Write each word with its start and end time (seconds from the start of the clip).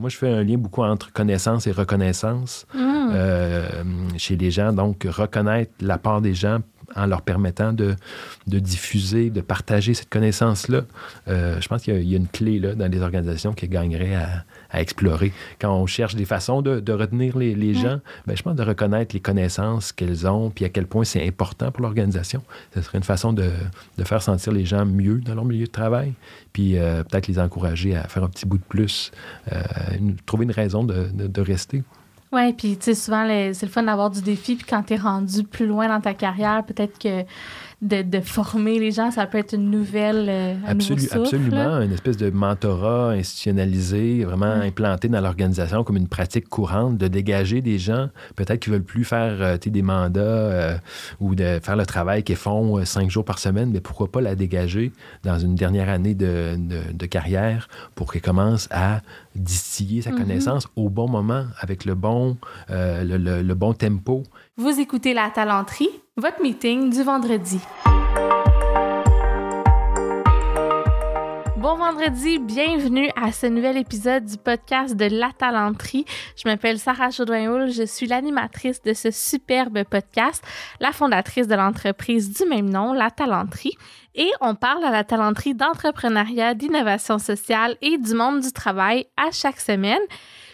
Moi, 0.00 0.08
je 0.08 0.16
fais 0.16 0.28
un 0.32 0.42
lien 0.42 0.56
beaucoup 0.56 0.82
entre 0.82 1.12
connaissance 1.12 1.66
et 1.66 1.72
reconnaissance 1.72 2.66
Mm. 2.74 2.78
euh, 3.12 3.68
chez 4.16 4.36
les 4.36 4.50
gens. 4.50 4.72
Donc, 4.72 5.06
reconnaître 5.08 5.72
la 5.80 5.98
part 5.98 6.20
des 6.20 6.34
gens 6.34 6.58
en 6.96 7.06
leur 7.06 7.22
permettant 7.22 7.72
de, 7.72 7.94
de 8.46 8.58
diffuser, 8.58 9.30
de 9.30 9.40
partager 9.40 9.94
cette 9.94 10.08
connaissance-là. 10.08 10.82
Euh, 11.28 11.60
je 11.60 11.68
pense 11.68 11.82
qu'il 11.82 11.94
y, 11.94 11.96
a- 11.96 12.00
il 12.00 12.08
y 12.08 12.14
a 12.14 12.16
une 12.16 12.28
clé 12.28 12.58
là, 12.58 12.74
dans 12.74 12.90
les 12.90 13.00
organisations 13.00 13.52
qui 13.52 13.68
gagnerait 13.68 14.14
à, 14.16 14.44
à 14.70 14.80
explorer. 14.80 15.32
Quand 15.60 15.72
on 15.74 15.86
cherche 15.86 16.14
des 16.16 16.24
façons 16.24 16.62
de, 16.62 16.80
de 16.80 16.92
retenir 16.92 17.36
les, 17.38 17.54
les 17.54 17.74
gens, 17.74 18.00
ben, 18.26 18.36
je 18.36 18.42
pense 18.42 18.56
de 18.56 18.62
reconnaître 18.62 19.14
les 19.14 19.20
connaissances 19.20 19.92
qu'elles 19.92 20.26
ont, 20.26 20.50
puis 20.50 20.64
à 20.64 20.68
quel 20.68 20.86
point 20.86 21.04
c'est 21.04 21.26
important 21.26 21.70
pour 21.70 21.82
l'organisation. 21.82 22.42
Ce 22.74 22.82
serait 22.82 22.98
une 22.98 23.04
façon 23.04 23.32
de, 23.32 23.50
de 23.98 24.04
faire 24.04 24.22
sentir 24.22 24.52
les 24.52 24.64
gens 24.64 24.84
mieux 24.84 25.20
dans 25.20 25.34
leur 25.34 25.44
milieu 25.44 25.66
de 25.66 25.70
travail, 25.70 26.12
puis 26.52 26.76
euh, 26.76 27.02
peut-être 27.04 27.28
les 27.28 27.38
encourager 27.38 27.94
à 27.96 28.08
faire 28.08 28.24
un 28.24 28.28
petit 28.28 28.46
bout 28.46 28.58
de 28.58 28.64
plus, 28.68 29.12
euh, 29.52 29.60
une- 29.98 30.16
trouver 30.26 30.44
une 30.44 30.50
raison 30.52 30.82
de 30.84 31.40
rester. 31.40 31.82
Oui, 32.32 32.52
puis 32.52 32.76
tu 32.76 32.84
sais, 32.84 32.94
souvent, 32.94 33.26
c'est 33.52 33.66
le 33.66 33.72
fun 33.72 33.82
d'avoir 33.82 34.08
du 34.10 34.22
défi. 34.22 34.54
Puis 34.54 34.64
quand 34.68 34.84
tu 34.84 34.94
es 34.94 34.96
rendu 34.96 35.42
plus 35.42 35.66
loin 35.66 35.88
dans 35.88 36.00
ta 36.00 36.14
carrière, 36.14 36.62
peut-être 36.64 36.96
que 36.98 37.24
de, 37.82 38.02
de 38.02 38.20
former 38.20 38.78
les 38.78 38.92
gens, 38.92 39.10
ça 39.10 39.26
peut 39.26 39.38
être 39.38 39.54
une 39.54 39.70
nouvelle. 39.70 40.26
euh, 40.28 40.54
un 40.66 40.78
souffle, 40.80 41.06
absolument, 41.12 41.78
là. 41.78 41.84
une 41.84 41.92
espèce 41.92 42.18
de 42.18 42.28
mentorat 42.30 43.12
institutionnalisé, 43.12 44.24
vraiment 44.24 44.52
implanté 44.52 45.08
dans 45.08 45.20
l'organisation 45.20 45.82
comme 45.82 45.96
une 45.96 46.06
pratique 46.06 46.48
courante, 46.48 46.98
de 46.98 47.08
dégager 47.08 47.62
des 47.62 47.78
gens, 47.78 48.10
peut-être 48.36 48.60
qui 48.60 48.70
veulent 48.70 48.82
plus 48.84 49.04
faire 49.04 49.36
euh, 49.40 49.56
des 49.56 49.82
mandats 49.82 50.20
euh, 50.20 50.76
ou 51.20 51.34
de 51.34 51.58
faire 51.62 51.74
le 51.76 51.86
travail 51.86 52.22
qu'ils 52.22 52.36
font 52.36 52.78
euh, 52.78 52.84
cinq 52.84 53.10
jours 53.10 53.24
par 53.24 53.38
semaine, 53.38 53.70
mais 53.72 53.80
pourquoi 53.80 54.08
pas 54.12 54.20
la 54.20 54.34
dégager 54.34 54.92
dans 55.24 55.38
une 55.38 55.54
dernière 55.54 55.88
année 55.88 56.14
de, 56.14 56.56
de- 56.58 56.92
de 56.92 57.06
carrière 57.06 57.68
pour 57.94 58.12
qu'elle 58.12 58.22
commence 58.22 58.68
à 58.70 59.00
distiller 59.34 60.02
sa 60.02 60.10
Mhm. 60.10 60.18
connaissance 60.18 60.68
au 60.76 60.88
bon 60.88 61.08
moment, 61.08 61.44
avec 61.60 61.84
le 61.84 61.94
bon, 61.94 62.36
euh, 62.70 63.04
le- 63.04 63.16
le- 63.18 63.42
le 63.42 63.54
bon 63.54 63.72
tempo. 63.74 64.22
Vous 64.56 64.80
écoutez 64.80 65.14
La 65.14 65.30
Talenterie, 65.30 65.90
votre 66.16 66.42
meeting 66.42 66.90
du 66.90 67.02
vendredi. 67.02 67.60
Bon 71.60 71.76
vendredi, 71.76 72.38
bienvenue 72.38 73.10
à 73.16 73.32
ce 73.32 73.44
nouvel 73.44 73.76
épisode 73.76 74.24
du 74.24 74.38
podcast 74.38 74.96
de 74.96 75.04
La 75.04 75.30
Talenterie. 75.36 76.06
Je 76.34 76.48
m'appelle 76.48 76.78
Sarah 76.78 77.10
Chaudouin-Houl, 77.10 77.70
je 77.70 77.82
suis 77.82 78.06
l'animatrice 78.06 78.80
de 78.80 78.94
ce 78.94 79.10
superbe 79.10 79.84
podcast, 79.84 80.42
la 80.80 80.92
fondatrice 80.92 81.48
de 81.48 81.54
l'entreprise 81.54 82.32
du 82.32 82.48
même 82.48 82.70
nom, 82.70 82.94
La 82.94 83.10
Talenterie. 83.10 83.76
Et 84.14 84.30
on 84.40 84.54
parle 84.54 84.82
à 84.84 84.90
la 84.90 85.04
talenterie 85.04 85.54
d'entrepreneuriat, 85.54 86.54
d'innovation 86.54 87.18
sociale 87.18 87.76
et 87.82 87.98
du 87.98 88.14
monde 88.14 88.40
du 88.40 88.52
travail 88.52 89.04
à 89.18 89.30
chaque 89.30 89.60
semaine. 89.60 90.00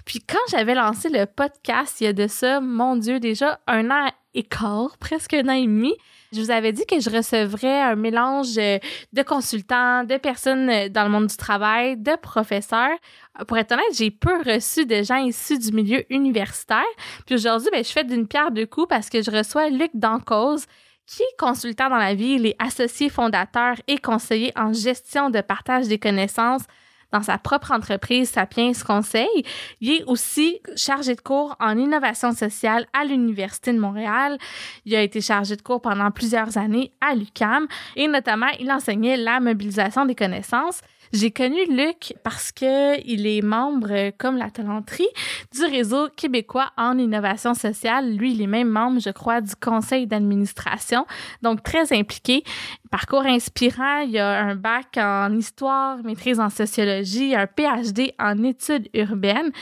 Puis 0.07 0.19
quand 0.19 0.43
j'avais 0.51 0.75
lancé 0.75 1.09
le 1.09 1.27
podcast, 1.27 2.01
il 2.01 2.05
y 2.05 2.09
a 2.09 2.15
de 2.15 2.27
ça, 2.27 2.61
mon 2.61 2.97
Dieu, 2.97 3.21
déjà 3.21 3.61
un 3.69 3.93
an 3.93 4.11
et 4.35 4.43
quart, 4.43 4.99
presque 4.99 5.35
un 5.35 5.49
an 5.49 5.53
et 5.53 5.67
demi, 5.67 5.95
je 6.33 6.41
vous 6.41 6.51
avais 6.51 6.73
dit 6.73 6.85
que 6.87 7.01
je 7.01 7.11
recevrais 7.11 7.81
un 7.81 7.97
mélange 7.97 8.59
euh, 8.59 8.79
de 9.13 9.23
consultants, 9.23 10.05
de 10.05 10.17
personnes 10.17 10.69
euh, 10.69 10.89
dans 10.89 11.05
le 11.05 11.11
monde 11.11 11.27
du 11.27 11.37
travail, 11.37 11.97
de 11.97 12.17
professeurs. 12.21 12.97
Euh, 13.41 13.45
Pour 13.45 13.59
être 13.59 13.73
honnête, 13.73 13.85
j'ai 13.95 14.11
peu 14.11 14.39
reçu 14.39 14.87
de 14.87 15.03
gens 15.03 15.17
issus 15.17 15.59
du 15.59 15.73
milieu 15.73 16.05
universitaire. 16.13 16.83
Puis 17.27 17.37
aujourd'hui, 17.37 17.69
ben, 17.73 17.85
je 17.85 17.91
fais 17.91 18.05
d'une 18.05 18.27
pierre 18.27 18.51
deux 18.51 18.67
coups 18.67 18.89
parce 18.89 19.09
que 19.09 19.23
je 19.23 19.31
reçois 19.31 19.69
Luc 19.71 19.91
Dancause, 19.95 20.67
qui 21.07 21.23
est 21.23 21.39
consultant 21.39 21.89
dans 21.89 21.97
la 21.97 22.15
vie, 22.15 22.37
il 22.39 22.47
est 22.47 22.57
associé 22.59 23.09
fondateur 23.09 23.77
et 23.87 23.99
conseiller 23.99 24.53
en 24.57 24.73
gestion 24.73 25.31
de 25.31 25.41
partage 25.41 25.87
des 25.87 25.99
connaissances 25.99 26.65
dans 27.13 27.23
sa 27.23 27.39
propre 27.39 27.73
entreprise 27.73 28.31
Sapiens 28.31 28.73
Conseil. 28.87 29.45
Il 29.81 29.91
est 29.91 30.05
aussi 30.05 30.61
chargé 30.77 31.15
de 31.15 31.21
cours 31.21 31.57
en 31.61 31.77
innovation 31.77 32.33
sociale 32.33 32.87
à 32.93 33.05
l'Université 33.05 33.73
de 33.73 33.79
Montréal. 33.79 34.39
Il 34.85 34.95
a 34.95 35.03
été 35.03 35.21
chargé 35.21 35.57
de 35.57 35.63
cours 35.63 35.81
pendant 35.81 36.11
plusieurs 36.11 36.57
années 36.59 36.93
à 37.01 37.15
l'UCAM 37.15 37.67
et 37.97 38.09
notamment, 38.09 38.49
il 38.61 38.71
enseignait 38.71 39.17
la 39.17 39.41
mobilisation 39.41 40.05
des 40.05 40.15
connaissances. 40.15 40.81
J'ai 41.13 41.31
connu 41.31 41.65
Luc 41.69 42.15
parce 42.25 42.53
que 42.53 43.01
il 43.07 43.27
est 43.27 43.43
membre, 43.43 43.89
euh, 43.91 44.11
comme 44.17 44.37
la 44.37 44.51
talenterie, 44.51 45.09
du 45.55 45.65
réseau 45.65 46.09
québécois 46.17 46.71
en 46.77 46.99
innovation 46.99 47.55
sociale. 47.55 48.17
Lui, 48.17 48.33
il 48.33 48.43
est 48.43 48.47
même 48.47 48.69
membre, 48.69 49.01
je 49.01 49.11
crois, 49.11 49.41
du 49.41 49.55
conseil 49.57 50.07
d'administration, 50.07 51.07
donc 51.43 51.63
très 51.63 51.93
impliqué. 51.93 52.43
Parcours 52.91 53.27
inspirant, 53.27 53.99
il 53.99 54.19
a 54.19 54.41
un 54.41 54.55
bac 54.55 54.97
en 54.97 55.37
histoire, 55.37 55.99
maîtrise 56.05 56.41
en 56.41 56.51
sociologie, 56.51 57.35
un 57.35 57.47
PhD 57.47 58.13
en 58.19 58.43
études 58.43 58.89
urbaines. 58.95 59.53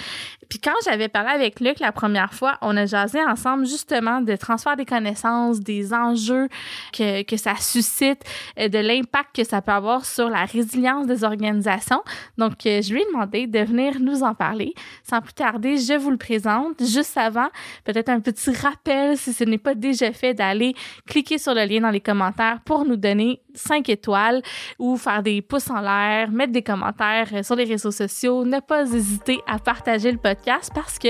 Puis 0.55 0.61
quand 0.61 0.79
j'avais 0.85 1.09
parlé 1.09 1.31
avec 1.31 1.59
Luc 1.59 1.81
la 1.81 1.91
première 1.91 2.33
fois, 2.33 2.59
on 2.63 2.77
a 2.77 2.87
jasé 2.87 3.19
ensemble 3.21 3.67
justement 3.67 4.21
de 4.21 4.37
transfert 4.37 4.77
des 4.77 4.85
connaissances, 4.85 5.59
des 5.59 5.93
enjeux 5.93 6.47
que, 6.97 7.25
que 7.25 7.37
ça 7.37 7.57
suscite, 7.57 8.23
euh, 8.61 8.69
de 8.69 8.79
l'impact 8.79 9.35
que 9.35 9.43
ça 9.43 9.61
peut 9.63 9.73
avoir 9.73 10.05
sur 10.05 10.29
la 10.29 10.45
résilience 10.45 11.09
des 11.09 11.25
organisations. 11.25 12.05
Donc, 12.39 12.67
euh, 12.67 12.83
je 12.83 12.93
lui 12.93 13.03
ai 13.03 13.07
demandé 13.07 13.49
de 13.49 13.59
venir 13.59 13.99
nous 13.99 14.23
en 14.23 14.33
parler. 14.33 14.75
Sans 15.03 15.21
plus 15.21 15.33
tarder, 15.33 15.77
je 15.77 15.95
vous 15.95 16.13
le 16.13 16.19
présente. 16.19 16.81
Juste 16.85 17.19
avant, 17.19 17.49
peut-être 17.83 18.11
un 18.11 18.21
petit 18.21 18.53
rappel, 18.53 19.19
si 19.19 19.33
ce 19.33 19.43
n'est 19.43 19.59
pas 19.59 19.75
déjà 19.75 20.13
fait, 20.13 20.35
d'aller 20.35 20.77
cliquer 21.09 21.39
sur 21.39 21.55
le 21.55 21.65
lien 21.65 21.81
dans 21.81 21.91
les 21.91 22.01
commentaires 22.01 22.61
pour 22.65 22.85
nous 22.85 22.97
donner 22.97 23.41
5 23.55 23.89
étoiles 23.89 24.41
ou 24.79 24.97
faire 24.97 25.25
des 25.25 25.43
pouces 25.43 25.71
en 25.71 25.81
l'air, 25.81 26.31
mettre 26.31 26.53
des 26.53 26.63
commentaires 26.63 27.29
euh, 27.33 27.43
sur 27.43 27.57
les 27.57 27.65
réseaux 27.65 27.91
sociaux, 27.91 28.45
ne 28.45 28.61
pas 28.61 28.83
hésiter 28.83 29.41
à 29.49 29.59
partager 29.59 30.13
le 30.13 30.19
podcast 30.19 30.44
parce 30.75 30.99
que 30.99 31.09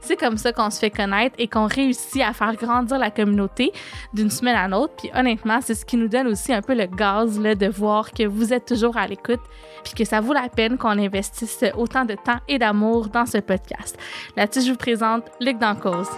c'est 0.00 0.16
comme 0.16 0.36
ça 0.36 0.52
qu'on 0.52 0.70
se 0.70 0.78
fait 0.78 0.90
connaître 0.90 1.34
et 1.38 1.48
qu'on 1.48 1.66
réussit 1.66 2.22
à 2.22 2.32
faire 2.32 2.54
grandir 2.54 2.98
la 2.98 3.10
communauté 3.10 3.72
d'une 4.14 4.30
semaine 4.30 4.56
à 4.56 4.68
l'autre. 4.68 4.94
Puis 4.96 5.10
honnêtement, 5.14 5.60
c'est 5.60 5.74
ce 5.74 5.84
qui 5.84 5.96
nous 5.96 6.08
donne 6.08 6.28
aussi 6.28 6.52
un 6.52 6.62
peu 6.62 6.74
le 6.74 6.86
gaz 6.86 7.38
là, 7.40 7.54
de 7.54 7.66
voir 7.66 8.12
que 8.12 8.24
vous 8.24 8.52
êtes 8.52 8.66
toujours 8.66 8.96
à 8.96 9.06
l'écoute 9.06 9.40
puis 9.84 9.94
que 9.94 10.04
ça 10.04 10.20
vaut 10.20 10.32
la 10.32 10.48
peine 10.48 10.78
qu'on 10.78 10.98
investisse 10.98 11.64
autant 11.76 12.04
de 12.04 12.14
temps 12.14 12.38
et 12.48 12.58
d'amour 12.58 13.08
dans 13.08 13.26
ce 13.26 13.38
podcast. 13.38 13.98
Là-dessus, 14.36 14.66
je 14.66 14.70
vous 14.70 14.78
présente 14.78 15.24
Luc 15.40 15.58
Dancause. 15.58 16.08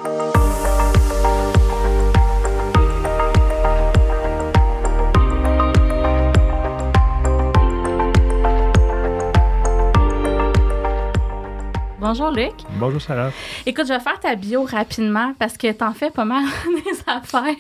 Bonjour 12.01 12.31
Luc. 12.31 12.53
Bonjour 12.79 13.01
Sarah. 13.01 13.33
Écoute, 13.67 13.87
je 13.89 13.93
vais 13.93 13.99
faire 13.99 14.21
ta 14.21 14.37
bio 14.37 14.63
rapidement 14.63 15.35
parce 15.37 15.57
que 15.59 15.73
t'en 15.73 15.93
fais 15.93 16.11
pas 16.11 16.25
mal 16.25 16.45
des 16.85 17.01
affaires. 17.07 17.55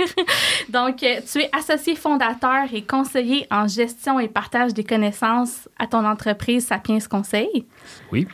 Donc, 0.69 1.03
euh, 1.03 1.21
tu 1.31 1.41
es 1.41 1.51
associé 1.53 1.97
fondateur 1.97 2.67
et 2.73 2.83
conseiller 2.83 3.49
en 3.51 3.67
gestion 3.67 4.21
et 4.21 4.29
partage 4.29 4.75
des 4.75 4.85
connaissances 4.85 5.69
à 5.77 5.89
ton 5.89 6.05
entreprise 6.05 6.67
Sapiens 6.67 6.99
Conseil. 7.11 7.67
Oui. 8.13 8.29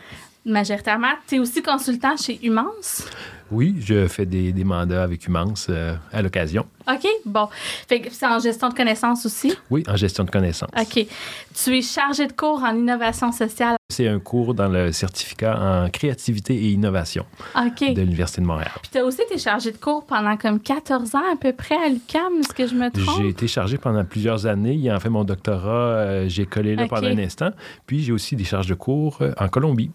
Majoritairement, 0.44 1.12
tu 1.26 1.36
es 1.36 1.38
aussi 1.38 1.62
consultant 1.62 2.18
chez 2.18 2.38
Humance. 2.46 3.08
Oui, 3.54 3.76
je 3.78 4.08
fais 4.08 4.26
des, 4.26 4.52
des 4.52 4.64
mandats 4.64 5.04
avec 5.04 5.26
Humance 5.26 5.68
euh, 5.70 5.94
à 6.12 6.22
l'occasion. 6.22 6.66
OK, 6.88 7.06
bon. 7.24 7.48
Fait 7.88 8.00
que 8.00 8.08
c'est 8.12 8.26
en 8.26 8.40
gestion 8.40 8.68
de 8.68 8.74
connaissances 8.74 9.24
aussi? 9.24 9.54
Oui, 9.70 9.84
en 9.88 9.96
gestion 9.96 10.24
de 10.24 10.30
connaissances. 10.30 10.70
OK. 10.76 11.06
Tu 11.54 11.78
es 11.78 11.82
chargé 11.82 12.26
de 12.26 12.32
cours 12.32 12.62
en 12.64 12.74
innovation 12.74 13.30
sociale? 13.30 13.76
C'est 13.90 14.08
un 14.08 14.18
cours 14.18 14.54
dans 14.54 14.68
le 14.68 14.90
certificat 14.90 15.56
en 15.58 15.88
créativité 15.88 16.54
et 16.54 16.70
innovation 16.70 17.24
de 17.54 18.00
l'Université 18.00 18.40
de 18.40 18.46
Montréal. 18.46 18.72
Puis 18.82 18.90
tu 18.90 18.98
as 18.98 19.04
aussi 19.04 19.22
été 19.22 19.38
chargé 19.38 19.70
de 19.70 19.76
cours 19.76 20.04
pendant 20.04 20.36
comme 20.36 20.58
14 20.58 21.14
ans 21.14 21.22
à 21.32 21.36
peu 21.36 21.52
près 21.52 21.76
à 21.76 21.88
l'UQAM, 21.88 22.40
est-ce 22.40 22.52
que 22.52 22.66
je 22.66 22.74
me 22.74 22.90
trompe? 22.90 23.22
J'ai 23.22 23.28
été 23.28 23.46
chargé 23.46 23.78
pendant 23.78 24.04
plusieurs 24.04 24.46
années. 24.46 24.74
Il 24.74 24.90
a 24.90 24.98
fait 24.98 25.10
mon 25.10 25.24
doctorat, 25.24 25.68
euh, 25.70 26.28
j'ai 26.28 26.44
collé 26.44 26.74
là 26.74 26.88
pendant 26.88 27.06
un 27.06 27.18
instant. 27.18 27.50
Puis 27.86 28.02
j'ai 28.02 28.12
aussi 28.12 28.34
des 28.34 28.44
charges 28.44 28.66
de 28.66 28.74
cours 28.74 29.18
euh, 29.20 29.32
en 29.38 29.48
Colombie. 29.48 29.90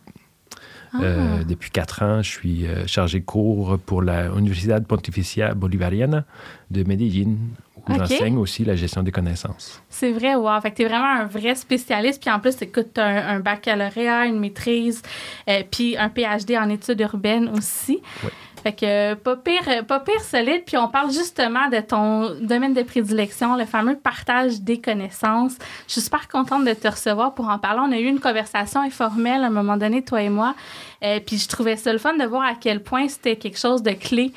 Ah. 0.93 1.01
Euh, 1.01 1.43
depuis 1.43 1.69
quatre 1.69 2.03
ans, 2.03 2.21
je 2.21 2.29
suis 2.29 2.65
euh, 2.65 2.87
chargé 2.87 3.19
de 3.19 3.25
cours 3.25 3.77
pour 3.85 4.01
la 4.01 4.27
Universidad 4.27 4.85
Pontificia 4.85 5.53
Bolivariana 5.53 6.25
de 6.71 6.83
Medellín, 6.83 7.37
où 7.77 7.93
j'enseigne 7.93 8.37
aussi 8.37 8.65
la 8.65 8.75
gestion 8.75 9.03
des 9.03 9.11
connaissances. 9.11 9.81
C'est 9.89 10.11
vrai, 10.11 10.35
wow. 10.35 10.59
Fait 10.61 10.71
que 10.71 10.77
t'es 10.77 10.85
vraiment 10.85 11.21
un 11.21 11.25
vrai 11.25 11.55
spécialiste. 11.55 12.21
Puis 12.21 12.31
en 12.31 12.39
plus, 12.39 12.61
écoute, 12.61 12.89
t'as 12.93 13.05
un, 13.05 13.35
un 13.35 13.39
baccalauréat, 13.39 14.25
une 14.25 14.39
maîtrise, 14.39 15.01
euh, 15.47 15.63
puis 15.69 15.97
un 15.97 16.09
PhD 16.09 16.57
en 16.57 16.69
études 16.69 16.99
urbaines 17.01 17.49
aussi. 17.49 17.99
Oui. 18.23 18.29
Fait 18.63 18.73
que 18.73 19.13
pas 19.15 19.35
pire, 19.35 19.85
pas 19.87 19.99
pire 19.99 20.21
solide. 20.21 20.63
Puis 20.65 20.77
on 20.77 20.87
parle 20.87 21.11
justement 21.11 21.69
de 21.69 21.79
ton 21.79 22.35
domaine 22.41 22.73
de 22.73 22.83
prédilection, 22.83 23.55
le 23.55 23.65
fameux 23.65 23.97
partage 23.97 24.61
des 24.61 24.79
connaissances. 24.79 25.53
Je 25.87 25.93
suis 25.93 26.01
super 26.01 26.27
contente 26.27 26.65
de 26.65 26.73
te 26.73 26.87
recevoir 26.87 27.33
pour 27.33 27.49
en 27.49 27.57
parler. 27.57 27.81
On 27.83 27.91
a 27.91 27.99
eu 27.99 28.05
une 28.05 28.19
conversation 28.19 28.81
informelle 28.81 29.43
à 29.43 29.47
un 29.47 29.51
moment 29.51 29.77
donné, 29.77 30.03
toi 30.03 30.21
et 30.21 30.29
moi. 30.29 30.55
Euh, 31.03 31.19
puis 31.25 31.37
je 31.37 31.47
trouvais 31.47 31.77
ça 31.77 31.93
le 31.93 31.99
fun 31.99 32.17
de 32.17 32.25
voir 32.25 32.43
à 32.43 32.55
quel 32.59 32.83
point 32.83 33.07
c'était 33.07 33.37
quelque 33.37 33.57
chose 33.57 33.81
de 33.81 33.91
clé, 33.91 34.33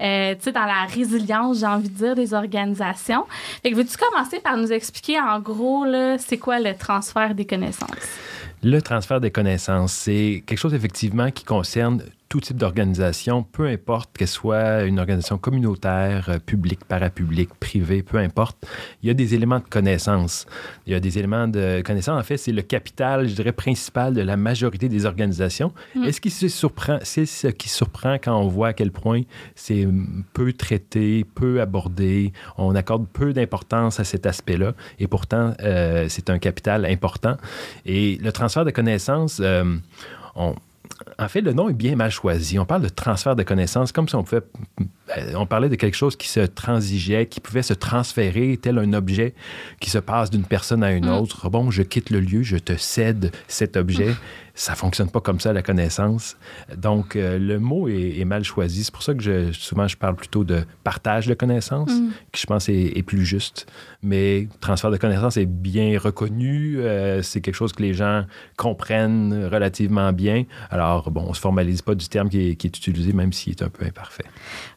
euh, 0.00 0.34
tu 0.34 0.44
sais, 0.44 0.52
dans 0.52 0.64
la 0.64 0.84
résilience, 0.86 1.60
j'ai 1.60 1.66
envie 1.66 1.90
de 1.90 1.94
dire, 1.94 2.14
des 2.14 2.32
organisations. 2.32 3.26
Fait 3.62 3.70
que 3.70 3.76
veux-tu 3.76 3.96
commencer 3.96 4.40
par 4.40 4.56
nous 4.56 4.72
expliquer 4.72 5.20
en 5.20 5.40
gros, 5.40 5.84
là, 5.84 6.16
c'est 6.18 6.38
quoi 6.38 6.58
le 6.58 6.74
transfert 6.74 7.34
des 7.34 7.44
connaissances? 7.44 7.90
Le 8.62 8.80
transfert 8.80 9.20
des 9.20 9.30
connaissances, 9.30 9.92
c'est 9.92 10.42
quelque 10.46 10.58
chose 10.58 10.74
effectivement 10.74 11.30
qui 11.30 11.44
concerne 11.44 12.02
tout 12.28 12.40
type 12.40 12.56
d'organisation, 12.56 13.42
peu 13.44 13.66
importe 13.66 14.16
qu'elle 14.16 14.28
soit 14.28 14.82
une 14.82 14.98
organisation 14.98 15.38
communautaire, 15.38 16.28
euh, 16.28 16.38
publique, 16.38 16.84
parapublique, 16.84 17.54
privée, 17.54 18.02
peu 18.02 18.18
importe, 18.18 18.66
il 19.02 19.06
y 19.06 19.10
a 19.10 19.14
des 19.14 19.34
éléments 19.34 19.60
de 19.60 19.64
connaissance. 19.64 20.46
Il 20.86 20.92
y 20.92 20.96
a 20.96 21.00
des 21.00 21.18
éléments 21.18 21.46
de 21.46 21.82
connaissance. 21.82 22.20
En 22.20 22.24
fait, 22.24 22.36
c'est 22.36 22.52
le 22.52 22.62
capital, 22.62 23.28
je 23.28 23.34
dirais, 23.34 23.52
principal 23.52 24.14
de 24.14 24.22
la 24.22 24.36
majorité 24.36 24.88
des 24.88 25.06
organisations. 25.06 25.72
Mm. 25.94 26.04
Est-ce 26.04 26.20
qui 26.20 26.30
se 26.30 26.48
surprend, 26.48 26.98
c'est 27.02 27.26
ce 27.26 27.48
qui 27.48 27.68
surprend 27.68 28.14
quand 28.14 28.36
on 28.36 28.48
voit 28.48 28.68
à 28.68 28.72
quel 28.72 28.90
point 28.90 29.22
c'est 29.54 29.86
peu 30.32 30.52
traité, 30.52 31.24
peu 31.34 31.60
abordé, 31.60 32.32
on 32.58 32.74
accorde 32.74 33.06
peu 33.08 33.32
d'importance 33.32 34.00
à 34.00 34.04
cet 34.04 34.26
aspect-là, 34.26 34.74
et 34.98 35.06
pourtant, 35.06 35.54
euh, 35.62 36.06
c'est 36.08 36.30
un 36.30 36.38
capital 36.38 36.84
important. 36.86 37.36
Et 37.84 38.18
le 38.22 38.32
transfert 38.32 38.64
de 38.64 38.70
connaissances, 38.70 39.38
euh, 39.40 39.76
on, 40.34 40.54
en 41.18 41.28
fait, 41.28 41.40
le 41.40 41.52
nom 41.52 41.68
est 41.68 41.74
bien 41.74 41.96
mal 41.96 42.10
choisi. 42.10 42.58
On 42.58 42.66
parle 42.66 42.82
de 42.82 42.88
transfert 42.88 43.36
de 43.36 43.42
connaissances 43.42 43.92
comme 43.92 44.08
si 44.08 44.14
on 44.14 44.24
pouvait. 44.24 44.42
Euh, 45.16 45.32
on 45.36 45.46
parlait 45.46 45.68
de 45.68 45.74
quelque 45.76 45.94
chose 45.94 46.16
qui 46.16 46.28
se 46.28 46.40
transigeait, 46.40 47.26
qui 47.26 47.40
pouvait 47.40 47.62
se 47.62 47.74
transférer, 47.74 48.58
tel 48.60 48.78
un 48.78 48.92
objet 48.92 49.34
qui 49.80 49.90
se 49.90 49.98
passe 49.98 50.30
d'une 50.30 50.44
personne 50.44 50.82
à 50.82 50.92
une 50.92 51.06
mm. 51.06 51.14
autre. 51.14 51.48
Bon, 51.48 51.70
je 51.70 51.82
quitte 51.82 52.10
le 52.10 52.20
lieu, 52.20 52.42
je 52.42 52.56
te 52.56 52.76
cède 52.76 53.32
cet 53.48 53.76
objet 53.76 54.14
ça 54.56 54.74
fonctionne 54.74 55.10
pas 55.10 55.20
comme 55.20 55.38
ça, 55.38 55.52
la 55.52 55.62
connaissance. 55.62 56.36
Donc, 56.74 57.14
euh, 57.14 57.38
le 57.38 57.60
mot 57.60 57.88
est, 57.88 58.24
mal 58.24 58.42
choisi. 58.42 58.84
C'est 58.84 58.92
pour 58.92 59.02
ça 59.02 59.14
que 59.14 59.22
je, 59.22 59.52
souvent, 59.52 59.86
je 59.86 59.96
parle 59.96 60.16
plutôt 60.16 60.44
de 60.44 60.64
partage 60.82 61.26
de 61.26 61.34
connaissances, 61.34 61.92
mm. 61.92 62.10
qui 62.32 62.40
je 62.40 62.46
pense 62.46 62.68
est, 62.68 63.02
plus 63.06 63.24
juste. 63.24 63.70
Mais 64.02 64.48
transfert 64.60 64.90
de 64.90 64.96
connaissances 64.96 65.36
est 65.36 65.46
bien 65.46 65.98
reconnu. 65.98 66.78
Euh, 66.78 67.22
c'est 67.22 67.40
quelque 67.42 67.54
chose 67.54 67.72
que 67.72 67.82
les 67.82 67.92
gens 67.92 68.24
comprennent 68.56 69.48
relativement 69.52 70.12
bien. 70.12 70.44
Alors, 70.70 71.10
bon, 71.10 71.26
on 71.28 71.34
se 71.34 71.40
formalise 71.40 71.82
pas 71.82 71.94
du 71.94 72.08
terme 72.08 72.30
qui 72.30 72.50
est, 72.50 72.56
qui 72.56 72.66
est 72.66 72.76
utilisé, 72.76 73.12
même 73.12 73.34
s'il 73.34 73.52
est 73.52 73.62
un 73.62 73.68
peu 73.68 73.84
imparfait. 73.84 74.24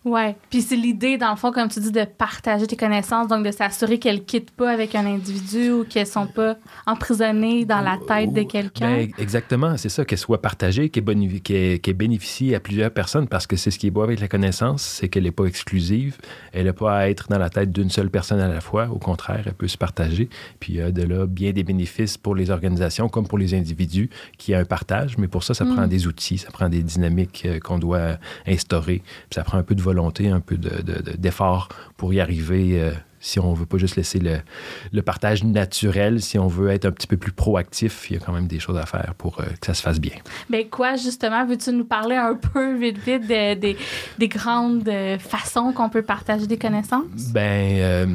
Ouais. 0.04 0.36
Puis 0.50 0.62
c'est 0.62 0.76
l'idée, 0.76 1.18
dans 1.18 1.32
le 1.32 1.38
fond, 1.38 1.54
comme 1.54 1.70
tu 1.70 1.80
dis, 1.80 1.92
de 1.92 2.04
partager 2.04 2.68
tes 2.68 2.76
connaissances, 2.76 3.30
donc 3.30 3.46
de 3.46 3.52
s'assurer 3.52 3.98
qu'elles 3.98 4.18
ne 4.18 4.22
quittent 4.22 4.52
pas 4.52 4.72
avec 4.72 4.94
un 4.94 5.06
individu 5.06 5.72
ou 5.72 5.86
qu'elles 5.86 6.06
sont 6.06 6.28
pas 6.28 6.58
emprisonnées 6.86 7.64
dans 7.64 7.82
la 7.82 7.98
tête 8.06 8.34
de 8.34 8.44
quelqu'un. 8.44 8.98
Ben, 8.98 9.12
exactement 9.18 9.69
c'est 9.78 9.90
ça, 9.90 10.06
qu'elle 10.06 10.18
soit 10.18 10.42
partagée, 10.42 10.90
qu'elle 10.90 11.04
bénéficie 11.04 12.56
à 12.56 12.60
plusieurs 12.60 12.92
personnes, 12.92 13.28
parce 13.28 13.48
que 13.48 13.56
c'est 13.56 13.72
ce 13.72 13.80
qui 13.80 13.88
est 13.88 13.92
beau 13.92 14.02
avec 14.02 14.20
la 14.20 14.28
connaissance, 14.28 14.82
c'est 14.82 15.10
qu'elle 15.10 15.24
n'est 15.24 15.32
pas 15.32 15.46
exclusive, 15.46 16.18
elle 16.54 16.66
n'a 16.66 16.74
pas 16.74 16.98
à 16.98 17.10
être 17.10 17.28
dans 17.30 17.38
la 17.38 17.50
tête 17.50 17.72
d'une 17.72 17.90
seule 17.90 18.10
personne 18.10 18.40
à 18.40 18.48
la 18.48 18.62
fois, 18.62 18.90
au 18.90 19.00
contraire, 19.00 19.44
elle 19.46 19.54
peut 19.54 19.68
se 19.68 19.78
partager, 19.78 20.30
puis 20.60 20.74
il 20.74 20.76
y 20.78 20.82
a 20.82 20.92
de 20.92 21.04
là 21.04 21.26
bien 21.26 21.52
des 21.52 21.64
bénéfices 21.64 22.18
pour 22.18 22.36
les 22.36 22.50
organisations 22.50 23.10
comme 23.10 23.28
pour 23.28 23.38
les 23.38 23.54
individus 23.54 24.10
qui 24.38 24.54
a 24.54 24.60
un 24.60 24.66
partage, 24.66 25.18
mais 25.18 25.28
pour 25.28 25.44
ça, 25.44 25.54
ça 25.54 25.66
prend 25.66 25.86
mm. 25.86 25.90
des 25.90 26.08
outils, 26.08 26.38
ça 26.38 26.52
prend 26.52 26.70
des 26.70 26.84
dynamiques 26.84 27.44
euh, 27.46 27.60
qu'on 27.60 27.80
doit 27.80 28.18
instaurer, 28.48 29.02
puis 29.30 29.36
ça 29.36 29.44
prend 29.44 29.58
un 29.58 29.64
peu 29.64 29.76
de 29.76 29.82
volonté, 29.82 30.30
un 30.30 30.40
peu 30.40 30.58
d'effort 30.58 31.70
pour 31.98 32.14
y 32.14 32.20
arriver 32.20 32.82
euh, 32.82 32.92
si 33.20 33.40
on 33.40 33.54
veut 33.54 33.66
pas 33.66 33.78
juste 33.78 33.96
laisser 33.96 34.20
le, 34.20 35.02
partage 35.02 35.44
naturel, 35.44 36.22
si 36.22 36.38
on 36.38 36.48
veut 36.48 36.70
être 36.70 36.86
un 36.86 36.92
petit 36.92 37.08
peu 37.08 37.18
plus 37.18 37.32
proactif, 37.32 38.10
il 38.10 38.16
y 38.16 38.18
a 38.18 38.20
quand 38.20 38.34
même 38.34 38.48
des 38.48 38.60
choses 38.60 38.78
à 38.78 38.86
faire 38.86 39.14
pour 39.18 39.40
euh, 39.40 39.46
que 39.60 39.66
ça 39.66 39.74
se 39.74 39.82
fasse 39.82 40.00
bien. 40.00 40.16
Bien, 40.50 40.64
quoi, 40.70 40.96
justement, 40.96 41.46
veux-tu 41.46 41.72
nous 41.72 41.86
parler 41.86 42.16
un 42.16 42.36
peu 42.36 42.76
vite, 42.78 42.98
vite 42.98 43.26
des 43.28 44.28
grandes 44.28 44.88
euh, 44.88 45.18
façons 45.20 45.74
qu'on 45.74 45.90
peut 45.90 46.02
partager 46.02 46.48
des 46.48 46.58
connaissances? 46.58 47.32
Ben, 47.34 47.80
euh, 47.80 48.06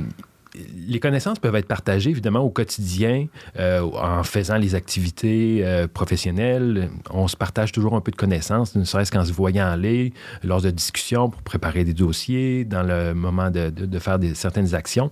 les 0.54 1.00
connaissances 1.00 1.38
peuvent 1.38 1.56
être 1.56 1.66
partagées 1.66 2.10
évidemment 2.10 2.40
au 2.40 2.50
quotidien 2.50 3.26
euh, 3.58 3.80
en 3.80 4.22
faisant 4.22 4.56
les 4.56 4.74
activités 4.74 5.62
euh, 5.64 5.88
professionnelles. 5.88 6.90
On 7.10 7.26
se 7.26 7.36
partage 7.36 7.72
toujours 7.72 7.94
un 7.96 8.00
peu 8.00 8.12
de 8.12 8.16
connaissances, 8.16 8.76
ne 8.76 8.84
serait-ce 8.84 9.10
qu'en 9.10 9.24
se 9.24 9.32
voyant 9.32 9.66
aller, 9.66 10.12
lors 10.44 10.62
de 10.62 10.70
discussions 10.70 11.28
pour 11.28 11.42
préparer 11.42 11.84
des 11.84 11.92
dossiers, 11.92 12.64
dans 12.64 12.82
le 12.82 13.14
moment 13.14 13.50
de, 13.50 13.98
faire 13.98 14.18
certaines 14.34 14.74
actions. 14.74 15.10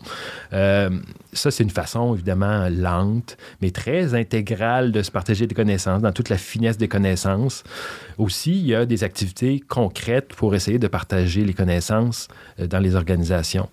Euh, 0.53 0.91
ça, 1.33 1.51
c'est 1.51 1.65
une 1.65 1.71
façon 1.71 2.15
évidemment 2.15 2.69
lente, 2.71 3.37
mais 3.61 3.71
très 3.71 4.15
intégrale 4.15 4.93
de 4.93 5.03
se 5.03 5.11
partager 5.11 5.47
des 5.47 5.55
connaissances, 5.55 6.03
dans 6.03 6.13
toute 6.13 6.29
la 6.29 6.39
finesse 6.39 6.79
des 6.79 6.89
connaissances. 6.89 7.65
Aussi, 8.19 8.53
il 8.53 8.67
y 8.67 8.75
a 8.75 8.87
des 8.87 9.03
activités 9.03 9.61
concrètes 9.61 10.35
pour 10.35 10.55
essayer 10.55 10.79
de 10.79 10.89
partager 10.89 11.45
les 11.45 11.55
connaissances 11.55 12.29
dans 12.59 12.79
les 12.79 12.95
organisations. 12.95 13.69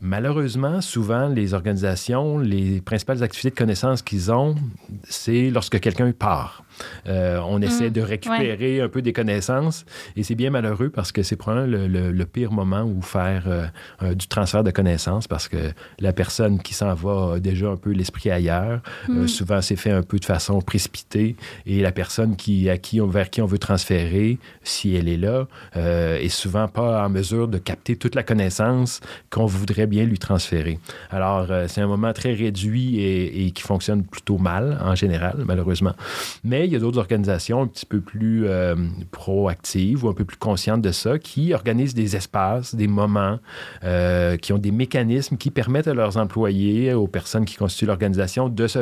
Malheureusement, 0.00 0.80
souvent, 0.80 1.28
les 1.28 1.54
organisations, 1.54 2.38
les 2.38 2.80
principales 2.80 3.22
activités 3.22 3.50
de 3.50 3.54
connaissance 3.54 4.02
qu'ils 4.02 4.30
ont, 4.30 4.54
c'est 5.04 5.50
lorsque 5.50 5.80
quelqu'un 5.80 6.12
part. 6.12 6.64
Euh, 7.06 7.40
on 7.46 7.62
essaie 7.62 7.88
mm. 7.88 7.92
de 7.92 8.00
récupérer 8.00 8.80
un 8.80 8.88
peu 8.88 9.00
des 9.00 9.12
connaissances 9.12 9.84
et 10.16 10.22
c'est 10.22 10.34
bien 10.34 10.50
malheureux 10.50 10.90
parce 10.90 11.12
que 11.12 11.22
c'est 11.22 11.36
probablement 11.36 11.86
le, 11.88 12.24
pire 12.24 12.50
moment 12.50 12.82
où 12.82 13.00
faire 13.00 13.44
euh, 14.02 14.14
du 14.14 14.26
transfert 14.26 14.64
de 14.64 14.72
connaissances 14.72 15.28
parce 15.28 15.46
que 15.46 15.56
la 16.00 16.12
personne 16.12 16.60
qui 16.60 16.74
s'en 16.74 16.94
va 16.94 17.34
a 17.34 17.40
déjà 17.40 17.68
un 17.68 17.76
peu 17.76 17.90
l'esprit 17.90 18.30
ailleurs. 18.30 18.80
Euh, 19.08 19.24
mm. 19.24 19.28
souvent, 19.28 19.62
c'est 19.62 19.76
fait 19.76 19.92
un 19.92 20.02
peu 20.02 20.18
de 20.18 20.24
façon 20.24 20.60
précipitée 20.60 21.36
et 21.64 21.80
la 21.80 21.92
personne 21.92 22.36
qui, 22.36 22.68
à 22.68 22.78
qui 22.78 23.00
vers 23.00 23.30
qui 23.30 23.42
on 23.42 23.46
veut 23.46 23.58
transférer, 23.58 24.38
si 24.62 24.94
elle 24.96 25.08
est 25.08 25.16
là, 25.16 25.46
est 25.74 26.28
souvent 26.28 26.68
pas 26.68 27.04
en 27.04 27.08
mesure 27.08 27.48
de 27.48 27.58
capter 27.58 27.96
toute 27.96 28.14
la 28.14 28.22
connaissance 28.22 29.00
qu'on 29.30 29.46
voudrait 29.46 29.86
bien 29.86 29.93
lui 30.02 30.18
transférer. 30.18 30.78
Alors, 31.10 31.46
c'est 31.68 31.80
un 31.80 31.86
moment 31.86 32.12
très 32.12 32.32
réduit 32.32 33.00
et, 33.00 33.46
et 33.46 33.50
qui 33.52 33.62
fonctionne 33.62 34.02
plutôt 34.02 34.38
mal 34.38 34.78
en 34.82 34.94
général, 34.94 35.44
malheureusement. 35.46 35.92
Mais 36.42 36.66
il 36.66 36.72
y 36.72 36.76
a 36.76 36.78
d'autres 36.78 36.98
organisations 36.98 37.62
un 37.62 37.66
petit 37.66 37.86
peu 37.86 38.00
plus 38.00 38.46
euh, 38.46 38.74
proactives 39.10 40.04
ou 40.04 40.08
un 40.08 40.14
peu 40.14 40.24
plus 40.24 40.36
conscientes 40.36 40.82
de 40.82 40.92
ça 40.92 41.18
qui 41.18 41.54
organisent 41.54 41.94
des 41.94 42.16
espaces, 42.16 42.74
des 42.74 42.88
moments, 42.88 43.38
euh, 43.84 44.36
qui 44.36 44.52
ont 44.52 44.58
des 44.58 44.72
mécanismes 44.72 45.36
qui 45.36 45.50
permettent 45.50 45.88
à 45.88 45.94
leurs 45.94 46.16
employés, 46.16 46.92
aux 46.94 47.06
personnes 47.06 47.44
qui 47.44 47.56
constituent 47.56 47.86
l'organisation, 47.86 48.48
de 48.48 48.66
se 48.66 48.80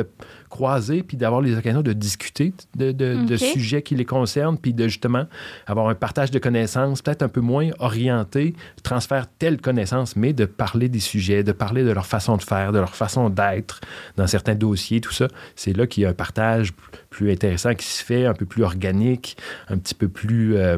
croiser 0.53 1.01
puis 1.01 1.17
d'avoir 1.17 1.41
les 1.41 1.57
occasions 1.57 1.81
de 1.81 1.93
discuter 1.93 2.53
de, 2.75 3.35
sujets 3.37 3.81
qui 3.81 3.95
les 3.95 4.05
concernent 4.05 4.59
puis 4.59 4.71
de 4.71 4.87
justement 4.87 5.25
avoir 5.65 5.89
un 5.89 5.95
partage 5.95 6.29
de 6.29 6.37
connaissances 6.37 7.01
peut-être 7.01 7.23
un 7.23 7.27
peu 7.27 7.41
moins 7.41 7.71
orienté, 7.79 8.53
transfert 8.83 9.25
telle 9.39 9.59
connaissance, 9.59 10.15
mais 10.15 10.31
de 10.31 10.45
parler 10.45 10.89
des 10.89 10.99
sujets, 10.99 11.43
de 11.43 11.53
parler 11.53 11.83
de 11.83 11.89
leur 11.89 12.05
façon 12.05 12.37
de 12.37 12.43
faire, 12.43 12.71
de 12.71 12.77
leur 12.77 12.95
façon 12.95 13.31
d'être 13.31 13.81
dans 14.15 14.27
certains 14.27 14.53
dossiers, 14.53 15.01
tout 15.01 15.11
ça. 15.11 15.27
C'est 15.55 15.75
là 15.75 15.87
qu'il 15.87 16.03
y 16.03 16.05
a 16.05 16.09
un 16.09 16.13
partage 16.13 16.71
plus 17.09 17.31
intéressant 17.31 17.73
qui 17.73 17.87
se 17.87 18.03
fait, 18.03 18.27
un 18.27 18.35
peu 18.35 18.45
plus 18.45 18.63
organique, 18.63 19.37
un 19.69 19.79
petit 19.79 19.95
peu 19.95 20.07
plus, 20.07 20.55
euh, 20.55 20.77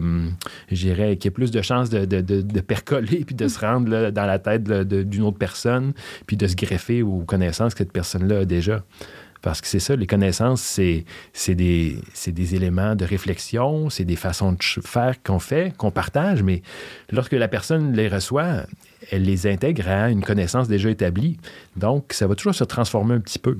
je 0.71 0.75
dirais, 0.75 1.17
qui 1.17 1.27
a 1.27 1.31
plus 1.31 1.51
de 1.51 1.61
chances 1.61 1.89
de, 1.89 2.05
de, 2.05 2.21
de, 2.21 2.61
percoler 2.61 3.25
puis 3.25 3.35
de 3.35 3.49
se 3.49 3.59
rendre 3.59 4.09
dans 4.11 4.25
la 4.25 4.39
tête 4.39 4.63
d'une 4.63 5.23
autre 5.23 5.37
personne, 5.37 5.91
puis 6.27 6.37
de 6.37 6.47
se 6.47 6.55
greffer 6.55 7.03
aux 7.03 7.25
connaissances 7.25 7.73
que 7.73 7.79
cette 7.79 7.91
personne-là 7.91 8.39
a 8.39 8.45
déjà. 8.45 8.83
Parce 9.45 9.61
que 9.61 9.67
c'est 9.67 9.79
ça, 9.79 9.95
les 9.95 10.07
connaissances, 10.07 10.59
c'est, 10.63 11.05
des, 11.53 11.97
des 12.25 12.55
éléments 12.55 12.95
de 12.95 13.05
réflexion, 13.05 13.91
c'est 13.91 14.03
des 14.03 14.15
façons 14.15 14.53
de 14.53 14.57
faire 14.81 15.21
qu'on 15.21 15.37
fait, 15.37 15.71
qu'on 15.77 15.91
partage, 15.91 16.41
mais 16.41 16.63
lorsque 17.11 17.33
la 17.33 17.47
personne 17.47 17.93
les 17.93 18.07
reçoit, 18.07 18.65
elle 19.11 19.23
les 19.23 19.47
intègre 19.47 19.87
à 19.87 20.09
une 20.09 20.23
connaissance 20.23 20.67
déjà 20.67 20.89
établie. 20.89 21.37
Donc, 21.75 22.13
ça 22.13 22.27
va 22.27 22.35
toujours 22.35 22.55
se 22.55 22.63
transformer 22.63 23.15
un 23.15 23.19
petit 23.19 23.39
peu. 23.39 23.57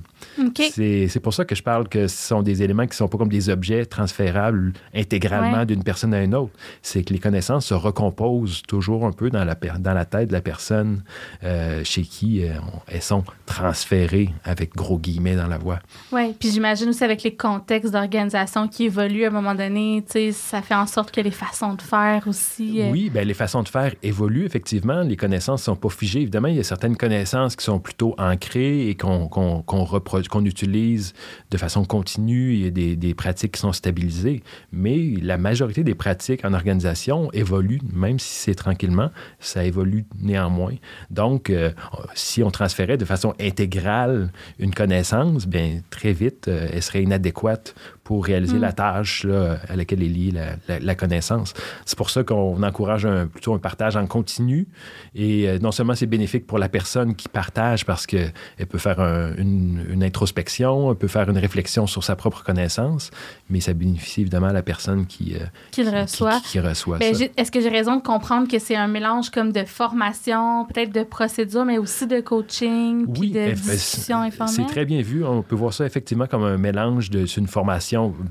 C'est 0.57 1.19
pour 1.21 1.33
ça 1.33 1.45
que 1.45 1.55
je 1.55 1.63
parle 1.63 1.87
que 1.87 2.07
ce 2.07 2.27
sont 2.27 2.41
des 2.41 2.63
éléments 2.63 2.83
qui 2.83 2.91
ne 2.91 2.95
sont 2.95 3.07
pas 3.07 3.17
comme 3.17 3.29
des 3.29 3.49
objets 3.49 3.85
transférables 3.85 4.73
intégralement 4.93 5.65
d'une 5.65 5.83
personne 5.83 6.13
à 6.13 6.23
une 6.23 6.35
autre. 6.35 6.53
C'est 6.81 7.03
que 7.03 7.13
les 7.13 7.19
connaissances 7.19 7.67
se 7.67 7.73
recomposent 7.73 8.63
toujours 8.67 9.05
un 9.05 9.11
peu 9.11 9.29
dans 9.29 9.43
la, 9.43 9.55
dans 9.55 9.93
la 9.93 10.05
tête 10.05 10.29
de 10.29 10.33
la 10.33 10.41
personne 10.41 11.03
euh, 11.43 11.83
chez 11.83 12.03
qui 12.03 12.43
euh, 12.43 12.53
elles 12.87 13.01
sont 13.01 13.23
transférées, 13.45 14.29
avec 14.43 14.75
gros 14.75 14.97
guillemets 14.97 15.35
dans 15.35 15.47
la 15.47 15.57
voix. 15.57 15.79
Oui, 16.11 16.35
puis 16.39 16.49
j'imagine 16.49 16.89
aussi 16.89 17.03
avec 17.03 17.23
les 17.23 17.35
contextes 17.35 17.91
d'organisation 17.91 18.67
qui 18.67 18.85
évoluent 18.85 19.25
à 19.25 19.27
un 19.27 19.31
moment 19.31 19.55
donné, 19.55 20.03
ça 20.31 20.61
fait 20.61 20.75
en 20.75 20.87
sorte 20.87 21.11
que 21.11 21.21
les 21.21 21.31
façons 21.31 21.73
de 21.73 21.81
faire 21.81 22.23
aussi... 22.27 22.81
Euh, 22.81 22.89
oui, 22.91 23.09
bien, 23.09 23.23
les 23.23 23.33
façons 23.33 23.63
de 23.63 23.69
faire 23.69 23.93
évoluent 24.03 24.45
effectivement. 24.45 25.01
Les 25.01 25.15
connaissances 25.15 25.34
connaissances 25.35 25.61
ne 25.61 25.65
sont 25.65 25.75
pas 25.75 25.89
figées. 25.89 26.21
Évidemment, 26.21 26.47
il 26.47 26.55
y 26.55 26.59
a 26.59 26.63
certaines 26.63 26.95
connaissances 26.95 27.55
qui 27.57 27.65
sont 27.65 27.79
plutôt 27.79 28.15
ancrées 28.17 28.87
et 28.87 28.95
qu'on 28.95 30.45
utilise 30.45 31.13
de 31.51 31.57
façon 31.57 31.83
continue. 31.83 32.53
Il 32.53 32.63
y 32.63 32.67
a 32.67 32.71
des, 32.71 32.95
des, 32.95 33.13
pratiques 33.13 33.53
qui 33.53 33.59
sont 33.59 33.73
stabilisées. 33.73 34.43
Mais 34.71 35.13
la 35.21 35.37
majorité 35.37 35.83
des 35.83 35.95
pratiques 35.95 36.45
en 36.45 36.53
organisation 36.53 37.29
évoluent, 37.33 37.81
même 37.93 38.17
si 38.17 38.33
c'est 38.33 38.55
tranquillement, 38.55 39.11
ça 39.39 39.65
évolue 39.65 40.05
néanmoins. 40.21 40.75
Donc, 41.11 41.49
euh, 41.49 41.71
si 42.13 42.41
on 42.41 42.51
transférait 42.51 42.97
de 42.97 43.05
façon 43.05 43.33
intégrale 43.39 44.31
une 44.57 44.73
connaissance, 44.73 45.47
bien, 45.47 45.81
très 45.89 46.13
vite, 46.13 46.47
euh, 46.47 46.69
elle 46.71 46.81
serait 46.81 47.03
inadéquate 47.03 47.75
pour 48.05 48.23
réaliser 48.23 48.55
Mm. 48.57 48.61
la 48.61 48.71
tâche 48.71 49.23
là, 49.25 49.57
à 49.67 49.75
laquelle 49.75 50.01
est 50.03 50.07
liée 50.07 50.31
la, 50.31 50.51
la- 50.69 50.79
la 50.79 50.95
connaissance. 50.95 51.53
C'est 51.85 51.97
pour 51.97 52.09
ça 52.09 52.23
qu'on 52.23 52.63
encourage 52.63 53.05
un- 53.05 53.25
plutôt 53.27 53.53
un 53.53 53.57
partage 53.57 53.97
en 53.97 54.05
continu. 54.07 54.67
Et 55.15 55.49
euh, 55.49 55.59
non 55.59 55.71
seulement 55.73 55.95
c'est 55.95 56.05
bénéfique 56.05 56.45
pour 56.47 56.57
la 56.59 56.69
personne 56.69 57.15
qui 57.15 57.27
partage 57.27 57.83
parce 57.85 58.05
qu'elle 58.05 58.31
peut 58.69 58.77
faire 58.77 58.99
un- 59.01 59.35
une, 59.37 59.83
une 59.89 60.03
introspection, 60.03 60.91
elle 60.91 60.97
peut 60.97 61.07
faire 61.09 61.29
une 61.29 61.37
réflexion 61.39 61.87
sur 61.87 62.03
sa 62.03 62.15
propre 62.15 62.43
connaissance, 62.43 63.11
mais 63.49 63.59
ça 63.59 63.73
bénéficie 63.73 64.21
évidemment 64.21 64.47
à 64.47 64.53
la 64.53 64.61
personne 64.63 65.05
qui, 65.07 65.33
euh, 65.35 65.39
qui- 65.71 65.83
reçoit. 65.83 66.39
qui- 66.41 66.51
qui 66.51 66.59
reçoit 66.61 66.99
Ben, 66.99 67.13
Est-ce 67.37 67.51
que 67.51 67.59
j'ai 67.59 67.69
raison 67.69 67.95
de 67.97 68.01
comprendre 68.03 68.47
que 68.47 68.59
c'est 68.59 68.75
un 68.75 68.87
mélange 68.87 69.31
comme 69.31 69.51
de 69.51 69.63
formation, 69.65 70.65
peut-être 70.65 70.93
de 70.93 71.03
procédure, 71.03 71.65
mais 71.65 71.79
aussi 71.79 72.05
de 72.05 72.19
coaching, 72.19 73.07
puis 73.11 73.31
de 73.31 73.39
eh, 73.39 73.45
ben, 73.47 73.55
discussion 73.55 74.19
c'est- 74.21 74.27
informelle? 74.27 74.55
C'est 74.55 74.65
très 74.71 74.85
bien 74.85 75.01
vu. 75.01 75.25
On 75.25 75.41
peut 75.41 75.55
voir 75.55 75.73
ça 75.73 75.85
effectivement 75.85 76.27
comme 76.27 76.43
un 76.43 76.57
mélange 76.57 77.09
de 77.09 77.25
c'est 77.25 77.41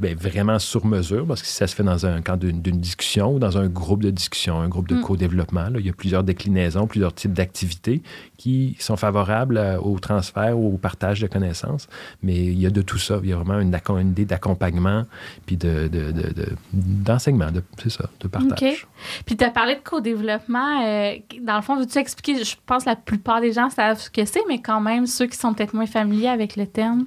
ben, 0.01 0.17
vraiment 0.17 0.59
sur 0.59 0.87
mesure, 0.87 1.27
parce 1.27 1.43
que 1.43 1.49
si 1.49 1.55
ça 1.55 1.67
se 1.67 1.75
fait 1.75 1.83
dans 1.83 2.07
un 2.07 2.23
cadre 2.23 2.47
d'une 2.47 2.81
discussion 2.81 3.35
ou 3.35 3.39
dans 3.39 3.59
un 3.59 3.67
groupe 3.69 4.03
de 4.03 4.11
discussion, 4.11 4.61
un 4.61 4.69
groupe 4.69 4.89
de 4.89 4.97
Mm. 4.97 5.03
co-développement, 5.03 5.69
il 5.79 5.87
y 5.87 5.89
a 5.89 5.93
plusieurs 5.93 6.23
déclinaisons, 6.25 6.87
plusieurs 6.87 7.15
types 7.15 7.33
d'activités 7.33 8.03
qui 8.45 8.77
sont 8.79 8.97
favorables 8.97 9.57
à- 9.57 9.81
au 9.81 9.99
transfert 9.99 10.59
ou 10.59 10.75
au 10.75 10.77
partage 10.77 11.19
de 11.19 11.27
connaissances. 11.27 11.89
Mais 12.23 12.35
il 12.37 12.61
y 12.61 12.67
a 12.67 12.71
de 12.71 12.83
tout 12.83 12.99
ça. 12.99 13.19
Il 13.23 13.31
y 13.31 13.33
a 13.33 13.37
vraiment 13.37 13.59
une, 13.59 13.75
idée 14.11 14.27
d'accompagnement 14.27 15.07
puis 15.47 15.57
de, 15.57 15.89
de- 15.89 16.13
de- 16.13 16.33
de- 16.35 16.53
d'enseignement, 16.75 17.51
de, 17.51 17.63
c'est 17.83 17.89
ça, 17.91 18.11
de 18.21 18.29
partage. 18.29 18.83
OK. 18.85 18.87
Puis 19.25 19.37
tu 19.39 19.45
as 19.45 19.51
parlé 19.51 19.77
de 19.77 19.81
co-développement. 19.81 20.85
euh, 20.85 21.15
dans 21.41 21.57
le 21.57 21.63
fond, 21.63 21.79
veux-tu 21.79 21.97
expliquer? 21.97 22.45
Je 22.45 22.55
pense 22.67 22.85
que 22.85 22.91
la 22.91 22.97
plupart 22.97 23.41
des 23.41 23.53
gens 23.53 23.71
savent 23.71 23.99
ce 23.99 24.11
que 24.11 24.27
c'est, 24.27 24.43
mais 24.47 24.61
quand 24.61 24.81
même, 24.83 25.07
ceux 25.07 25.27
qui 25.27 25.39
sont 25.39 25.55
peut-être 25.55 25.73
moins 25.73 25.87
familiers 25.87 26.29
avec 26.29 26.57
le 26.57 26.67
terme. 26.67 27.07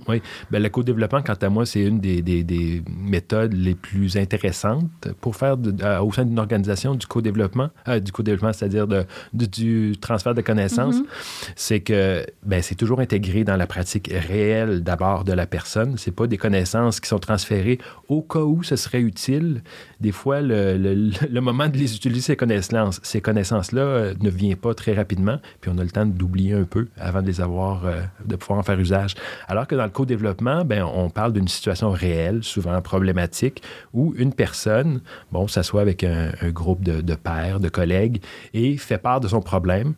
Ben, 0.50 0.64
le 0.64 0.70
co-développement, 0.70 1.22
quant 1.22 1.34
à 1.40 1.50
moi, 1.50 1.68
c'est 1.68 1.84
une 1.84 2.00
des, 2.00 2.24
des- 2.24 2.44
des 2.44 2.82
méthodes 2.98 3.54
les 3.54 3.76
plus 3.76 4.18
intéressantes 4.18 4.90
pour 5.22 5.36
faire 5.36 5.56
de- 5.56 5.84
euh, 5.84 6.00
au 6.02 6.12
sein 6.12 6.26
d'une 6.26 6.40
organisation 6.40 6.96
du 6.96 7.06
co-développement, 7.06 7.70
euh, 7.88 8.00
du 8.00 8.12
co-développement, 8.12 8.54
c'est-à-dire 8.54 8.88
du, 9.34 9.96
transfert 10.02 10.34
de 10.34 10.42
connaissances, 10.42 10.96
Mhm. 10.96 11.06
C'est 11.56 11.80
que 11.80 12.26
ben, 12.44 12.62
c'est 12.62 12.76
toujours 12.76 13.00
intégré 13.00 13.44
dans 13.44 13.56
la 13.58 13.68
pratique 13.68 14.12
réelle 14.12 14.82
d'abord 14.84 15.24
de 15.24 15.34
la 15.34 15.46
personne. 15.46 15.98
C'est 15.98 16.12
pas 16.12 16.28
des 16.28 16.38
connaissances 16.38 17.00
qui 17.00 17.08
sont 17.08 17.20
transférées 17.20 17.80
au 18.08 18.22
cas 18.22 18.40
où 18.40 18.64
ce 18.64 18.76
serait 18.76 19.02
utile. 19.02 19.62
Des 20.00 20.12
fois, 20.12 20.42
le, 20.42 20.78
le- 21.30 21.42
moment 21.42 21.68
de 21.70 21.78
les 21.78 21.96
utiliser, 21.96 22.22
ces 22.22 22.36
connaissances, 22.36 23.00
ces 23.04 23.22
connaissances-là 23.22 23.82
euh, 23.82 24.14
ne 24.22 24.30
vient 24.30 24.56
pas 24.56 24.74
très 24.74 24.94
rapidement, 24.94 25.38
puis 25.62 25.72
on 25.74 25.78
a 25.78 25.84
le 25.84 25.90
temps 25.90 26.06
d'oublier 26.06 26.54
un 26.54 26.64
peu 26.64 26.88
avant 26.98 27.22
de 27.22 27.28
les 27.28 27.42
avoir, 27.42 27.86
euh, 27.86 28.02
de 28.26 28.36
pouvoir 28.36 28.60
en 28.60 28.64
faire 28.64 28.80
usage. 28.80 29.16
Alors 29.48 29.68
que 29.68 29.76
dans 29.76 29.86
le 29.86 29.90
co-développement, 29.90 30.66
ben, 30.66 30.84
on 30.84 31.10
parle 31.10 31.34
d'une 31.34 31.48
situation 31.48 31.92
réelle, 31.92 32.44
souvent 32.44 32.82
problématique, 32.82 33.64
où 33.94 34.14
une 34.18 34.34
personne, 34.34 35.02
bon, 35.32 35.48
s'assoit 35.48 35.82
avec 35.82 36.04
un, 36.04 36.32
un 36.42 36.50
groupe 36.50 36.84
de, 36.84 37.02
de 37.02 37.16
pairs, 37.16 37.60
de 37.60 37.70
collègues, 37.70 38.22
et 38.54 38.78
fait 38.78 38.98
part 38.98 39.20
de 39.20 39.28
son 39.28 39.42
problème 39.42 39.94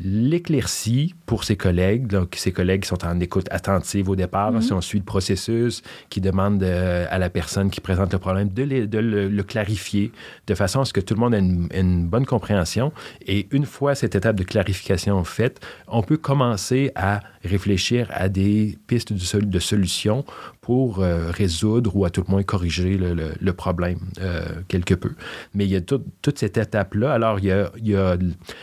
l'éclaircit 0.00 1.14
pour 1.26 1.44
ses 1.44 1.56
collègues, 1.56 2.06
donc 2.06 2.34
ses 2.36 2.52
collègues 2.52 2.82
qui 2.82 2.88
sont 2.88 3.04
en 3.04 3.20
écoute 3.20 3.46
attentive 3.50 4.08
au 4.08 4.16
départ, 4.16 4.52
Mhm. 4.52 4.62
si 4.62 4.72
on 4.72 4.80
suit 4.80 4.98
le 4.98 5.04
processus, 5.04 5.82
qui 6.10 6.20
demande 6.20 6.62
euh, 6.62 7.06
à 7.10 7.18
la 7.18 7.30
personne 7.30 7.70
qui 7.70 7.80
présente 7.80 8.12
le 8.12 8.18
problème 8.18 8.48
de, 8.48 8.62
les- 8.62 8.86
de 8.86 8.98
le, 8.98 9.28
le 9.28 9.42
clarifier 9.42 10.12
de 10.46 10.54
façon 10.54 10.80
à 10.80 10.84
ce 10.84 10.92
que 10.92 11.00
tout 11.00 11.14
le 11.14 11.20
monde 11.20 11.34
ait 11.34 11.38
une, 11.38 11.68
ait 11.72 11.80
une 11.80 12.06
bonne 12.06 12.26
compréhension. 12.26 12.92
Et 13.26 13.46
une 13.52 13.66
fois 13.66 13.94
cette 13.94 14.14
étape 14.14 14.36
de 14.36 14.44
clarification 14.44 15.22
faite, 15.24 15.60
on 15.88 16.02
peut 16.02 16.16
commencer 16.16 16.90
à 16.94 17.20
réfléchir 17.44 18.08
à 18.12 18.28
des 18.28 18.78
pistes 18.86 19.12
de, 19.12 19.18
sol- 19.18 19.48
de 19.48 19.58
solutions 19.58 20.24
pour 20.60 21.00
euh, 21.00 21.30
résoudre 21.30 21.94
ou 21.94 22.04
à 22.04 22.10
tout 22.10 22.24
le 22.26 22.30
moins 22.30 22.42
corriger 22.42 22.96
le, 22.96 23.52
problème 23.52 23.98
euh, 24.20 24.44
quelque 24.66 24.94
peu. 24.94 25.12
Mais 25.54 25.64
il 25.66 25.70
y 25.70 25.76
a 25.76 25.80
tout- 25.80 26.02
toute 26.22 26.38
cette 26.38 26.56
étape-là. 26.56 27.12
Alors, 27.12 27.38
il 27.38 27.44
y, 27.46 27.52
a, 27.52 27.70
il 27.76 27.88
y 27.88 27.94
a 27.96 28.16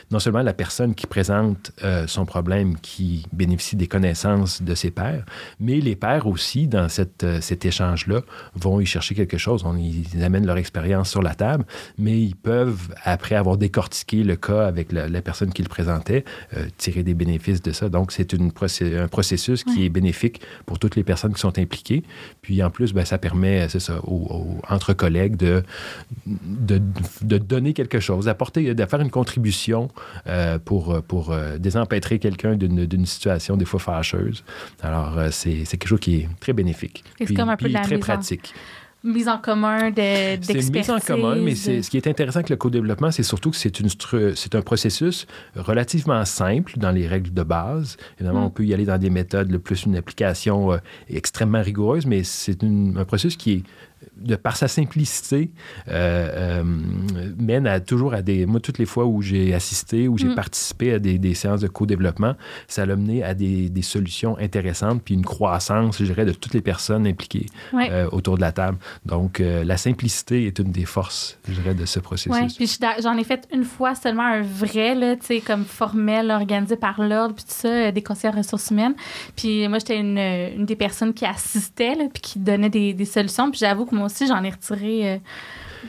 non 0.10 0.20
seulement 0.20 0.42
la 0.42 0.54
personne 0.54 0.96
qui 0.96 1.06
présente 1.08 1.72
euh, 1.84 2.08
son 2.08 2.26
problème 2.26 2.78
qui 2.80 3.26
bénéficie 3.32 3.76
des 3.76 3.88
connaissances 3.88 4.62
de 4.64 4.74
ses 4.76 4.92
pairs, 4.92 5.26
mais 5.60 5.80
les 5.80 5.96
pairs 5.96 6.26
aussi, 6.28 6.68
dans 6.68 6.90
cette, 6.90 7.26
cet 7.42 7.66
échange-là, 7.66 8.22
vont 8.56 8.80
y 8.80 8.86
chercher 8.86 9.14
quelque 9.16 9.38
chose. 9.38 9.64
On, 9.64 9.78
ils 9.78 10.24
amènent 10.24 10.46
leur 10.48 10.58
expérience 10.58 11.10
sur 11.10 11.22
la 11.22 11.36
table, 11.36 11.66
mais 11.98 12.20
ils 12.20 12.36
peuvent, 12.36 12.94
après 13.04 13.36
avoir 13.36 13.58
décortiqué 13.58 14.24
le 14.24 14.36
cas 14.36 14.66
avec 14.66 14.92
la, 14.92 15.22
personne 15.22 15.54
qui 15.54 15.62
le 15.62 15.70
présentait, 15.70 16.26
tirer 16.78 17.04
des 17.04 17.14
bénéfices 17.14 17.62
de 17.62 17.72
ça. 17.72 17.90
Donc, 17.90 18.12
c'est 18.12 18.34
une 18.34 18.52
procé- 18.72 18.98
un 18.98 19.08
processus 19.08 19.64
qui 19.64 19.80
Ouais. 19.80 19.86
est 19.86 19.90
bénéfique 19.90 20.42
pour 20.66 20.80
toutes 20.80 20.96
les 20.96 21.04
personnes 21.04 21.34
qui 21.34 21.40
sont 21.42 21.58
impliquées. 21.60 22.04
Puis, 22.42 22.64
en 22.64 22.70
plus, 22.70 22.94
ben, 22.94 23.06
ça 23.06 23.18
permet, 23.18 23.68
c'est 23.70 23.80
ça, 23.80 24.00
aux, 24.04 24.28
aux- 24.30 24.62
entre 24.70 24.94
collègues 24.94 25.36
de, 25.38 25.64
de, 26.26 26.82
de 27.22 27.38
donner 27.38 27.74
quelque 27.74 28.00
chose, 28.00 28.26
d'apporter, 28.26 28.74
de 28.74 28.86
faire 28.86 29.02
une 29.02 29.10
contribution 29.12 29.90
euh, 30.28 30.60
pour, 30.60 31.02
pour 31.04 31.32
euh, 31.32 31.58
désempêtrer 31.58 32.20
quelqu'un 32.20 32.56
d'une 32.56 32.86
d'une 32.86 33.06
situation 33.06 33.58
des 33.58 33.66
fois 33.66 33.80
fâcheuse. 33.80 34.44
Alors, 34.82 35.18
euh, 35.18 35.30
c'est 35.32 35.66
c'est 35.66 35.78
quelque 35.78 35.90
chose 35.90 36.00
qui 36.00 36.16
est 36.22 36.30
très 36.40 36.54
bénéfique. 36.54 37.04
C'est 37.18 37.26
Puis- 37.26 37.36
comme 37.36 37.50
un 37.50 37.58
peu 37.58 37.68
de 37.68 37.74
la 37.74 37.82
très 37.82 37.96
mise 37.96 38.04
en- 38.04 38.08
pratique. 38.14 38.54
Mise 39.04 39.28
en 39.28 39.40
commun 39.40 39.90
de- 39.90 39.96
d'expertise. 40.36 40.66
C'est 40.68 40.72
mise 40.78 40.92
en 40.92 41.00
commun, 41.00 41.36
mais 41.36 41.56
c'est- 41.56 41.82
ce 41.82 41.90
qui 41.90 41.98
est 41.98 42.06
intéressant 42.06 42.38
avec 42.38 42.50
le 42.52 42.56
co-développement, 42.56 43.10
c'est 43.10 43.24
surtout 43.24 43.50
que 43.50 43.58
c'est 43.58 43.80
une 43.80 43.88
stru- 43.88 44.36
c'est 44.36 44.54
un 44.54 44.62
processus 44.62 45.26
relativement 45.56 46.24
simple 46.24 46.74
dans 46.78 46.92
les 46.92 47.08
règles 47.08 47.34
de 47.34 47.42
base. 47.44 47.98
Évidemment, 48.20 48.42
Mm. 48.42 48.46
on 48.46 48.50
peut 48.52 48.64
y 48.66 48.74
aller 48.76 48.86
dans 48.86 49.00
des 49.00 49.10
méthodes, 49.10 49.50
le 49.50 49.58
plus 49.58 49.86
une 49.86 49.96
application 49.96 50.74
euh, 50.74 50.78
extrêmement 51.10 51.62
rigoureuse, 51.64 52.06
mais 52.06 52.24
c'est 52.24 52.64
un 52.64 53.04
processus 53.06 53.38
qui 53.38 53.52
est 53.54 53.64
de 54.24 54.36
par 54.36 54.56
sa 54.58 54.68
simplicité, 54.68 55.52
euh, 55.90 56.62
euh, 56.62 56.64
mène 57.38 57.68
à, 57.68 57.80
toujours 57.80 58.14
à 58.14 58.22
des... 58.22 58.46
Moi, 58.46 58.60
toutes 58.60 58.78
les 58.78 58.86
fois 58.86 59.06
où 59.06 59.22
j'ai 59.22 59.54
assisté, 59.54 60.08
où 60.08 60.18
j'ai 60.18 60.28
Mm. 60.28 60.36
participé 60.36 60.94
à 60.94 61.00
des, 61.00 61.18
des 61.18 61.34
séances 61.34 61.62
de 61.62 61.68
co-développement, 61.68 62.36
ça 62.68 62.86
l'a 62.86 62.96
mené 62.96 63.24
à 63.24 63.34
des, 63.34 63.70
des 63.70 63.82
solutions 63.82 64.38
intéressantes, 64.40 65.02
puis 65.04 65.14
une 65.14 65.26
croissance, 65.26 65.98
je 66.00 66.06
dirais, 66.06 66.26
de 66.26 66.32
toutes 66.34 66.54
les 66.54 66.62
personnes 66.62 67.06
impliquées 67.08 67.48
Ouais. 67.74 67.90
euh, 67.92 68.10
autour 68.12 68.36
de 68.36 68.42
la 68.42 68.52
table. 68.52 68.78
Donc, 69.06 69.40
la 69.42 69.78
simplicité 69.78 70.46
est 70.46 70.60
une 70.60 70.72
des 70.72 70.86
forces, 70.86 71.38
je 71.48 71.54
dirais, 71.54 71.74
de 71.74 71.86
ce 71.86 72.00
processus. 72.00 72.32
Oui, 72.32 72.48
puis 72.56 72.78
j'en 73.02 73.18
ai 73.18 73.24
fait 73.24 73.48
une 73.54 73.64
fois 73.64 73.96
seulement 73.96 74.24
un 74.26 74.42
vrai, 74.42 74.96
là, 74.96 75.16
tu 75.16 75.26
sais, 75.26 75.40
comme 75.42 75.66
formel, 75.66 76.32
organisé 76.32 76.76
par 76.76 77.02
l'ordre, 77.02 77.36
puis 77.36 77.44
tout 77.44 77.52
ça, 77.54 77.92
des 77.92 78.02
conseillers 78.04 78.34
ressources 78.36 78.70
humaines. 78.72 78.94
Puis 79.36 79.68
moi, 79.68 79.80
j'étais 79.80 80.00
une, 80.00 80.18
une 80.18 80.66
des 80.66 80.76
personnes 80.76 81.14
qui 81.14 81.26
assistait, 81.26 81.96
là, 81.96 82.06
puis 82.14 82.22
qui 82.22 82.40
donnait 82.40 82.70
des, 82.70 82.94
des 82.94 83.06
solutions. 83.06 83.50
Puis 83.50 83.60
j'avoue 83.60 83.86
que 83.86 83.96
moi 83.96 84.06
aussi, 84.12 84.28
j'en 84.28 84.44
ai 84.44 84.50
retiré 84.50 85.14
euh, 85.14 85.18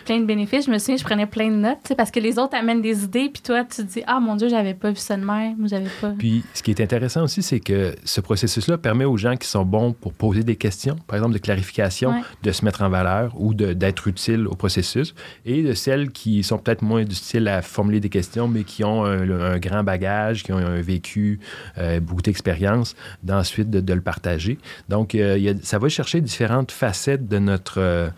plein 0.04 0.20
de 0.20 0.24
bénéfices. 0.26 0.66
Je 0.66 0.70
me 0.70 0.78
souviens, 0.78 0.96
je 0.96 1.04
prenais 1.04 1.26
plein 1.26 1.48
de 1.50 1.56
notes, 1.56 1.92
parce 1.96 2.10
que 2.10 2.20
les 2.20 2.38
autres 2.38 2.56
amènent 2.56 2.82
des 2.82 3.04
idées, 3.04 3.28
puis 3.32 3.42
toi, 3.42 3.64
tu 3.64 3.76
te 3.76 3.82
dis, 3.82 4.02
ah 4.06 4.20
mon 4.20 4.36
Dieu, 4.36 4.48
j'avais 4.48 4.74
pas 4.74 4.90
vu 4.90 4.96
ça 4.96 5.16
de 5.16 5.24
même, 5.24 5.62
ou 5.62 5.68
j'avais 5.68 5.90
pas. 6.00 6.10
Puis, 6.18 6.42
ce 6.54 6.62
qui 6.62 6.70
est 6.70 6.80
intéressant 6.80 7.22
aussi, 7.24 7.42
c'est 7.42 7.60
que 7.60 7.94
ce 8.04 8.20
processus-là 8.20 8.78
permet 8.78 9.04
aux 9.04 9.16
gens 9.16 9.36
qui 9.36 9.48
sont 9.48 9.64
bons 9.64 9.92
pour 9.92 10.12
poser 10.12 10.42
des 10.44 10.56
questions, 10.56 10.96
par 11.06 11.16
exemple 11.16 11.34
de 11.34 11.38
clarification, 11.38 12.10
Ouais. 12.10 12.20
de 12.42 12.52
se 12.52 12.64
mettre 12.64 12.82
en 12.82 12.88
valeur 12.88 13.32
ou 13.40 13.54
d'être 13.54 14.08
utile 14.08 14.46
au 14.46 14.54
processus, 14.54 15.14
et 15.46 15.62
de 15.62 15.72
celles 15.74 16.10
qui 16.10 16.42
sont 16.42 16.58
peut-être 16.58 16.82
moins 16.82 17.04
du 17.04 17.14
style 17.14 17.48
à 17.48 17.62
formuler 17.62 18.00
des 18.00 18.08
questions, 18.08 18.48
mais 18.48 18.64
qui 18.64 18.84
ont 18.84 19.04
un, 19.04 19.30
un 19.30 19.58
grand 19.58 19.82
bagage, 19.84 20.42
qui 20.42 20.52
ont 20.52 20.58
un 20.58 20.80
vécu, 20.80 21.40
euh, 21.78 22.00
beaucoup 22.00 22.22
d'expérience, 22.22 22.94
d'ensuite 23.22 23.70
de, 23.70 23.80
de 23.80 23.92
le 23.94 24.00
partager. 24.00 24.58
Donc, 24.88 25.14
euh, 25.14 25.36
il 25.38 25.44
y 25.44 25.48
a- 25.48 25.54
ça 25.62 25.78
va 25.78 25.88
chercher 25.88 26.20
différentes 26.20 26.70
facettes 26.72 27.28
de, 27.28 27.38
notre, 27.38 27.78
euh, 27.78 28.08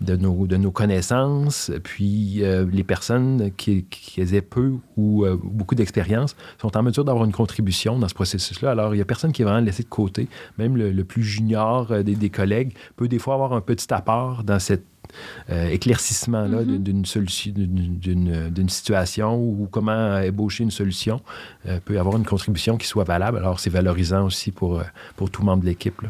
de, 0.00 0.16
nos, 0.16 0.46
de 0.46 0.56
nos 0.56 0.70
connaissances, 0.70 1.21
puis 1.84 2.42
euh, 2.44 2.66
les 2.72 2.84
personnes 2.84 3.50
qui, 3.56 3.84
qui 3.84 4.20
aient 4.20 4.42
peu 4.42 4.74
ou 4.96 5.24
euh, 5.24 5.38
beaucoup 5.42 5.74
d'expérience 5.74 6.36
sont 6.60 6.76
en 6.76 6.82
mesure 6.82 7.04
d'avoir 7.04 7.24
une 7.24 7.32
contribution 7.32 7.98
dans 7.98 8.08
ce 8.08 8.14
processus-là. 8.14 8.70
Alors, 8.70 8.94
il 8.94 8.98
n'y 8.98 9.02
a 9.02 9.04
personne 9.04 9.32
qui 9.32 9.42
est 9.42 9.44
vraiment 9.44 9.64
laissé 9.64 9.82
de 9.82 9.88
côté. 9.88 10.28
Même 10.58 10.76
le, 10.76 10.90
le 10.92 11.04
plus 11.04 11.22
junior 11.22 11.90
euh, 11.92 12.02
des, 12.02 12.14
des 12.14 12.30
collègues 12.30 12.74
peut 12.96 13.08
des 13.08 13.18
fois 13.18 13.34
avoir 13.34 13.52
un 13.52 13.60
petit 13.60 13.92
apport 13.92 14.44
dans 14.44 14.58
cet 14.58 14.84
euh, 15.50 15.68
éclaircissement-là 15.68 16.60
Mhm. 16.62 16.64
d'une- 16.66 16.82
d'une 16.82 17.04
solution, 17.04 17.52
d'une- 17.56 18.68
situation 18.68 19.36
ou 19.36 19.68
comment 19.70 20.18
ébaucher 20.20 20.64
une 20.64 20.70
solution, 20.70 21.20
peut 21.84 21.98
avoir 21.98 22.16
une 22.16 22.24
contribution 22.24 22.76
qui 22.76 22.86
soit 22.86 23.04
valable. 23.04 23.38
Alors, 23.38 23.60
c'est 23.60 23.68
valorisant 23.70 24.24
aussi 24.24 24.52
pour, 24.52 24.82
pour 25.16 25.30
tout 25.30 25.42
membre 25.42 25.62
de 25.62 25.68
l'équipe. 25.68 26.00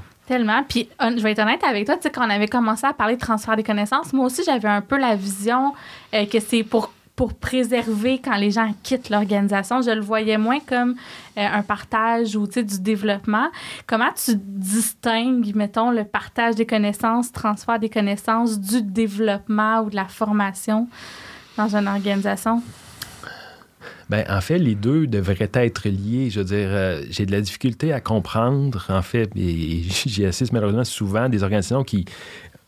Puis, 0.68 0.88
je 1.00 1.22
vais 1.22 1.32
être 1.32 1.42
honnête 1.42 1.62
avec 1.64 1.86
toi, 1.86 1.96
tu 1.96 2.02
sais, 2.02 2.10
quand 2.10 2.26
on 2.26 2.30
avait 2.30 2.48
commencé 2.48 2.86
à 2.86 2.92
parler 2.92 3.16
de 3.16 3.20
transfert 3.20 3.56
des 3.56 3.62
connaissances, 3.62 4.12
moi 4.12 4.26
aussi, 4.26 4.42
j'avais 4.44 4.68
un 4.68 4.80
peu 4.80 4.96
la 4.96 5.16
vision 5.16 5.74
euh, 6.14 6.26
que 6.26 6.40
c'est 6.40 6.62
pour 6.62 6.90
pour 7.14 7.34
préserver 7.34 8.20
quand 8.24 8.36
les 8.36 8.50
gens 8.50 8.72
quittent 8.82 9.10
l'organisation. 9.10 9.82
Je 9.82 9.90
le 9.90 10.00
voyais 10.00 10.38
moins 10.38 10.60
comme 10.60 10.96
euh, 11.36 11.46
un 11.46 11.62
partage 11.62 12.36
ou 12.36 12.46
du 12.46 12.80
développement. 12.80 13.48
Comment 13.86 14.10
tu 14.12 14.32
distingues, 14.36 15.54
mettons, 15.54 15.90
le 15.90 16.04
partage 16.04 16.54
des 16.54 16.66
connaissances, 16.66 17.30
transfert 17.30 17.78
des 17.78 17.90
connaissances 17.90 18.58
du 18.58 18.82
développement 18.82 19.80
ou 19.82 19.90
de 19.90 19.96
la 19.96 20.06
formation 20.06 20.88
dans 21.56 21.76
une 21.76 21.86
organisation? 21.86 22.62
Ben, 24.12 24.26
en 24.28 24.42
fait, 24.42 24.58
les 24.58 24.74
deux 24.74 25.06
devraient 25.06 25.48
être 25.54 25.88
liés. 25.88 26.28
Je 26.28 26.42
dire, 26.42 26.68
euh, 26.68 27.02
j'ai 27.08 27.24
de 27.24 27.32
la 27.32 27.40
difficulté 27.40 27.94
à 27.94 28.00
comprendre, 28.02 28.84
en 28.90 29.00
fait, 29.00 29.30
et, 29.34 29.78
et 29.78 29.82
j'y 30.06 30.26
assiste 30.26 30.52
malheureusement 30.52 30.84
souvent 30.84 31.30
des 31.30 31.42
organisations 31.42 31.82
qui 31.82 32.04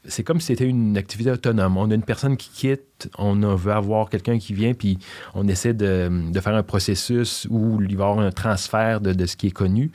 c'est 0.06 0.22
comme 0.22 0.40
si 0.40 0.48
c'était 0.48 0.66
une 0.66 0.96
activité 0.96 1.30
autonome. 1.30 1.76
On 1.76 1.90
a 1.90 1.94
une 1.94 2.02
personne 2.02 2.38
qui 2.38 2.48
quitte, 2.50 2.93
on 3.18 3.34
veut 3.54 3.72
avoir 3.72 4.08
quelqu'un 4.08 4.38
qui 4.38 4.54
vient, 4.54 4.74
puis 4.74 4.98
on 5.34 5.46
essaie 5.48 5.74
de, 5.74 6.10
faire 6.40 6.54
un 6.54 6.62
processus 6.62 7.46
où 7.50 7.80
il 7.80 7.96
va 7.96 8.04
y 8.04 8.08
avoir 8.08 8.18
un 8.26 8.30
transfert 8.30 9.00
de, 9.00 9.26
ce 9.26 9.36
qui 9.36 9.48
est 9.48 9.52
connu, 9.52 9.90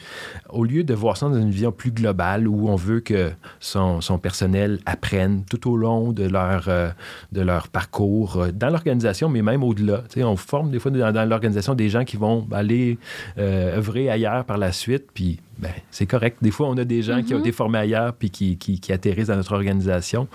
au 0.50 0.63
lieu 0.63 0.84
de 0.84 0.94
voir 0.94 1.18
ça 1.18 1.27
dans 1.27 1.39
une 1.39 1.51
vision 1.51 1.72
plus 1.72 1.91
globale 1.91 2.48
où 2.48 2.70
on 2.70 2.75
veut 2.75 3.00
que 3.00 3.32
son, 3.60 4.00
personnel 4.22 4.79
apprenne 4.86 5.44
tout 5.50 5.72
au 5.72 5.77
long 5.77 6.12
de 6.12 6.27
leur, 6.27 6.65
euh, 6.68 6.89
de 7.32 7.41
leur 7.41 7.70
parcours 7.70 8.38
euh, 8.38 8.51
dans 8.51 8.70
l'organisation, 8.70 9.29
mais 9.29 9.41
même 9.41 9.63
au-delà. 9.63 10.03
On 10.18 10.36
forme 10.36 10.72
des 10.72 10.79
fois 10.79 10.91
dans, 10.91 11.29
l'organisation 11.29 11.74
des 11.75 11.89
gens 11.89 12.03
qui 12.03 12.18
vont 12.18 12.48
aller 12.51 12.98
euh, 13.38 13.77
œuvrer 13.77 14.10
ailleurs 14.10 14.44
par 14.46 14.58
la 14.58 14.72
suite, 14.72 15.06
puis 15.13 15.39
ben, 15.60 15.72
c'est 15.91 16.06
correct. 16.06 16.38
Des 16.41 16.51
fois, 16.51 16.70
on 16.70 16.77
a 16.77 16.86
des 16.86 17.01
gens 17.01 17.22
qui 17.22 17.34
ont 17.34 17.38
mhm. 17.38 17.44
été 17.44 17.51
formés 17.51 17.79
ailleurs 17.79 18.13
puis 18.13 18.29
qui, 18.29 18.58
qui, 18.58 18.79
qui 18.79 18.94
atterrissent 18.94 19.27
dans 19.27 19.36
notre 19.36 19.51
organisation. 19.53 20.27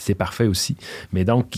C'est 0.00 0.14
parfait 0.14 0.46
aussi. 0.46 0.76
Mais 1.12 1.24
donc, 1.24 1.56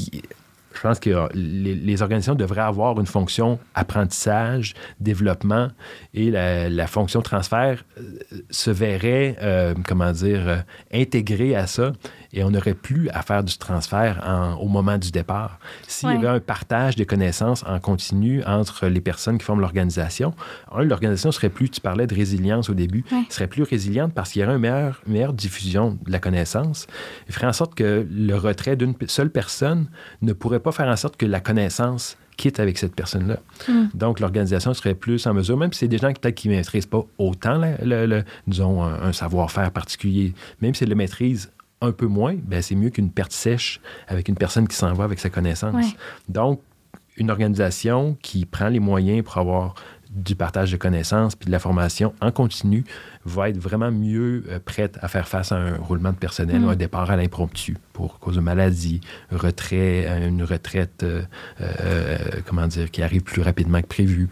je 0.74 0.80
pense 0.80 0.98
que 1.00 1.28
les, 1.34 2.02
organisations 2.02 2.34
devraient 2.34 2.62
avoir 2.62 2.98
une 2.98 3.06
fonction 3.06 3.58
apprentissage, 3.74 4.74
développement 5.00 5.68
et 6.14 6.30
la, 6.30 6.86
fonction 6.86 7.22
transfert 7.22 7.84
euh, 7.98 8.02
se 8.50 8.70
verrait, 8.70 9.36
euh, 9.42 9.74
comment 9.86 10.12
dire, 10.12 10.48
euh, 10.48 10.56
intégrée 10.92 11.54
à 11.54 11.66
ça 11.66 11.92
et 12.32 12.42
on 12.44 12.50
n'aurait 12.50 12.74
plus 12.74 13.08
à 13.10 13.22
faire 13.22 13.44
du 13.44 13.56
transfert 13.58 14.56
au 14.60 14.68
moment 14.68 14.98
du 14.98 15.10
départ. 15.10 15.58
S'il 15.86 16.10
y 16.10 16.12
avait 16.12 16.28
un 16.28 16.40
partage 16.40 16.96
des 16.96 17.06
connaissances 17.06 17.64
en 17.66 17.78
continu 17.78 18.42
entre 18.44 18.86
les 18.86 19.00
personnes 19.00 19.38
qui 19.38 19.44
forment 19.44 19.60
l'organisation, 19.60 20.34
l'organisation 20.76 21.30
serait 21.32 21.50
plus, 21.50 21.68
tu 21.68 21.80
parlais 21.80 22.06
de 22.06 22.14
résilience 22.14 22.70
au 22.70 22.74
début, 22.74 23.04
serait 23.28 23.46
plus 23.46 23.62
résiliente 23.62 24.14
parce 24.14 24.32
qu'il 24.32 24.42
y 24.42 24.44
aurait 24.44 24.54
une 24.54 24.60
meilleure, 24.60 25.02
meilleure 25.06 25.32
diffusion 25.32 25.98
de 26.04 26.12
la 26.12 26.18
connaissance. 26.18 26.86
Il 27.28 27.34
ferait 27.34 27.46
en 27.46 27.52
sorte 27.52 27.74
que 27.74 28.06
le 28.10 28.34
retrait 28.34 28.76
d'une 28.76 28.94
seule 29.06 29.30
personne 29.30 29.86
ne 30.22 30.32
pourrait 30.32 30.60
pas 30.60 30.72
faire 30.72 30.88
en 30.88 30.96
sorte 30.96 31.16
que 31.16 31.26
la 31.26 31.40
connaissance 31.40 32.16
quitte 32.36 32.60
avec 32.60 32.78
cette 32.78 32.94
personne-là. 32.94 33.38
Hmm. 33.68 33.88
Donc, 33.94 34.18
l'organisation 34.18 34.72
serait 34.72 34.94
plus 34.94 35.26
en 35.26 35.34
mesure, 35.34 35.56
même 35.56 35.72
si 35.72 35.80
c'est 35.80 35.88
des 35.88 35.98
gens 35.98 36.12
peut-être 36.12 36.34
qui 36.34 36.48
ne 36.48 36.54
maîtrisent 36.54 36.86
pas 36.86 37.04
autant, 37.18 37.60
le, 37.82 38.22
disons, 38.46 38.82
un, 38.82 39.02
un 39.02 39.12
savoir-faire 39.12 39.70
particulier, 39.70 40.32
même 40.60 40.74
s'ils 40.74 40.88
le 40.88 40.94
maîtrisent 40.94 41.52
un 41.82 41.92
peu 41.92 42.06
moins, 42.06 42.34
ben 42.34 42.62
c'est 42.62 42.74
mieux 42.74 42.90
qu'une 42.90 43.10
perte 43.10 43.32
sèche 43.32 43.80
avec 44.08 44.28
une 44.28 44.36
personne 44.36 44.68
qui 44.68 44.76
s'en 44.76 44.92
va 44.94 45.04
avec 45.04 45.18
sa 45.18 45.30
connaissance. 45.30 45.86
Donc, 46.28 46.60
une 47.16 47.30
organisation 47.30 48.16
qui 48.22 48.46
prend 48.46 48.68
les 48.68 48.80
moyens 48.80 49.22
pour 49.24 49.36
avoir 49.38 49.74
du 50.10 50.36
partage 50.36 50.70
de 50.70 50.76
connaissances 50.76 51.34
puis 51.34 51.46
de 51.46 51.52
la 51.52 51.58
formation 51.58 52.14
en 52.20 52.30
continu 52.30 52.84
va 53.24 53.48
être 53.48 53.58
vraiment 53.58 53.90
mieux 53.90 54.44
euh, 54.48 54.58
prête 54.64 54.98
à 55.00 55.08
faire 55.08 55.28
face 55.28 55.52
à 55.52 55.56
un 55.56 55.76
roulement 55.76 56.10
de 56.10 56.16
personnel 56.16 56.64
ou 56.64 56.68
un 56.68 56.74
mm. 56.74 56.76
départ 56.76 57.10
à 57.10 57.16
l'impromptu 57.16 57.76
pour 57.92 58.18
cause 58.18 58.36
de 58.36 58.40
maladie, 58.40 59.00
retrait, 59.30 60.06
euh, 60.06 60.28
une 60.28 60.42
retraite, 60.42 61.04
euh, 61.04 61.22
comment 62.46 62.66
dire, 62.66 62.90
qui 62.90 63.02
arrive 63.02 63.22
plus 63.22 63.42
rapidement 63.42 63.80
que 63.80 63.86
prévu. 63.86 64.28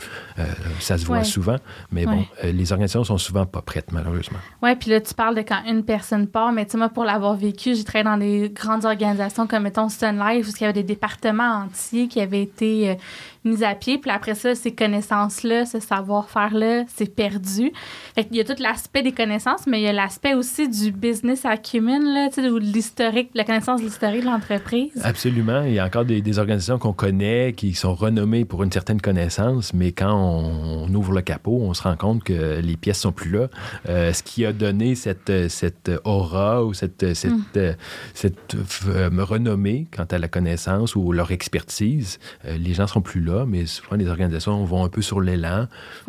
ça 0.81 0.99
se 0.99 1.05
voit 1.05 1.25
souvent, 1.25 1.57
mais 1.93 2.07
bon, 2.07 2.25
les 2.43 2.73
organisations 2.73 3.05
sont 3.05 3.19
souvent 3.19 3.47
pas 3.47 3.63
prêtes, 3.63 3.93
malheureusement. 3.93 4.39
Oui, 4.63 4.75
puis 4.77 4.91
là, 4.91 5.01
tu 5.01 5.15
parles 5.15 5.35
de 5.35 5.43
quand 5.43 5.63
une 5.67 5.85
personne 5.85 6.27
part, 6.27 6.53
mais 6.53 6.65
tu 6.65 6.73
sais, 6.73 6.79
moi, 6.79 6.89
pour 6.89 7.05
l'avoir 7.05 7.35
vécu, 7.35 7.75
j'ai 7.75 7.85
travaillé 7.85 8.05
dans 8.05 8.17
des 8.17 8.51
grandes 8.51 8.85
organisations 8.85 9.47
comme, 9.47 9.65
mettons, 9.65 9.89
Sun 9.89 10.19
Life, 10.19 10.49
où 10.49 10.53
il 10.59 10.63
y 10.63 10.65
avait 10.65 10.73
des 10.73 10.83
départements 10.83 11.65
entiers 11.65 12.09
qui 12.09 12.21
avaient 12.21 12.43
été 12.43 12.97
mis 13.45 13.65
à 13.65 13.75
pied, 13.75 13.99
puis 13.99 14.11
après 14.11 14.35
ça, 14.35 14.55
ces 14.55 14.75
connaissances-là, 14.75 15.65
ce 15.65 15.81
savoir-faire-là, 15.81 16.85
c'est 16.89 17.15
perdu. 17.15 17.73
Fait 18.15 18.27
il 18.31 18.37
y 18.37 18.41
a 18.41 18.45
toute 18.45 18.61
la 18.61 18.75
l'aspect 18.81 19.03
des 19.03 19.13
connaissances, 19.13 19.67
mais 19.67 19.81
il 19.81 19.85
y 19.85 19.89
a 19.89 19.93
l'aspect 19.93 20.33
aussi 20.33 20.67
du 20.67 20.91
business 20.91 21.45
acumen, 21.45 22.03
là, 22.03 22.31
ou 22.51 22.57
l'historique, 22.57 23.29
la 23.35 23.45
connaissance 23.45 23.81
de 23.81 23.85
l'historique 23.85 24.23
de 24.23 24.27
l'entreprise. 24.27 24.93
Absolument. 25.05 25.65
Il 25.65 25.75
y 25.75 25.79
a 25.79 25.85
encore 25.85 26.07
des, 26.07 26.39
organisations 26.39 26.79
qu'on 26.79 26.95
connaît 26.95 27.53
qui 27.55 27.75
sont 27.75 27.95
renommées 27.95 28.47
pour 28.47 28.63
une 28.63 28.73
certaine 28.73 29.01
connaissance, 29.01 29.75
mais 29.75 29.93
quand 29.93 30.15
on, 30.15 30.95
ouvre 30.95 31.13
le 31.13 31.21
capot, 31.21 31.59
on 31.61 31.75
se 31.75 31.83
rend 31.83 31.97
compte 31.97 32.25
que 32.25 32.61
les 32.61 32.77
pièces 32.77 33.01
sont 33.01 33.13
plus 33.13 33.31
là. 33.31 33.49
Euh, 33.89 34.15
ce 34.15 34.23
qui 34.23 34.47
a 34.47 34.53
donné 34.55 34.95
cette, 34.95 35.51
cette 35.51 35.91
aura 36.05 36.65
ou 36.65 36.73
cette, 36.73 37.15
cette, 37.15 37.57
mm. 37.57 37.77
cette 38.15 38.57
euh, 38.87 39.11
renommée 39.19 39.89
quant 39.95 40.07
à 40.11 40.19
la 40.19 40.29
connaissance 40.29 40.97
ou 40.97 41.13
leur 41.13 41.33
expertise, 41.33 42.19
euh, 42.47 42.57
les 42.57 42.73
gens 42.73 42.87
sont 42.87 43.03
plus 43.03 43.21
là, 43.21 43.45
mais 43.47 43.67
souvent 43.67 43.97
les 43.97 44.09
organisations 44.09 44.65
vont 44.65 44.85
un 44.85 44.89
peu 44.89 45.03
sur 45.03 45.21
l'élan. 45.21 45.67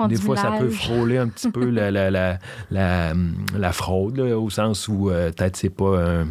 Des 0.07 0.15
fois, 0.15 0.37
ça 0.37 0.53
peut 0.57 0.69
frôler 0.69 1.17
un 1.17 1.27
petit 1.27 1.51
peu 1.51 1.69
la, 1.69 1.91
la, 1.91 2.09
la, 2.09 2.39
la 2.69 3.71
fraude, 3.71 4.19
au 4.19 4.49
sens 4.49 4.87
où 4.87 5.09
euh, 5.09 5.31
peut-être 5.31 5.55
c'est 5.55 5.69
pas 5.69 5.85
euh, 5.85 6.25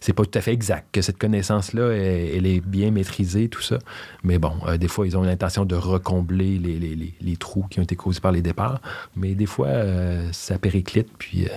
c'est 0.00 0.12
pas 0.12 0.24
tout 0.24 0.38
à 0.38 0.40
fait 0.40 0.52
exact, 0.52 0.88
que 0.92 1.00
cette 1.02 1.18
connaissance-là, 1.18 1.92
elle, 1.92 2.46
est 2.46 2.60
bien 2.60 2.90
maîtrisée, 2.90 3.48
tout 3.48 3.62
ça. 3.62 3.78
Mais 4.22 4.38
bon, 4.38 4.52
euh, 4.66 4.76
des 4.76 4.88
fois, 4.88 5.06
ils 5.06 5.16
ont 5.16 5.22
l'intention 5.22 5.64
de 5.64 5.76
recombler 5.76 6.58
les, 6.58 6.78
les, 6.78 7.14
les, 7.18 7.36
trous 7.36 7.64
qui 7.70 7.80
ont 7.80 7.82
été 7.82 7.96
causés 7.96 8.20
par 8.20 8.32
les 8.32 8.42
départs. 8.42 8.80
Mais 9.16 9.34
des 9.34 9.46
fois, 9.46 9.70
ça 10.32 10.58
périclite, 10.58 11.08
puis 11.18 11.48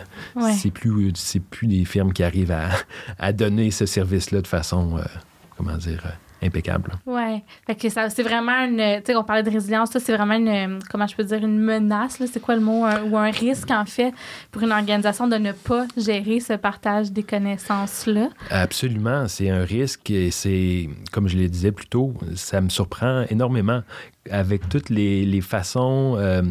c'est 0.53 0.71
plus, 0.71 1.11
plus 1.49 1.67
des 1.67 1.83
firmes 1.83 2.13
qui 2.13 2.23
arrivent 2.23 2.51
à, 2.51 2.69
à 3.19 3.33
donner 3.33 3.71
ce 3.71 3.85
service-là 3.85 4.41
de 4.41 4.47
façon, 4.47 4.99
comment 5.57 5.77
dire, 5.77 6.03
impeccable. 6.43 6.91
Oui. 7.05 7.41
Fait 7.65 7.75
que 7.75 7.89
ça, 7.89 8.09
c'est 8.09 8.23
vraiment 8.23 8.65
une. 8.65 9.01
Tu 9.01 9.11
sais, 9.11 9.15
on 9.15 9.23
parlait 9.23 9.43
de 9.43 9.49
résilience, 9.49 9.91
ça, 9.91 9.99
c'est 9.99 10.15
vraiment 10.15 10.35
une. 10.35 10.79
Comment 10.89 11.07
je 11.07 11.15
peux 11.15 11.23
dire, 11.23 11.43
une 11.43 11.59
menace, 11.59 12.19
là, 12.19 12.25
c'est 12.31 12.39
quoi 12.39 12.55
le 12.55 12.61
mot? 12.61 12.83
ou 12.83 13.17
un 13.17 13.31
risque, 13.31 13.71
en 13.71 13.85
fait, 13.85 14.13
pour 14.51 14.61
une 14.61 14.71
organisation 14.71 15.27
de 15.27 15.35
ne 15.37 15.51
pas 15.51 15.85
gérer 15.97 16.39
ce 16.39 16.53
partage 16.53 17.11
des 17.11 17.23
connaissances-là? 17.23 18.29
Absolument. 18.49 19.27
C'est 19.27 19.49
un 19.49 19.63
risque 19.63 20.09
et 20.11 20.31
c'est, 20.31 20.89
comme 21.11 21.27
je 21.27 21.37
le 21.37 21.47
disais 21.47 21.71
plus 21.71 21.87
tôt, 21.87 22.13
ça 22.35 22.61
me 22.61 22.69
surprend 22.69 23.25
énormément 23.29 23.81
avec 24.31 24.69
toutes 24.69 24.89
les, 24.89 25.25
les 25.25 25.41
façons 25.41 26.15
euh, 26.17 26.41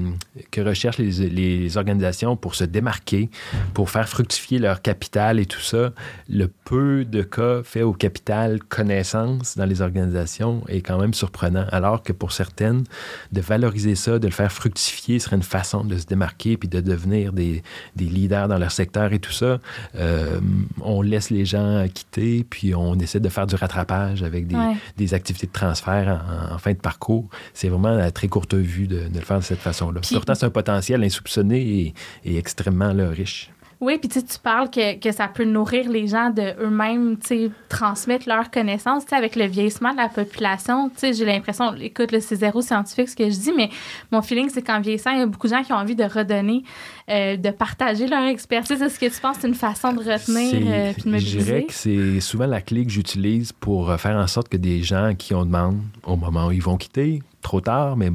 que 0.51 0.61
recherchent 0.61 0.99
les, 0.99 1.29
les, 1.29 1.77
organisations 1.77 2.37
pour 2.37 2.55
se 2.55 2.65
démarquer, 2.65 3.31
pour 3.73 3.89
faire 3.89 4.09
fructifier 4.09 4.59
leur 4.59 4.83
capital 4.83 5.41
et 5.41 5.47
tout 5.47 5.61
ça, 5.61 5.93
le 6.29 6.49
peu 6.49 7.05
de 7.05 7.23
cas 7.23 7.63
fait 7.63 7.83
au 7.83 7.95
capital 7.95 8.63
connaissance 8.63 9.57
dans 9.57 9.65
les 9.65 9.81
organisations 9.81 10.63
est 10.69 10.83
quand 10.83 10.99
même 10.99 11.15
surprenant. 11.15 11.65
Alors 11.73 12.03
que 12.03 12.13
pour 12.13 12.33
certaines, 12.33 12.85
de 13.33 13.41
valoriser 13.41 13.95
ça, 13.95 14.19
de 14.19 14.27
le 14.27 14.33
faire 14.33 14.53
fructifier 14.53 15.19
serait 15.19 15.37
une 15.37 15.43
façon 15.43 15.83
de 15.83 15.97
se 15.97 16.05
démarquer 16.05 16.59
puis 16.59 16.69
de 16.69 16.81
devenir 16.81 17.33
des, 17.33 17.63
des 17.97 18.05
leaders 18.05 18.49
dans 18.49 18.59
leur 18.59 18.73
secteur 18.73 19.13
et 19.15 19.19
tout 19.19 19.33
ça. 19.33 19.61
Euh, 19.97 20.41
on 20.83 21.01
laisse 21.01 21.31
les 21.31 21.47
gens 21.47 21.87
quitter 21.93 22.45
puis 22.49 22.75
on 22.75 22.97
essaie 22.97 23.21
de 23.21 23.29
faire 23.31 23.47
du 23.47 23.55
rattrapage 23.55 24.23
avec 24.23 24.47
des, 24.47 24.57
des 24.99 25.15
activités 25.15 25.47
de 25.47 25.53
transfert 25.53 26.23
en, 26.51 26.55
en 26.55 26.59
fin 26.59 26.73
de 26.73 26.79
parcours 26.79 27.29
c'est 27.63 27.69
vraiment 27.69 27.97
à 27.97 28.11
très 28.11 28.27
courte 28.27 28.55
vue 28.55 28.89
de, 28.89 29.03
le 29.15 29.21
faire 29.21 29.39
de 29.39 29.45
cette 29.45 29.61
façon-là. 29.61 30.01
Pourtant, 30.13 30.35
c'est 30.35 30.47
un 30.47 30.51
potentiel 30.51 31.05
insoupçonné 31.05 31.95
et, 32.25 32.37
extrêmement 32.37 32.93
riche. 33.11 33.51
Oui, 33.81 33.99
puis 33.99 34.09
tu 34.09 34.39
parles 34.41 34.71
que, 34.71 34.99
que, 34.99 35.11
ça 35.11 35.27
peut 35.27 35.45
nourrir 35.45 35.89
les 35.89 36.07
gens 36.07 36.31
de 36.31 36.55
eux-mêmes, 36.61 37.17
transmettre 37.69 38.29
leurs 38.29 38.51
connaissances. 38.51 39.05
avec 39.13 39.35
le 39.35 39.47
vieillissement 39.47 39.93
de 39.93 39.97
la 39.97 40.09
population, 40.09 40.91
j'ai 41.01 41.25
l'impression, 41.25 41.75
écoute, 41.75 42.11
c'est 42.21 42.37
zéro 42.37 42.63
scientifique 42.63 43.09
ce 43.09 43.17
que 43.17 43.29
je 43.29 43.37
dis, 43.37 43.53
mais 43.57 43.71
mon 44.13 44.23
feeling, 44.23 44.49
c'est 44.51 44.63
qu'en 44.63 44.81
vieillissant, 44.81 45.11
il 45.11 45.19
y 45.19 45.23
a 45.23 45.27
beaucoup 45.27 45.49
de 45.49 45.53
gens 45.53 45.65
qui 45.65 45.73
ont 45.73 45.77
envie 45.77 45.97
de 45.97 46.05
redonner, 46.05 46.63
euh, 47.11 47.37
de 47.37 47.51
partager 47.51 48.07
leur 48.07 48.23
expertise. 48.23 48.81
Est-ce 48.81 49.01
que 49.01 49.07
tu 49.07 49.21
penses 49.21 49.37
que 49.37 49.43
c'est 49.43 49.49
une 49.49 49.55
façon 49.55 49.93
de 49.93 49.99
retenir 49.99 50.63
euh, 50.65 50.93
puis 50.93 51.03
de 51.03 51.11
mobiliser? 51.11 51.39
Je 51.41 51.45
dirais 51.45 51.65
que 51.65 51.73
c'est 51.73 52.21
souvent 52.21 52.47
la 52.47 52.61
clé 52.61 52.85
que 52.85 52.91
j'utilise 52.91 53.51
pour 53.53 53.91
euh, 53.91 53.97
faire 53.97 54.17
en 54.17 54.29
sorte 54.29 54.49
que 54.49 54.57
des 54.57 54.85
gens 54.85 55.15
qui 55.17 55.35
ont 55.35 55.45
demande 55.45 55.81
au 56.05 56.15
moment 56.15 56.47
où 56.47 56.53
ils 56.53 56.63
vont 56.63 56.77
quitter, 56.77 57.21
trop 57.43 57.61
tard, 57.61 57.97
mais 57.97 58.11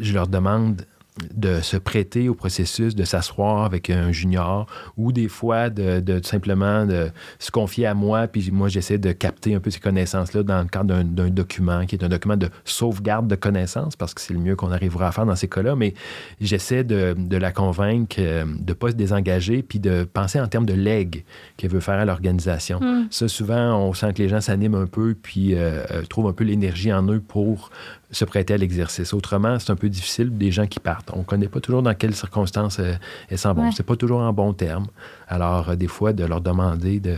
je 0.00 0.12
leur 0.12 0.28
demande 0.28 0.84
de 1.32 1.60
se 1.60 1.76
prêter 1.76 2.28
au 2.28 2.34
processus, 2.34 2.96
de 2.96 3.04
s'asseoir 3.04 3.64
avec 3.64 3.88
un 3.88 4.10
junior 4.10 4.66
ou 4.96 5.12
des 5.12 5.28
fois 5.28 5.70
de, 5.70 6.00
de, 6.00 6.20
simplement 6.24 6.86
de 6.86 7.10
se 7.38 7.52
confier 7.52 7.86
à 7.86 7.94
moi, 7.94 8.26
puis 8.26 8.50
moi 8.50 8.68
j'essaie 8.68 8.98
de 8.98 9.12
capter 9.12 9.54
un 9.54 9.60
peu 9.60 9.70
ces 9.70 9.78
connaissances-là 9.78 10.42
dans 10.42 10.60
le 10.60 10.66
cadre 10.66 11.02
d'un 11.02 11.30
document 11.30 11.86
qui 11.86 11.94
est 11.94 12.04
un 12.04 12.08
document 12.08 12.36
de 12.36 12.48
sauvegarde 12.64 13.28
de 13.28 13.36
connaissances 13.36 13.94
parce 13.94 14.12
que 14.12 14.20
c'est 14.20 14.34
le 14.34 14.40
mieux 14.40 14.56
qu'on 14.56 14.72
arrivera 14.72 15.06
à 15.06 15.12
faire 15.12 15.24
dans 15.24 15.36
ces 15.36 15.46
cas-là, 15.46 15.76
mais 15.76 15.94
j'essaie 16.40 16.82
de, 16.82 17.14
de, 17.16 17.36
la 17.36 17.52
convaincre 17.52 18.16
euh, 18.18 18.44
de 18.44 18.72
ne 18.72 18.74
pas 18.74 18.90
se 18.90 18.96
désengager 18.96 19.62
puis 19.62 19.78
de 19.78 20.02
penser 20.04 20.40
en 20.40 20.48
termes 20.48 20.66
de 20.66 20.74
legs 20.74 21.22
qu'elle 21.56 21.70
veut 21.70 21.80
faire 21.80 21.94
à 21.94 22.04
l'organisation. 22.04 22.80
Hmm. 22.80 23.06
Ça, 23.10 23.28
souvent, 23.28 23.78
on 23.78 23.92
sent 23.92 24.14
que 24.14 24.22
les 24.22 24.28
gens 24.28 24.40
s'animent 24.40 24.74
un 24.74 24.86
peu 24.86 25.14
puis 25.14 25.54
euh, 25.54 25.84
euh, 25.92 26.02
trouvent 26.02 26.26
un 26.26 26.32
peu 26.32 26.42
l'énergie 26.42 26.92
en 26.92 27.06
eux 27.08 27.20
pour 27.20 27.70
se 28.14 28.24
prêter 28.24 28.54
à 28.54 28.56
l'exercice. 28.56 29.12
Autrement, 29.12 29.58
c'est 29.58 29.70
un 29.70 29.76
peu 29.76 29.88
difficile 29.88 30.36
des 30.36 30.50
gens 30.50 30.66
qui 30.66 30.80
partent. 30.80 31.10
On 31.12 31.18
ne 31.18 31.24
connaît 31.24 31.48
pas 31.48 31.60
toujours 31.60 31.82
dans 31.82 31.94
quelles 31.94 32.14
circonstances 32.14 32.78
euh, 32.78 32.94
elles 33.28 33.38
s'en 33.38 33.52
vont. 33.54 33.70
C'est 33.72 33.82
pas 33.82 33.96
toujours 33.96 34.20
en 34.20 34.32
bon 34.32 34.52
terme. 34.52 34.86
Alors, 35.28 35.70
euh, 35.70 35.76
des 35.76 35.88
fois, 35.88 36.12
de 36.12 36.24
leur 36.24 36.40
demander 36.40 37.00
de, 37.00 37.16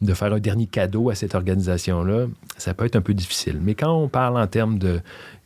de 0.00 0.14
faire 0.14 0.32
un 0.32 0.38
dernier 0.38 0.66
cadeau 0.66 1.10
à 1.10 1.14
cette 1.14 1.34
organisation-là, 1.34 2.26
ça 2.56 2.74
peut 2.74 2.84
être 2.84 2.96
un 2.96 3.00
peu 3.00 3.14
difficile. 3.14 3.58
Mais 3.62 3.74
quand 3.74 3.92
on 3.92 4.08
parle 4.08 4.38
en 4.38 4.46
termes 4.46 4.78
de... 4.78 5.00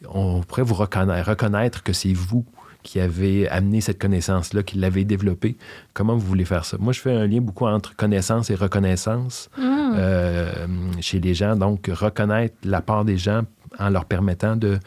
On 0.09 0.41
pourrait 0.41 0.63
vous 0.63 0.75
reconnaître, 0.75 1.29
reconnaître 1.29 1.83
que 1.83 1.93
c'est 1.93 2.13
vous 2.13 2.45
qui 2.83 2.99
avez 2.99 3.49
amené 3.49 3.81
cette 3.81 4.01
connaissance-là, 4.01 4.65
qui 4.65 4.77
l'avez 4.77 5.05
développée. 5.05 5.57
Comment 5.95 6.17
vous 6.17 6.27
voulez 6.27 6.45
faire 6.45 6.65
ça? 6.65 6.77
Moi, 6.81 6.93
je 6.93 6.99
fais 7.01 7.13
un 7.13 7.29
lien 7.29 7.41
beaucoup 7.41 7.67
entre 7.67 7.95
connaissance 7.95 8.51
et 8.51 8.57
reconnaissance 8.57 9.49
Mm. 9.57 9.63
euh, 9.95 10.53
chez 11.01 11.21
les 11.21 11.35
gens. 11.35 11.55
Donc, 11.55 11.89
reconnaître 11.93 12.57
la 12.65 12.81
part 12.81 13.05
des 13.05 13.19
gens 13.19 13.43
en 13.79 13.91
leur 13.91 14.05
permettant 14.05 14.57
de, 14.57 14.79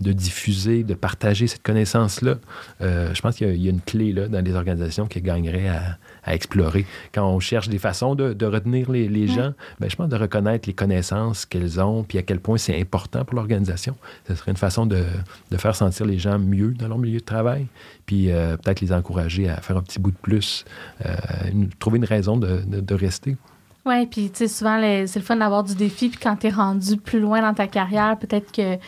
de 0.00 0.12
diffuser, 0.12 0.82
de 0.84 0.94
partager 0.94 1.46
cette 1.46 1.62
connaissance-là. 1.62 2.34
Euh, 2.80 3.14
je 3.14 3.20
pense 3.22 3.36
qu'il 3.36 3.46
y, 3.46 3.50
a- 3.50 3.54
il 3.54 3.62
y 3.62 3.68
a 3.68 3.70
une 3.70 3.80
clé 3.80 4.12
là, 4.12 4.28
dans 4.28 4.44
les 4.44 4.54
organisations 4.54 5.06
qui 5.06 5.20
gagnerait 5.20 5.68
à, 5.68 5.98
à 6.24 6.34
explorer. 6.34 6.84
Quand 7.14 7.28
on 7.28 7.40
cherche 7.40 7.68
des 7.68 7.78
façons 7.78 8.14
de, 8.14 8.32
de 8.32 8.46
retenir 8.46 8.90
les, 8.90 9.08
les 9.08 9.28
gens, 9.28 9.52
ben, 9.80 9.88
je 9.90 9.96
pense 9.96 10.08
de 10.08 10.16
reconnaître 10.16 10.68
les 10.68 10.74
connaissances 10.74 11.46
qu'elles 11.46 11.80
ont, 11.80 12.02
puis 12.04 12.18
à 12.18 12.22
quel 12.22 12.40
point 12.40 12.58
c'est 12.58 12.80
important 12.80 13.24
pour 13.24 13.36
l'organisation. 13.36 13.96
Ce 14.28 14.34
serait 14.34 14.50
une 14.50 14.56
façon 14.56 14.86
de, 14.86 15.04
de 15.50 15.56
faire 15.56 15.74
sentir 15.74 16.06
les 16.06 16.18
gens 16.18 16.38
mieux 16.38 16.72
dans 16.72 16.88
leur 16.88 16.98
milieu 16.98 17.20
de 17.20 17.24
travail, 17.24 17.66
puis 18.06 18.30
euh, 18.30 18.56
peut-être 18.56 18.80
les 18.80 18.92
encourager 18.92 19.48
à 19.48 19.60
faire 19.60 19.76
un 19.76 19.82
petit 19.82 19.98
bout 19.98 20.10
de 20.10 20.16
plus, 20.16 20.64
euh, 21.06 21.14
une- 21.50 21.68
trouver 21.70 21.98
une 21.98 22.04
raison 22.04 22.36
de 22.36 22.94
rester. 22.94 23.36
Ouais, 23.84 24.06
puis 24.06 24.30
tu 24.30 24.38
sais, 24.38 24.48
souvent, 24.48 24.80
c'est 24.80 25.16
le 25.18 25.24
fun 25.24 25.36
d'avoir 25.36 25.64
du 25.64 25.74
défi, 25.74 26.08
puis 26.08 26.18
quand 26.20 26.36
tu 26.36 26.46
es 26.46 26.50
rendu 26.50 26.96
plus 26.96 27.18
loin 27.18 27.42
dans 27.42 27.52
ta 27.52 27.66
carrière, 27.66 28.16
peut-être 28.16 28.52
que 28.52 28.78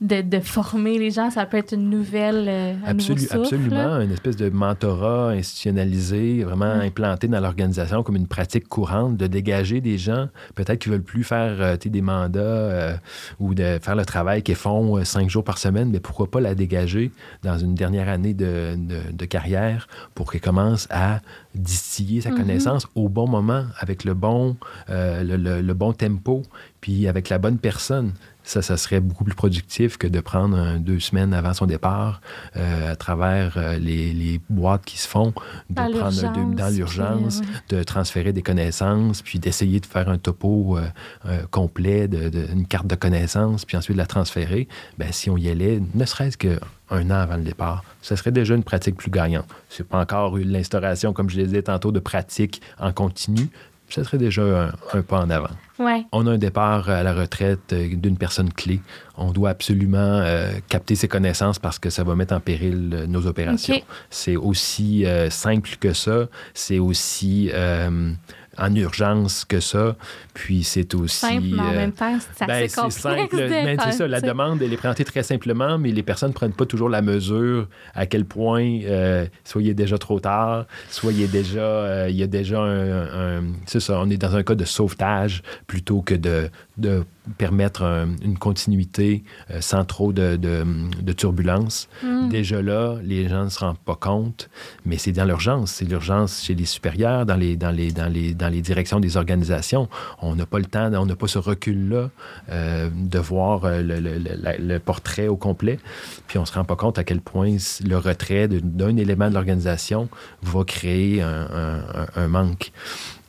de, 0.00 0.22
de 0.22 0.38
former 0.38 0.96
les 0.96 1.10
gens, 1.10 1.28
ça 1.30 1.44
peut 1.44 1.56
être 1.56 1.72
une 1.74 1.90
nouvelle. 1.90 2.46
euh, 2.48 2.74
un 2.86 2.98
souffle, 3.00 3.26
absolument, 3.32 3.96
là. 3.98 4.04
une 4.04 4.12
espèce 4.12 4.36
de 4.36 4.48
mentorat 4.48 5.30
institutionnalisé, 5.30 6.44
vraiment 6.44 6.66
implanté 6.72 7.26
dans 7.26 7.40
l'organisation 7.40 8.02
comme 8.04 8.14
une 8.16 8.28
pratique 8.28 8.68
courante 8.68 9.16
de 9.16 9.26
dégager 9.26 9.80
des 9.80 9.98
gens, 9.98 10.28
peut-être 10.54 10.78
qui 10.80 10.88
veulent 10.88 11.02
plus 11.02 11.24
faire 11.24 11.56
euh, 11.60 11.76
des 11.76 12.00
mandats 12.00 12.38
euh, 12.40 12.96
ou 13.40 13.54
de 13.54 13.78
faire 13.82 13.96
le 13.96 14.04
travail 14.04 14.42
qu'ils 14.44 14.54
font 14.54 14.98
euh, 14.98 15.04
cinq 15.04 15.28
jours 15.30 15.42
par 15.42 15.58
semaine, 15.58 15.90
mais 15.90 16.00
pourquoi 16.00 16.30
pas 16.30 16.40
la 16.40 16.54
dégager 16.54 17.10
dans 17.42 17.58
une 17.58 17.74
dernière 17.74 18.08
année 18.08 18.34
de, 18.34 18.76
de- 18.76 19.12
de 19.12 19.24
carrière 19.24 19.88
pour 20.14 20.30
qu'elle 20.30 20.40
commence 20.42 20.86
à 20.90 21.20
distiller 21.54 22.20
sa 22.20 22.30
Mhm. 22.30 22.36
connaissance 22.36 22.86
au 22.94 23.08
bon 23.08 23.26
moment, 23.26 23.64
avec 23.80 24.04
le 24.04 24.14
bon, 24.14 24.56
le, 24.88 25.36
le- 25.36 25.60
le 25.60 25.74
bon 25.74 25.92
tempo, 25.92 26.42
puis 26.80 27.08
avec 27.08 27.28
la 27.30 27.38
bonne 27.38 27.58
personne. 27.58 28.12
Ça, 28.48 28.62
ça 28.62 28.78
serait 28.78 29.00
beaucoup 29.00 29.24
plus 29.24 29.34
productif 29.34 29.98
que 29.98 30.06
de 30.06 30.20
prendre 30.20 30.56
un- 30.56 30.78
deux 30.78 31.00
semaines 31.00 31.34
avant 31.34 31.52
son 31.52 31.66
départ, 31.66 32.22
euh, 32.56 32.92
à 32.92 32.96
travers 32.96 33.58
euh, 33.58 33.76
les, 33.76 34.14
les 34.14 34.40
boîtes 34.48 34.86
qui 34.86 34.96
se 34.96 35.06
font, 35.06 35.34
de 35.68 35.74
Dans 35.74 35.90
prendre 35.90 36.24
un 36.24 36.46
dans 36.54 36.68
puis, 36.68 36.76
l'urgence, 36.78 37.42
euh, 37.42 37.76
de 37.76 37.82
transférer 37.82 38.32
des 38.32 38.40
connaissances, 38.40 39.20
puis 39.20 39.38
d'essayer 39.38 39.80
de 39.80 39.86
faire 39.86 40.08
un 40.08 40.16
topo 40.16 40.78
euh, 40.78 41.42
complet, 41.50 42.08
de, 42.08 42.30
de- 42.30 42.46
une 42.50 42.66
carte 42.66 42.86
de 42.86 42.94
connaissances, 42.94 43.66
puis 43.66 43.76
ensuite 43.76 43.96
de 43.96 44.00
la 44.00 44.06
transférer. 44.06 44.66
Ben, 44.96 45.12
si 45.12 45.28
on 45.28 45.36
y 45.36 45.50
allait, 45.50 45.82
ne 45.94 46.04
serait-ce 46.06 46.38
qu'un 46.38 46.56
an 46.90 47.10
avant 47.10 47.36
le 47.36 47.42
départ, 47.44 47.84
ce 48.00 48.16
serait 48.16 48.32
déjà 48.32 48.54
une 48.54 48.64
pratique 48.64 48.96
plus 48.96 49.10
gagnante. 49.10 49.44
C'est 49.68 49.86
pas 49.86 50.00
encore 50.00 50.38
eu 50.38 50.44
l'instauration, 50.44 51.12
comme 51.12 51.28
je 51.28 51.36
le 51.38 51.44
disais 51.44 51.62
tantôt, 51.62 51.92
de 51.92 52.00
pratique 52.00 52.62
en 52.78 52.92
continu. 52.92 53.50
Ce 53.88 54.02
serait 54.04 54.18
déjà 54.18 54.42
un, 54.42 54.72
un 54.92 55.02
pas 55.02 55.20
en 55.20 55.30
avant. 55.30 55.50
Ouais. 55.78 56.04
On 56.12 56.26
a 56.26 56.32
un 56.32 56.38
départ 56.38 56.90
à 56.90 57.02
la 57.02 57.14
retraite 57.14 57.72
euh, 57.72 57.88
d'une 57.94 58.16
personne 58.18 58.52
clé. 58.52 58.80
On 59.16 59.30
doit 59.30 59.50
absolument 59.50 59.98
euh, 59.98 60.50
capter 60.68 60.94
ses 60.96 61.08
connaissances 61.08 61.58
parce 61.58 61.78
que 61.78 61.88
ça 61.88 62.02
va 62.04 62.14
mettre 62.16 62.34
en 62.34 62.40
péril 62.40 62.90
euh, 62.92 63.06
nos 63.06 63.26
opérations. 63.26 63.80
C'est 64.10 64.36
aussi 64.36 65.06
euh, 65.06 65.30
simple 65.30 65.70
que 65.80 65.92
ça. 65.92 66.26
C'est 66.52 66.80
aussi 66.80 67.50
euh, 67.54 68.12
en 68.58 68.74
urgence 68.74 69.44
que 69.44 69.60
ça. 69.60 69.96
Puis 70.38 70.62
c'est 70.62 70.94
aussi... 70.94 71.16
Simple, 71.16 71.48
mais 71.56 71.60
en 71.60 71.66
euh, 71.70 71.74
même 71.76 71.92
temps, 71.92 72.16
c'est 72.36 72.46
ben, 72.46 72.62
assez 72.64 72.74
complexe. 72.76 72.96
simple. 73.00 73.36
Ben, 73.36 73.76
c'est 73.76 73.84
faire, 73.84 73.92
ça, 73.92 74.06
la 74.06 74.20
demande, 74.20 74.62
elle 74.62 74.72
est 74.72 74.76
présentée 74.76 75.04
très 75.04 75.24
simplement, 75.24 75.78
mais 75.78 75.90
les 75.90 76.04
personnes 76.04 76.28
ne 76.28 76.34
prennent 76.34 76.52
pas 76.52 76.64
toujours 76.64 76.88
la 76.88 77.02
mesure 77.02 77.66
à 77.92 78.06
quel 78.06 78.24
point 78.24 78.78
euh, 78.84 79.26
soit 79.42 79.62
il 79.62 79.68
est 79.68 79.74
déjà 79.74 79.98
trop 79.98 80.20
tard, 80.20 80.66
soit 80.90 81.12
il, 81.12 81.22
est 81.22 81.26
déjà, 81.26 81.58
euh, 81.60 82.06
il 82.08 82.14
y 82.16 82.22
a 82.22 82.28
déjà 82.28 82.60
un, 82.60 83.38
un- 83.38 83.42
C'est 83.66 83.80
ça, 83.80 83.98
on 84.00 84.08
est 84.10 84.16
dans 84.16 84.36
un 84.36 84.44
cas 84.44 84.54
de 84.54 84.64
sauvetage 84.64 85.42
plutôt 85.66 86.02
que 86.02 86.14
de, 86.14 86.50
de 86.76 87.04
permettre 87.36 87.82
un- 87.82 88.14
une 88.22 88.38
continuité 88.38 89.24
euh, 89.50 89.60
sans 89.60 89.84
trop 89.84 90.12
de, 90.12 90.36
de, 90.36 90.64
de 91.02 91.12
turbulences. 91.12 91.88
Mm. 92.04 92.28
Déjà 92.28 92.62
là, 92.62 92.96
les 93.02 93.28
gens 93.28 93.44
ne 93.44 93.50
se 93.50 93.58
rendent 93.58 93.78
pas 93.84 93.96
compte, 93.96 94.48
mais 94.86 94.98
c'est 94.98 95.12
dans 95.12 95.24
l'urgence. 95.24 95.72
C'est 95.72 95.84
l'urgence 95.84 96.42
chez 96.44 96.54
les 96.54 96.64
supérieurs, 96.64 97.26
dans 97.26 97.36
les, 97.36 97.56
dans, 97.56 97.70
les, 97.72 97.90
dans, 97.90 98.10
les, 98.10 98.34
dans 98.34 98.48
les 98.48 98.62
directions 98.62 99.00
des 99.00 99.16
organisations. 99.16 99.88
On 100.22 100.27
n'a 100.34 100.46
pas 100.46 100.58
le 100.58 100.64
temps, 100.64 100.90
on 100.94 101.06
n'a 101.06 101.16
pas 101.16 101.26
ce 101.28 101.38
recul-là 101.38 102.10
euh, 102.50 102.88
de 102.94 103.18
voir 103.18 103.64
euh, 103.64 103.82
le, 103.82 104.00
le- 104.00 104.18
le- 104.18 104.36
la- 104.42 104.56
le 104.58 104.78
portrait 104.78 105.28
au 105.28 105.36
complet. 105.36 105.78
Puis 106.26 106.38
on 106.38 106.42
ne 106.42 106.46
se 106.46 106.52
rend 106.54 106.64
pas 106.64 106.76
compte 106.76 106.98
à 106.98 107.04
quel 107.04 107.20
point 107.20 107.56
le 107.86 107.96
retrait 107.96 108.48
d'un 108.48 108.96
élément 108.96 109.28
de 109.28 109.34
l'organisation 109.34 110.08
va 110.42 110.64
créer 110.64 111.22
un, 111.22 111.28
un- 111.52 111.78
un- 112.02 112.06
un 112.16 112.28
manque. 112.28 112.72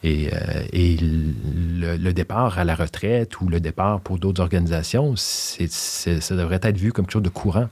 Et, 0.02 0.30
euh, 0.34 0.38
et 0.72 0.96
le, 1.02 1.98
le 1.98 2.14
départ 2.14 2.58
à 2.58 2.64
la 2.64 2.74
retraite 2.74 3.42
ou 3.42 3.50
le 3.50 3.60
départ 3.60 4.00
pour 4.00 4.18
d'autres 4.18 4.42
organisations, 4.42 5.14
ça 5.18 6.36
devrait 6.38 6.60
être 6.64 6.78
vu 6.78 6.94
comme 6.94 7.06
quelque 7.06 7.14
chose 7.14 7.22
de 7.24 7.28
courant. 7.30 7.68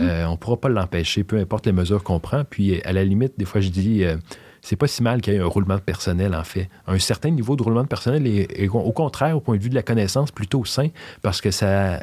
Euh, 0.00 0.24
on 0.26 0.32
ne 0.32 0.36
pourra 0.36 0.56
pas 0.56 0.68
l'empêcher, 0.68 1.22
peu 1.22 1.38
importe 1.38 1.66
les 1.66 1.72
mesures 1.72 2.02
qu'on 2.02 2.18
prend. 2.18 2.42
Puis, 2.44 2.82
à 2.82 2.92
la 2.92 3.04
limite, 3.04 3.34
des 3.38 3.44
fois, 3.44 3.60
je 3.60 3.68
dis, 3.68 4.02
euh, 4.04 4.16
c'est 4.62 4.76
pas 4.76 4.86
si 4.86 5.02
mal 5.02 5.20
qu'il 5.20 5.34
y 5.34 5.36
ait 5.36 5.40
un 5.40 5.46
roulement 5.46 5.76
de 5.76 5.80
personnel, 5.80 6.34
en 6.34 6.44
fait. 6.44 6.68
Un 6.86 6.98
certain 6.98 7.30
niveau 7.30 7.56
de 7.56 7.62
roulement 7.62 7.82
de 7.82 7.88
personnel 7.88 8.26
est, 8.26 8.62
est 8.62 8.68
au 8.68 8.92
contraire, 8.92 9.36
au 9.36 9.40
point 9.40 9.56
de 9.56 9.62
vue 9.62 9.70
de 9.70 9.74
la 9.74 9.82
connaissance, 9.82 10.30
plutôt 10.30 10.64
sain, 10.64 10.88
parce 11.22 11.40
que 11.40 11.50
ça 11.50 12.00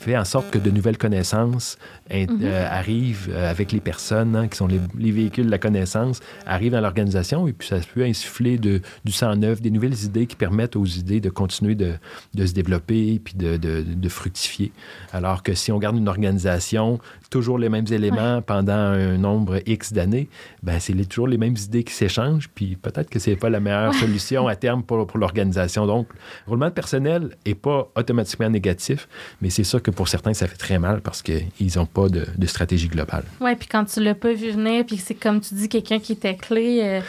fait 0.00 0.16
en 0.16 0.24
sorte 0.24 0.50
que 0.50 0.58
de 0.58 0.70
nouvelles 0.70 0.98
connaissances 0.98 1.78
in- 2.10 2.26
euh, 2.42 2.66
arrivent 2.70 3.28
euh, 3.30 3.50
avec 3.50 3.72
les 3.72 3.80
personnes 3.80 4.36
hein, 4.36 4.48
qui 4.48 4.56
sont 4.56 4.66
les, 4.66 4.80
les 4.98 5.10
véhicules 5.10 5.46
de 5.46 5.50
la 5.50 5.58
connaissance, 5.58 6.20
arrivent 6.46 6.72
dans 6.72 6.80
l'organisation 6.80 7.48
et 7.48 7.52
puis 7.52 7.68
ça 7.68 7.78
peut 7.94 8.04
insuffler 8.04 8.58
de, 8.58 8.80
du 9.04 9.12
sang 9.12 9.34
neuf, 9.36 9.60
des 9.60 9.70
nouvelles 9.70 10.04
idées 10.04 10.26
qui 10.26 10.36
permettent 10.36 10.76
aux 10.76 10.84
idées 10.84 11.20
de 11.20 11.30
continuer 11.30 11.74
de, 11.74 11.94
de 12.34 12.46
se 12.46 12.52
développer 12.52 13.20
puis 13.24 13.34
de, 13.34 14.08
fructifier. 14.08 14.70
Alors 15.12 15.42
que 15.42 15.54
si 15.54 15.72
on 15.72 15.78
garde 15.78 15.96
une 15.96 16.08
organisation, 16.08 16.98
toujours 17.30 17.58
les 17.58 17.68
mêmes 17.68 17.86
éléments 17.90 18.42
pendant 18.42 18.72
un 18.72 19.16
nombre 19.16 19.60
X 19.66 19.92
d'années, 19.92 20.28
ben 20.62 20.78
c'est 20.78 20.94
toujours 21.08 21.26
les 21.26 21.38
mêmes 21.38 21.56
idées 21.56 21.84
qui 21.84 21.92
s'échangent 21.94 22.48
puis 22.54 22.76
peut-être 22.76 23.10
que 23.10 23.18
c'est 23.18 23.36
pas 23.36 23.50
la 23.50 23.60
meilleure 23.60 23.94
solution 23.94 24.46
à 24.46 24.56
terme 24.56 24.82
pour, 24.82 25.06
pour 25.06 25.18
l'organisation. 25.18 25.86
Donc, 25.86 26.08
le 26.46 26.50
roulement 26.50 26.68
de 26.68 26.72
personnel 26.74 27.36
est 27.44 27.54
pas 27.54 27.88
automatiquement 27.96 28.50
négatif, 28.50 29.08
mais 29.40 29.50
c'est 29.50 29.64
sûr 29.64 29.82
que 29.82 29.90
pour 29.90 30.08
certains, 30.08 30.34
ça 30.34 30.46
fait 30.46 30.56
très 30.56 30.78
mal 30.78 31.00
parce 31.00 31.22
qu'ils 31.22 31.46
n'ont 31.76 31.86
pas 31.94 32.08
de, 32.08 32.26
de 32.36 32.46
stratégie 32.46 32.88
globale. 32.88 33.24
Ouais, 33.40 33.56
puis 33.56 33.68
quand 33.68 33.84
tu 33.84 34.00
l'as 34.02 34.14
pas 34.14 34.32
vu 34.32 34.50
venir, 34.50 34.84
puis 34.84 34.96
c'est 34.98 35.14
comme 35.14 35.40
tu 35.40 35.54
dis, 35.54 35.68
quelqu'un 35.68 35.98
qui 36.00 36.12
était 36.12 36.34
clé, 36.36 36.80
euh, 36.82 37.00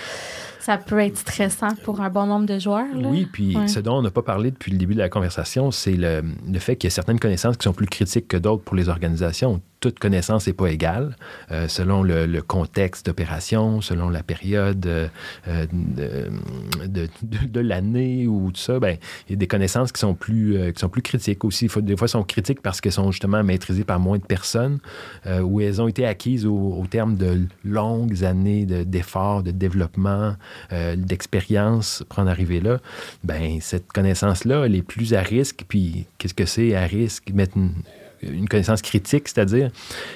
ça 0.60 0.78
peut 0.78 1.00
être 1.00 1.18
stressant 1.18 1.76
pour 1.84 2.02
un 2.02 2.10
bon 2.10 2.26
nombre 2.28 2.46
de 2.46 2.58
joueurs. 2.60 2.86
là. 2.96 3.08
Oui, 3.10 3.28
puis 3.32 3.56
Ouais. 3.56 3.68
ce 3.68 3.80
dont 3.80 3.98
on 3.98 4.02
n'a 4.02 4.10
pas 4.12 4.22
parlé 4.24 4.52
depuis 4.52 4.72
le 4.72 4.78
début 4.78 4.94
de 4.96 5.00
la 5.00 5.10
conversation, 5.10 5.70
c'est 5.72 5.94
le, 5.96 6.24
le 6.52 6.60
fait 6.60 6.76
qu'il 6.76 6.88
y 6.88 6.92
a 6.92 6.96
certaines 6.96 7.20
connaissances 7.20 7.58
qui 7.58 7.64
sont 7.66 7.74
plus 7.74 7.86
critiques 7.88 8.28
que 8.28 8.38
d'autres 8.38 8.64
pour 8.64 8.76
les 8.76 8.90
organisations. 8.90 9.62
Toute 9.86 10.00
connaissance 10.00 10.48
n'est 10.48 10.54
pas 10.54 10.72
égale 10.72 11.16
euh, 11.52 11.68
selon 11.68 12.02
le, 12.02 12.42
contexte 12.42 13.06
d'opération, 13.06 13.82
selon 13.82 14.10
la 14.10 14.24
période 14.24 14.84
euh, 14.88 15.08
euh, 15.48 15.68
de, 15.72 16.88
de- 16.88 17.08
de- 17.22 17.48
de 17.48 17.60
l'année 17.60 18.26
ou 18.26 18.50
tout 18.52 18.60
ça. 18.60 18.80
Ben, 18.80 18.98
il 19.30 19.34
y 19.34 19.36
a 19.36 19.38
des 19.38 19.46
connaissances 19.46 19.92
qui 19.92 20.00
sont 20.00 20.16
plus, 20.16 20.58
qui 20.74 20.80
sont 20.80 20.90
plus 20.90 21.04
critiques 21.04 21.46
aussi. 21.46 21.68
Des 21.84 21.96
fois, 21.96 22.06
elles 22.06 22.10
sont 22.10 22.24
critiques 22.24 22.64
parce 22.64 22.82
qu'elles 22.82 22.94
sont 22.94 23.12
justement 23.12 23.44
maîtrisées 23.44 23.84
par 23.84 24.00
moins 24.00 24.18
de 24.18 24.24
personnes 24.24 24.80
ou 25.44 25.62
elles 25.62 25.80
ont 25.80 25.88
été 25.88 26.08
acquises 26.08 26.48
au, 26.48 26.84
terme 26.90 27.16
de 27.16 27.42
longues 27.64 28.24
années 28.24 28.66
de- 28.66 28.82
d'efforts, 28.84 29.44
de, 29.44 29.52
développement, 29.52 30.36
euh, 30.74 30.96
d'expérience 30.96 32.04
pour 32.10 32.18
en 32.20 32.26
arriver 32.28 32.60
là. 32.60 32.80
Ben, 33.24 33.60
cette 33.62 33.92
connaissance-là, 33.94 34.66
elle 34.66 34.74
est 34.76 34.82
plus 34.82 35.14
à 35.14 35.22
risque. 35.22 35.66
Puis, 35.68 36.08
qu'est-ce 36.18 36.34
que 36.34 36.46
c'est 36.48 36.74
à 36.74 36.86
risque? 36.88 37.30
Mettre 37.32 37.58
une 38.22 38.48
connaissance 38.48 38.82
critique, 38.82 39.28
c'est-à-dire, 39.28 39.72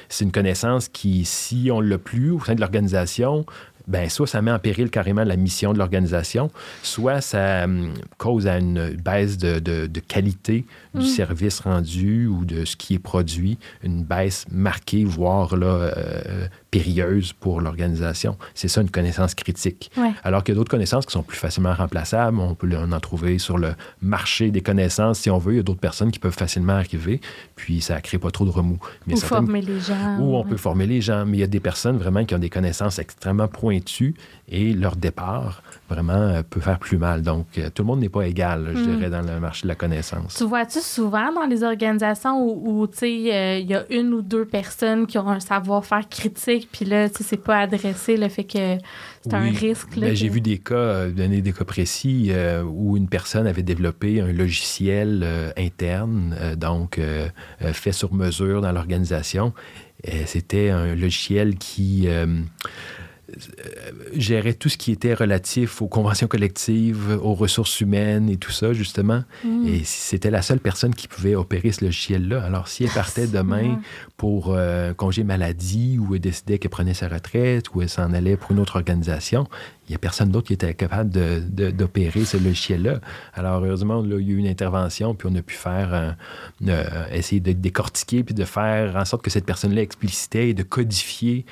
c'est 0.10 0.26
une 0.26 0.32
connaissance 0.32 0.88
qui, 0.88 1.26
si 1.26 1.70
on 1.72 1.82
l'a 1.82 1.98
plus 1.98 2.32
au 2.32 2.40
sein 2.44 2.56
de 2.56 2.62
l'organisation, 2.62 3.46
ben, 3.88 4.08
soit 4.08 4.28
ça 4.28 4.42
met 4.42 4.52
en 4.52 4.60
péril 4.60 4.92
carrément 4.92 5.24
la 5.24 5.36
mission 5.36 5.74
de 5.74 5.80
l'organisation, 5.80 6.52
soit 6.84 7.22
ça 7.22 7.64
hum, 7.64 7.94
cause 8.18 8.46
à 8.48 8.58
une 8.58 8.96
baisse 8.96 9.38
de 9.38 10.00
qualité 10.00 10.66
du 10.96 11.06
service 11.06 11.60
rendu 11.60 12.26
ou 12.28 12.46
de 12.46 12.66
ce 12.66 12.76
qui 12.76 12.96
est 12.96 13.00
produit, 13.00 13.58
une 13.84 14.04
baisse 14.04 14.46
marquée, 14.52 15.04
voire 15.06 15.56
là, 15.56 15.68
euh, 15.68 16.48
périlleuse 16.72 17.34
pour 17.34 17.62
l'organisation. 17.62 18.38
C'est 18.54 18.68
ça 18.68 18.82
une 18.82 18.90
connaissance 18.90 19.36
critique. 19.36 19.92
Ouais. 19.98 20.12
Alors 20.24 20.44
qu'il 20.44 20.54
y 20.54 20.58
a 20.58 20.60
d'autres 20.60 20.72
connaissances 20.72 21.06
qui 21.06 21.12
sont 21.14 21.24
plus 21.24 21.38
facilement 21.38 21.74
remplaçables. 21.74 22.40
On 22.40 22.56
peut 22.56 22.70
en 22.78 23.00
trouver 23.00 23.40
sur 23.40 23.58
le 23.58 23.74
marché 24.02 24.52
des 24.52 24.62
connaissances, 24.62 25.20
si 25.20 25.30
on 25.30 25.38
veut. 25.38 25.54
Il 25.54 25.58
y 25.58 25.60
a 25.60 25.64
d'autres 25.64 25.80
personnes 25.80 26.12
qui 26.12 26.20
peuvent 26.20 26.34
facilement 26.38 26.74
arriver, 26.74 27.22
puis 27.56 27.82
ça 27.82 27.96
ne 27.96 28.00
crée 28.02 28.18
pas 28.18 28.32
trop 28.32 28.46
de 28.46 28.50
remous. 28.52 28.80
Mais 29.08 29.14
Ou 29.14 29.18
certaines- 29.18 29.46
former 29.46 29.62
les 29.62 29.80
gens. 29.80 30.18
ou 30.20 30.36
on 30.36 30.44
ouais. 30.44 30.50
peut 30.50 30.58
former 30.58 30.86
les 30.88 31.02
gens, 31.02 31.26
mais 31.26 31.38
il 31.38 31.40
y 31.42 31.44
a 31.44 31.48
des 31.48 31.60
personnes 31.60 31.98
vraiment 31.98 32.24
qui 32.26 32.36
ont 32.36 32.40
des 32.40 32.50
connaissances 32.50 33.00
extrêmement 33.00 33.48
pointues 33.48 34.16
et 34.48 34.74
leur 34.74 34.96
départ 34.96 35.62
vraiment 35.90 36.14
euh, 36.14 36.42
peut 36.48 36.60
faire 36.62 36.80
plus 36.80 36.98
mal. 36.98 37.22
Donc, 37.22 37.48
euh, 37.58 37.70
tout 37.74 37.84
le 37.84 37.88
monde 37.88 38.00
n'est 38.00 38.10
pas 38.10 38.28
égal, 38.28 38.72
je 38.74 38.80
Mm. 38.80 38.96
dirais, 38.98 39.10
dans 39.10 39.22
le 39.22 39.40
marché 39.40 39.64
de 39.64 39.68
la 39.70 39.76
connaissance. 39.76 40.36
Tu 40.36 40.44
vois-tu 40.46 40.80
souvent 40.80 41.34
dans 41.34 41.46
les 41.46 41.64
organisations 41.64 42.42
où, 42.42 42.82
où, 42.82 42.88
tu 42.88 42.98
sais, 43.00 43.34
euh, 43.34 43.58
il 43.60 43.68
y 43.70 43.74
a 43.76 43.84
une 43.90 44.14
ou 44.14 44.22
deux 44.22 44.46
personnes 44.46 45.08
qui 45.08 45.18
ont 45.18 45.28
un 45.28 45.40
savoir-faire 45.40 46.08
critique 46.10 46.70
puis 46.72 46.86
là, 46.86 47.10
tu 47.10 47.18
sais, 47.18 47.24
c'est 47.24 47.44
pas 47.44 47.60
adressé, 47.60 48.18
le 48.18 48.30
fait 48.30 48.44
que 48.44 48.78
c'est 49.22 49.34
un 49.34 49.50
risque. 49.52 49.96
là, 49.98 50.08
Ben, 50.08 50.16
J'ai 50.16 50.30
vu 50.30 50.40
des 50.42 50.58
cas, 50.60 51.08
donner 51.08 51.42
des 51.42 51.52
cas 51.54 51.66
précis, 51.66 52.28
euh, 52.30 52.64
où 52.64 52.96
une 52.96 53.10
personne 53.10 53.48
avait 53.48 53.64
développé 53.64 54.22
un 54.22 54.32
logiciel 54.32 55.22
euh, 55.24 55.52
interne, 55.58 56.36
donc 56.58 57.00
fait 57.74 57.92
sur 57.92 58.14
mesure 58.14 58.62
dans 58.62 58.72
l'organisation. 58.72 59.54
Et 60.04 60.26
C'était 60.26 60.70
un 60.70 60.96
logiciel 60.96 61.56
qui 61.58 62.08
gérait 64.14 64.54
tout 64.54 64.70
ce 64.70 64.78
qui 64.78 64.92
était 64.92 65.14
relatif 65.14 65.82
aux 65.82 65.88
conventions 65.88 66.28
collectives, 66.28 67.18
aux 67.22 67.34
ressources 67.34 67.82
humaines 67.82 68.30
et 68.30 68.38
tout 68.38 68.52
ça, 68.52 68.74
justement. 68.74 69.24
Mm. 69.44 69.68
Et 69.68 69.82
c'était 69.84 70.32
la 70.32 70.42
seule 70.42 70.60
personne 70.60 70.94
qui 70.94 71.08
pouvait 71.08 71.36
opérer 71.36 71.72
ce 71.72 71.86
logiciel-là. 71.86 72.44
Alors, 72.44 72.68
si 72.68 72.84
elle 72.84 72.92
partait 72.92 73.28
demain 73.28 73.80
pour 74.18 74.54
euh, 74.54 74.94
congé 74.94 75.24
maladie 75.24 75.98
ou 76.00 76.16
elle 76.16 76.22
décidait 76.22 76.60
qu'elle 76.60 76.72
prenait 76.72 76.94
sa 76.94 77.08
retraite 77.08 77.74
ou 77.74 77.82
elle 77.82 77.90
s'en 77.90 78.14
allait 78.14 78.38
pour 78.38 78.52
une 78.52 78.60
autre 78.60 78.76
organisation, 78.76 79.48
il 79.88 79.94
n'y 79.94 79.96
a 79.96 80.00
personne 80.00 80.30
d'autre 80.30 80.48
qui 80.48 80.54
était 80.54 80.74
capable 80.76 81.10
d'opérer 81.10 82.24
ce 82.24 82.38
logiciel-là. 82.38 83.00
Alors, 83.34 83.64
heureusement, 83.64 84.02
là, 84.02 84.18
il 84.20 84.28
y 84.28 84.32
a 84.32 84.36
eu 84.36 84.38
une 84.38 84.48
intervention, 84.48 85.16
puis 85.16 85.28
on 85.32 85.36
a 85.36 85.42
pu 85.42 85.56
faire, 85.56 85.94
euh, 85.94 86.12
euh, 86.68 87.06
essayer 87.12 87.42
de 87.42 87.54
décortiquer, 87.54 88.24
puis 88.24 88.36
de 88.36 88.46
faire 88.46 88.96
en 88.96 89.06
sorte 89.06 89.24
que 89.24 89.32
cette 89.32 89.46
personne-là 89.46 89.82
explicitait 89.82 90.50
et 90.50 90.54
de 90.54 90.62
codifier 90.62 91.46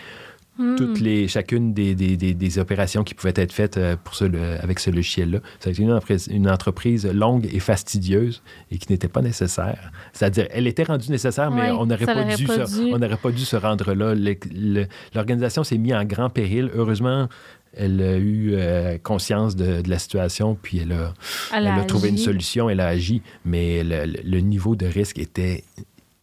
Mm. 0.60 0.76
toutes 0.76 1.00
les, 1.00 1.28
chacune 1.28 1.74
des, 1.74 1.94
des- 1.96 2.18
des- 2.18 2.34
des 2.34 2.60
opérations 2.60 3.04
qui 3.04 3.14
pouvaient 3.14 3.34
être 3.36 3.54
faites 3.54 3.78
euh, 3.78 3.96
pour 4.04 4.16
ce, 4.16 4.26
avec 4.64 4.80
ce 4.80 4.90
logiciel-là. 4.90 5.40
Ça 5.60 5.70
a 5.70 5.74
été 5.74 5.82
une 5.84 5.92
entreprise, 5.92 6.28
une 6.32 6.50
entreprise 6.50 7.06
longue 7.06 7.48
et 7.54 7.60
fastidieuse 7.60 8.42
et 8.72 8.78
qui 8.78 8.92
n'était 8.92 9.08
pas 9.08 9.22
nécessaire. 9.22 9.92
C'est-à-dire, 10.14 10.48
elle 10.52 10.68
était 10.68 10.84
rendue 10.84 11.10
nécessaire, 11.12 11.52
mais 11.52 11.70
on 11.72 11.86
n'aurait 11.86 12.06
pas, 12.06 12.24
dû 12.36 12.46
pas 12.46 12.66
se- 12.66 12.82
dû. 12.84 12.94
on 12.94 12.98
n'aurait 13.00 13.18
pas 13.18 13.32
dû 13.32 13.46
se 13.46 13.56
rendre 13.56 13.94
là. 13.94 14.16
L'organisation 15.14 15.64
s'est 15.64 15.78
mise 15.78 15.94
en 15.94 16.04
grand 16.06 16.30
péril. 16.30 16.70
Heureusement, 16.74 17.28
elle 17.76 18.02
a 18.02 18.18
eu 18.18 18.52
euh, 18.54 18.98
conscience 18.98 19.56
de, 19.56 19.82
de 19.82 19.90
la 19.90 20.00
situation, 20.00 20.58
puis 20.60 20.80
elle 20.80 20.92
a, 20.94 21.14
Elle 21.54 21.64
elle 21.64 21.68
a 21.68 21.76
a 21.82 21.84
trouvé 21.86 22.10
une 22.10 22.18
solution, 22.18 22.70
elle 22.70 22.80
a 22.80 22.88
agi, 22.88 23.22
mais 23.46 23.84
le- 23.84 24.06
le 24.24 24.40
niveau 24.40 24.76
de 24.76 24.86
risque 24.88 25.20
était 25.20 25.64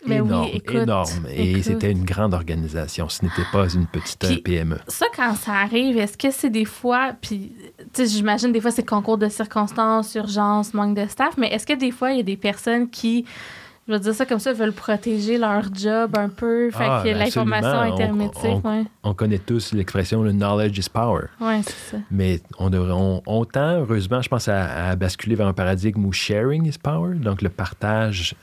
Mais 0.06 0.20
oui, 0.20 0.26
énorme, 0.28 0.48
écoute, 0.52 0.74
énorme. 0.76 1.08
Et 1.34 1.62
c'était 1.62 1.90
une 1.92 2.04
grande 2.04 2.34
organisation. 2.34 3.08
Ce 3.08 3.24
n'était 3.24 3.44
pas 3.52 3.68
une 3.72 3.86
petite 3.86 4.18
Puis- 4.24 4.38
PME. 4.42 4.78
Ça, 4.88 5.06
quand 5.14 5.34
ça 5.34 5.52
arrive, 5.52 5.96
est-ce 5.98 6.16
que 6.18 6.30
c'est 6.30 6.50
des 6.50 6.64
fois, 6.64 7.12
puis, 7.20 7.52
tu 7.92 8.04
sais, 8.04 8.06
j'imagine 8.06 8.52
des 8.52 8.60
fois 8.60 8.70
c'est 8.70 8.84
concours 8.86 9.18
de 9.18 9.28
circonstances, 9.28 10.14
urgence, 10.14 10.74
manque 10.74 10.96
de 10.96 11.06
staff, 11.08 11.36
mais 11.38 11.48
est-ce 11.48 11.66
que 11.66 11.72
des 11.74 11.90
fois 11.90 12.10
il 12.12 12.18
y 12.18 12.20
a 12.20 12.24
des 12.24 12.36
personnes 12.36 12.88
qui, 12.90 13.24
je 13.86 13.92
vais 13.92 14.00
dire 14.00 14.14
ça 14.14 14.24
comme 14.26 14.38
ça, 14.38 14.52
veulent 14.52 14.72
protéger 14.72 15.36
leur 15.38 15.64
job 15.74 16.16
un 16.16 16.28
peu, 16.28 16.70
fait 16.70 16.78
Ah, 16.88 17.00
que 17.04 17.10
ben 17.10 17.18
l'information 17.18 17.80
intermédiaire, 17.80 18.60
On- 18.64 18.68
ouais. 18.70 18.84
On 19.02 19.14
connaît 19.14 19.38
tous 19.38 19.72
l'expression 19.72 20.22
le 20.22 20.32
knowledge 20.32 20.78
is 20.78 20.88
power. 20.92 21.24
Ouais, 21.40 21.60
c'est 21.62 21.96
ça. 21.96 22.02
Mais 22.10 22.40
on, 22.58 22.70
devrait, 22.70 22.92
on, 22.92 23.22
on 23.26 23.44
tend, 23.44 23.80
heureusement, 23.80 24.22
je 24.22 24.28
pense, 24.28 24.48
à, 24.48 24.88
à 24.90 24.96
basculer 24.96 25.34
vers 25.36 25.46
un 25.46 25.52
paradigme 25.52 26.04
où 26.06 26.12
sharing 26.12 26.66
is 26.66 26.78
power, 26.82 27.14
donc 27.14 27.42
le 27.42 27.48
partage 27.50 28.34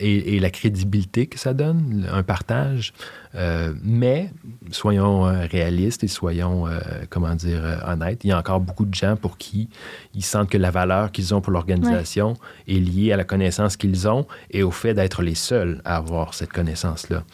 et, 0.00 0.36
et 0.36 0.40
la 0.40 0.50
crédibilité 0.50 1.26
que 1.26 1.38
ça 1.38 1.54
donne, 1.54 2.06
un 2.10 2.22
partage. 2.22 2.92
Euh, 3.34 3.72
mais 3.82 4.30
soyons 4.70 5.26
euh, 5.26 5.46
réalistes 5.50 6.04
et 6.04 6.08
soyons, 6.08 6.66
euh, 6.66 6.78
comment 7.08 7.34
dire, 7.34 7.62
honnêtes. 7.86 8.24
Il 8.24 8.28
y 8.28 8.32
a 8.32 8.38
encore 8.38 8.60
beaucoup 8.60 8.84
de 8.84 8.94
gens 8.94 9.16
pour 9.16 9.38
qui 9.38 9.68
ils 10.14 10.24
sentent 10.24 10.50
que 10.50 10.58
la 10.58 10.70
valeur 10.70 11.12
qu'ils 11.12 11.34
ont 11.34 11.40
pour 11.40 11.52
l'organisation 11.52 12.34
est 12.68 12.74
liée 12.74 13.12
à 13.12 13.16
la 13.16 13.24
connaissance 13.24 13.76
qu'ils 13.76 14.06
ont 14.08 14.26
et 14.50 14.62
au 14.62 14.70
fait 14.70 14.94
d'être 14.94 15.22
les 15.22 15.34
seuls 15.34 15.80
à 15.84 15.96
avoir 15.96 16.34
cette 16.34 16.52
connaissance-là. 16.52 17.24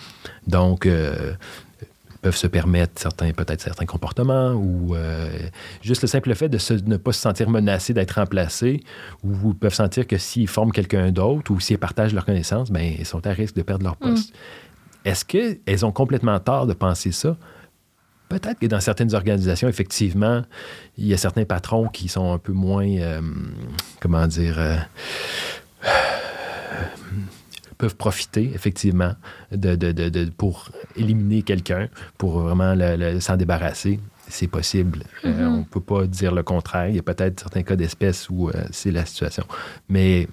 Donc, 0.47 0.87
euh, 0.87 1.35
peuvent 2.23 2.37
se 2.37 2.47
permettre 2.49 2.93
certains, 3.01 3.31
peut-être 3.33 3.61
certains 3.61 3.87
comportements 3.87 4.53
ou 4.53 4.95
euh, 4.97 5.29
juste 5.83 6.03
le 6.03 6.09
simple 6.09 6.35
fait 6.35 6.49
de 6.49 6.59
se- 6.59 6.75
ne 6.75 6.97
pas 6.97 7.13
se 7.13 7.21
sentir 7.21 7.49
menacé 7.49 7.95
d'être 7.95 8.13
remplacé 8.13 8.83
ou 9.23 9.55
peuvent 9.55 9.75
sentir 9.75 10.07
que 10.07 10.19
s'ils 10.19 10.49
forment 10.49 10.73
quelqu'un 10.73 11.13
d'autre 11.13 11.51
ou 11.53 11.61
s'ils 11.61 11.79
partagent 11.79 12.15
leurs 12.15 12.25
connaissances, 12.27 12.71
ben, 12.71 12.93
ils 12.99 13.07
sont 13.07 13.25
à 13.27 13.31
risque 13.31 13.55
de 13.55 13.63
perdre 13.63 13.85
leur 13.85 13.97
poste. 13.97 14.35
Est-ce 15.05 15.25
qu'elles 15.25 15.87
ont 15.87 15.93
complètement 15.93 16.39
tort 16.41 16.67
de 16.67 16.73
penser 16.73 17.13
ça? 17.13 17.37
Peut-être 18.29 18.59
que 18.59 18.67
dans 18.67 18.81
certaines 18.81 19.15
organisations, 19.15 19.69
effectivement, 19.69 20.43
il 20.99 21.07
y 21.07 21.15
a 21.15 21.17
certains 21.17 21.47
patrons 21.47 21.89
qui 21.89 22.09
sont 22.09 22.31
un 22.35 22.37
peu 22.39 22.53
moins, 22.53 22.87
euh, 22.87 23.23
comment 24.01 24.27
dire, 24.27 24.57
euh, 24.59 24.77
peuvent 27.79 27.97
profiter, 27.97 28.51
effectivement, 28.55 29.13
de, 29.53 29.77
de- 29.77 29.93
de- 29.93 30.09
de- 30.09 30.31
pour 30.37 30.69
éliminer 30.97 31.43
quelqu'un, 31.43 31.89
pour 32.19 32.41
vraiment 32.41 32.75
le- 32.75 32.97
le- 32.97 33.21
s'en 33.21 33.37
débarrasser. 33.37 34.01
C'est 34.31 34.49
possible. 34.49 35.05
Euh, 35.25 35.33
Mhm. 35.33 35.55
on 35.55 35.59
ne 35.61 35.65
peut 35.65 35.81
pas 35.81 36.07
dire 36.07 36.35
le 36.35 36.43
contraire. 36.43 36.89
Il 36.89 36.97
y 36.97 36.99
a 36.99 37.03
peut-être 37.03 37.41
certains 37.41 37.63
cas 37.63 37.77
d'espèce 37.77 38.29
où 38.29 38.51
euh, 38.51 38.53
c'est 38.73 38.91
la 38.91 39.07
situation. 39.07 39.45
Mais 39.89 40.29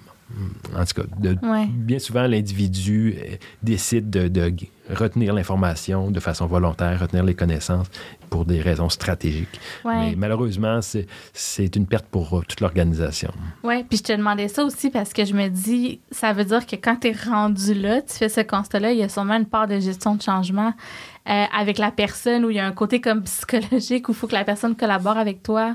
en 0.76 0.84
tout 0.84 1.02
cas, 1.02 1.08
de- 1.18 1.36
Ouais. 1.46 1.66
bien 1.66 1.98
souvent, 1.98 2.26
l'individu 2.26 3.14
euh, 3.18 3.36
décide 3.62 4.10
de, 4.10 4.52
retenir 4.88 5.34
l'information 5.34 6.12
de 6.12 6.20
façon 6.20 6.46
volontaire, 6.46 7.00
retenir 7.00 7.24
les 7.24 7.34
connaissances 7.34 7.88
pour 8.30 8.44
des 8.44 8.60
raisons 8.60 8.88
stratégiques. 8.88 9.60
Ouais. 9.84 10.10
Mais 10.10 10.14
malheureusement, 10.16 10.80
c'est- 10.80 11.06
c'est 11.32 11.74
une 11.74 11.86
perte 11.86 12.06
pour 12.06 12.38
euh, 12.38 12.42
toute 12.46 12.60
l'organisation. 12.60 13.32
Oui, 13.64 13.82
puis 13.82 13.98
je 13.98 14.04
te 14.04 14.12
demandais 14.12 14.46
ça 14.46 14.64
aussi 14.64 14.90
parce 14.90 15.12
que 15.12 15.24
je 15.24 15.34
me 15.34 15.48
dis, 15.48 16.00
ça 16.12 16.32
veut 16.32 16.44
dire 16.44 16.64
que 16.66 16.76
quand 16.76 16.96
tu 17.00 17.08
es 17.08 17.12
rendu 17.28 17.74
là, 17.74 18.00
tu 18.02 18.14
fais 18.14 18.28
ce 18.28 18.42
constat-là, 18.42 18.92
il 18.92 18.98
y 18.98 19.02
a 19.02 19.08
sûrement 19.08 19.34
une 19.34 19.46
part 19.46 19.66
de 19.66 19.80
gestion 19.80 20.14
de 20.14 20.22
changement 20.22 20.72
euh, 21.28 21.44
avec 21.58 21.78
la 21.78 21.90
personne 21.90 22.44
où 22.44 22.50
il 22.50 22.56
y 22.56 22.60
a 22.60 22.66
un 22.66 22.70
côté 22.72 23.00
comme 23.00 23.22
psychologique 23.24 24.08
où 24.08 24.12
il 24.12 24.14
faut 24.14 24.28
que 24.28 24.34
la 24.34 24.44
personne 24.44 24.76
collabore 24.76 25.16
avec 25.16 25.42
toi 25.42 25.74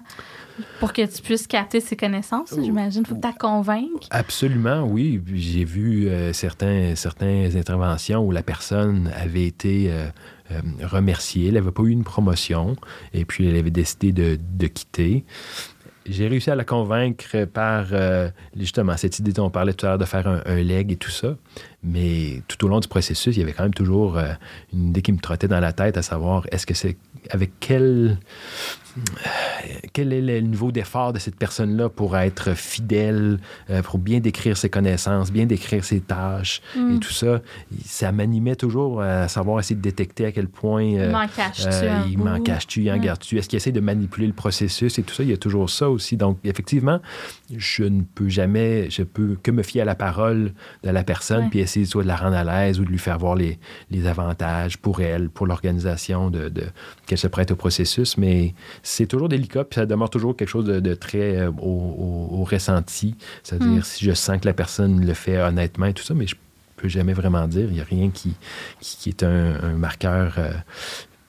pour 0.80 0.94
que 0.94 1.06
tu 1.06 1.22
puisses 1.22 1.48
capter 1.48 1.80
ses 1.80 1.96
connaissances, 1.96 2.54
j'imagine. 2.62 3.04
Il 3.04 3.08
faut 3.08 3.16
que 3.16 3.22
tu 3.22 3.28
la 3.28 3.34
convainques. 3.34 4.08
Absolument, 4.10 4.84
oui. 4.84 5.22
J'ai 5.34 5.66
vu 5.66 6.08
euh, 6.08 6.34
certains, 6.34 6.96
certaines 6.96 7.56
interventions 7.58 8.26
où 8.26 8.32
la 8.32 8.44
personne 8.44 9.12
avait 9.16 9.46
été 9.46 9.92
euh, 9.92 10.08
euh, 10.52 10.62
remerciée, 10.84 11.48
elle 11.48 11.56
n'avait 11.56 11.72
pas 11.72 11.84
eu 11.84 11.92
une 11.92 12.04
promotion, 12.04 12.76
et 13.14 13.26
puis 13.26 13.48
elle 13.48 13.56
avait 13.56 13.72
décidé 13.72 14.12
de, 14.12 14.38
de 14.58 14.68
quitter. 14.68 15.24
J'ai 16.08 16.28
réussi 16.28 16.50
à 16.50 16.56
la 16.56 16.64
convaincre 16.64 17.46
par 17.46 17.90
euh, 17.92 18.30
justement 18.58 18.98
cette 18.98 19.20
idée 19.20 19.34
dont 19.34 19.46
on 19.46 19.50
parlait 19.52 19.74
tout 19.74 19.86
à 19.86 19.90
l'heure 19.90 19.98
de 20.00 20.06
faire 20.06 20.28
un, 20.28 20.42
un 20.48 20.56
leg 20.56 20.92
et 20.92 20.96
tout 20.96 21.12
ça. 21.12 21.36
Mais 21.84 22.42
tout 22.48 22.66
au 22.66 22.70
long 22.70 22.80
du 22.80 22.88
processus, 22.88 23.36
il 23.36 23.40
y 23.40 23.44
avait 23.44 23.54
quand 23.54 23.64
même 23.64 23.74
toujours 23.74 24.18
euh, 24.18 24.34
une 24.74 24.90
idée 24.90 25.04
qui 25.04 25.12
me 25.12 25.20
trottait 25.20 25.48
dans 25.48 25.60
la 25.60 25.74
tête 25.74 25.98
à 25.98 26.02
savoir 26.02 26.48
est-ce 26.52 26.66
que 26.66 26.74
c'est 26.74 26.98
avec 27.30 27.52
quel 27.60 28.18
quel 29.94 30.14
est 30.14 30.22
le 30.22 30.40
niveau 30.40 30.72
d'effort 30.72 31.14
de 31.14 31.20
cette 31.20 31.36
personne-là 31.36 31.90
pour 31.90 32.18
être 32.18 32.54
fidèle, 32.56 33.40
euh, 33.70 33.82
pour 33.82 34.00
bien 34.00 34.20
décrire 34.20 34.58
ses 34.58 34.70
connaissances, 34.70 35.32
bien 35.32 35.46
décrire 35.46 35.84
ses 35.84 36.00
tâches 36.00 36.62
Mm. 36.76 36.96
et 36.96 37.00
tout 37.00 37.12
ça? 37.12 37.42
Ça 37.86 38.12
m'animait 38.12 38.56
toujours 38.56 39.02
à 39.02 39.28
savoir 39.28 39.60
essayer 39.60 39.76
de 39.76 39.82
détecter 39.82 40.26
à 40.26 40.32
quel 40.32 40.48
point 40.48 40.84
euh, 40.96 41.06
Il 41.08 41.12
m'en 41.12 41.28
cache-tu 41.28 41.68
euh, 41.68 42.00
il 42.10 42.18
m'en 42.18 42.40
cache-tu, 42.40 42.82
il 42.84 42.92
en 42.92 42.98
garde-tu, 42.98 43.38
est-ce 43.38 43.50
qu'il 43.50 43.58
essaie 43.58 43.72
de 43.72 43.80
manipuler 43.80 44.28
le 44.28 44.34
processus 44.34 44.98
et 45.00 45.04
tout 45.04 45.14
ça? 45.14 45.24
Il 45.24 45.30
y 45.30 45.34
a 45.34 45.38
toujours 45.38 45.70
ça 45.70 45.90
aussi. 45.90 46.18
Donc, 46.18 46.38
effectivement, 46.44 47.00
je 47.56 47.84
ne 47.84 48.02
peux 48.02 48.30
jamais, 48.30 48.90
je 48.90 49.04
peux 49.04 49.38
que 49.42 49.52
me 49.52 49.64
fier 49.64 49.82
à 49.82 49.86
la 49.86 49.96
parole 49.96 50.54
de 50.84 50.90
la 50.90 51.04
personne 51.04 51.44
Ouais. 51.44 51.50
puis 51.50 51.60
essayer 51.60 51.86
soit 51.86 52.04
de 52.04 52.08
la 52.08 52.16
rendre 52.16 52.36
à 52.36 52.44
l'aise 52.44 52.80
ou 52.80 52.86
de 52.86 52.90
lui 52.90 52.98
faire 53.00 53.18
voir 53.18 53.36
les, 53.36 53.58
les 53.90 54.06
avantages 54.08 54.78
pour 54.78 55.02
elle, 55.02 55.30
pour 55.30 55.48
l'organisation, 55.48 56.30
de, 56.30 56.50
de- 56.50 56.64
qu'elle 57.06 57.18
se 57.18 57.28
prête 57.28 57.52
au 57.52 57.56
processus. 57.56 58.18
Mais 58.18 58.54
c'est 58.84 59.06
toujours 59.06 59.30
délicat, 59.30 59.64
puis 59.64 59.76
ça 59.76 59.86
demeure 59.86 60.10
toujours 60.10 60.36
quelque 60.36 60.50
chose 60.50 60.66
de, 60.66 60.80
de 60.80 60.94
très 60.94 61.38
euh, 61.38 61.52
au, 61.62 62.30
au- 62.32 62.40
au 62.40 62.44
ressenti. 62.44 63.16
C'est-à-dire, 63.44 63.68
Mm. 63.80 63.84
si 63.84 64.06
je 64.06 64.12
sens 64.14 64.40
que 64.40 64.46
la 64.48 64.54
personne 64.54 65.06
le 65.06 65.14
fait 65.14 65.38
honnêtement 65.42 65.86
et 65.88 65.94
tout 65.94 66.04
ça, 66.04 66.14
mais 66.14 66.28
je 66.28 66.36
peux 66.78 66.88
jamais 66.90 67.14
vraiment 67.14 67.48
dire. 67.48 67.66
Il 67.70 67.74
n'y 67.74 67.82
a 67.82 67.84
rien 67.84 68.10
qui, 68.10 68.34
qui, 68.80 68.98
qui 68.98 69.10
est 69.10 69.24
un, 69.24 69.56
un 69.64 69.74
marqueur 69.74 70.36
euh, 70.40 70.52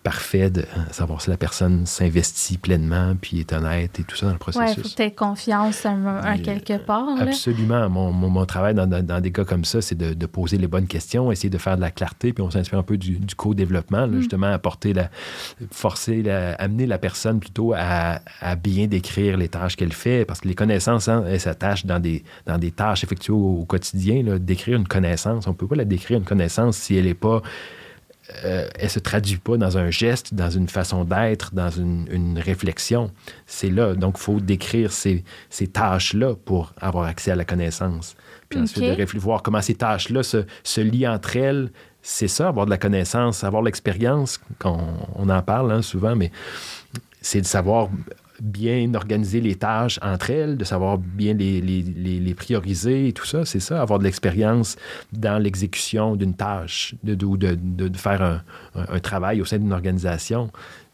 parfait 0.03 0.51
de 0.51 0.65
savoir 0.91 1.21
si 1.23 1.31
la 1.31 1.37
personne 1.37 1.87
s'investit 1.87 2.59
pleinement, 2.59 3.15
puis 3.21 3.39
est 3.41 3.53
honnête 3.53 4.01
et 4.01 4.03
tout 4.03 4.17
ça 4.17 4.27
dans 4.27 4.33
le 4.33 4.39
Oui, 4.39 4.47
il 4.49 4.53
faut 4.53 4.59
processus. 4.61 4.91
que 4.93 4.97
tu 4.97 5.03
aies 5.03 5.11
confiance 5.13 5.87
un, 5.87 6.07
un 6.07 6.35
Euh, 6.39 6.43
quelque 6.43 6.77
part. 6.79 7.07
là. 7.17 7.23
Absolument. 7.23 7.89
Mon, 7.89 8.11
mon- 8.13 8.29
mon 8.31 8.45
travail 8.45 8.75
dans, 8.75 8.87
dans- 8.89 9.05
dans 9.05 9.21
des 9.21 9.31
cas 9.31 9.45
comme 9.45 9.65
ça, 9.65 9.81
c'est 9.81 9.95
de, 9.95 10.15
de 10.15 10.27
poser 10.27 10.59
les 10.59 10.67
bonnes 10.67 10.87
questions, 10.89 11.31
essayer 11.31 11.51
de 11.51 11.59
faire 11.59 11.77
de 11.77 11.81
la 11.83 11.91
clarté, 11.93 12.33
puis 12.33 12.43
on 12.43 12.51
s'inspire 12.51 12.79
un 12.79 12.83
peu 12.83 12.97
du, 12.97 13.19
du 13.19 13.35
co-développement, 13.35 14.07
Mm. 14.09 14.19
justement, 14.19 14.49
apporter 14.49 14.93
la, 14.93 15.09
forcer, 15.71 16.23
la- 16.23 16.55
amener 16.55 16.87
la 16.87 16.99
personne 16.99 17.39
plutôt 17.41 17.73
à, 17.77 18.21
à 18.41 18.57
bien 18.57 18.87
décrire 18.87 19.37
les 19.37 19.49
tâches 19.49 19.77
qu'elle 19.77 19.93
fait, 19.93 20.25
parce 20.25 20.41
que 20.41 20.49
les 20.49 20.55
connaissances, 20.55 21.09
hein, 21.09 21.25
elles 21.29 21.41
s'attachent 21.41 21.87
dans 21.87 22.01
des, 22.01 22.25
dans 22.47 22.59
des 22.59 22.71
tâches 22.73 23.05
effectuées 23.05 23.33
au, 23.33 23.61
au 23.61 23.65
quotidien. 23.65 24.23
là. 24.23 24.39
Décrire 24.39 24.79
une 24.79 24.89
connaissance, 24.89 25.47
on 25.47 25.51
ne 25.51 25.55
peut 25.57 25.67
pas 25.69 25.77
la 25.77 25.85
décrire 25.85 26.19
une 26.19 26.25
connaissance 26.25 26.77
si 26.77 26.97
elle 26.97 27.05
n'est 27.05 27.15
pas 27.15 27.41
euh, 28.45 28.69
elle 28.79 28.91
se 28.91 28.99
traduit 28.99 29.39
pas 29.39 29.57
dans 29.57 29.79
un 29.79 29.91
geste, 29.91 30.35
dans 30.35 30.51
une 30.51 30.69
façon 30.69 31.05
d'être, 31.05 31.55
dans 31.55 31.71
une, 31.71 32.09
une 32.11 32.39
réflexion. 32.39 33.11
C'est 33.47 33.71
là. 33.71 33.95
Donc, 33.95 34.17
il 34.19 34.23
faut 34.23 34.41
décrire 34.41 34.93
ces, 34.93 35.25
ces 35.51 35.67
tâches-là 35.67 36.35
pour 36.45 36.73
avoir 36.81 37.07
accès 37.07 37.31
à 37.31 37.37
la 37.37 37.45
connaissance. 37.45 38.17
Puis 38.49 38.61
ensuite, 38.61 38.85
de 38.85 38.91
réfléchir, 38.91 39.21
voir 39.21 39.43
comment 39.43 39.63
ces 39.63 39.75
tâches-là 39.75 40.23
se, 40.23 40.45
se 40.63 40.81
lient 40.81 41.09
entre 41.09 41.37
elles 41.37 41.71
c'est 42.05 42.27
ça, 42.27 42.49
avoir 42.49 42.67
de 42.67 42.71
la 42.71 42.79
connaissance, 42.79 43.45
avoir 43.45 43.63
l'expérience, 43.63 44.41
on, 44.65 44.79
on 45.15 45.29
en 45.29 45.41
parle 45.41 45.71
hein, 45.71 45.83
souvent, 45.83 46.17
mais 46.17 46.33
c'est 47.21 47.41
de 47.41 47.47
savoir 47.47 47.89
bien 48.43 48.93
organiser 48.95 49.41
les 49.41 49.55
tâches 49.55 50.01
entre 50.03 50.31
elles, 50.31 50.57
de 50.57 50.65
savoir 50.65 50.99
bien 50.99 51.33
les, 51.33 52.35
prioriser 52.35 53.09
et 53.09 53.13
tout 53.13 53.25
ça. 53.25 53.45
C'est 53.45 53.61
ça, 53.61 53.81
avoir 53.81 54.01
de 54.01 54.05
l'expérience 54.05 54.77
dans 55.13 55.41
l'exécution 55.41 56.17
d'une 56.17 56.35
tâche, 56.35 56.95
de, 57.05 57.15
de, 57.15 57.55
de, 57.55 57.97
faire 57.97 58.23
un, 58.23 58.43
un, 58.75 58.99
travail 58.99 59.41
au 59.41 59.45
sein 59.45 59.59
d'une 59.59 59.73
organisation 59.73 60.51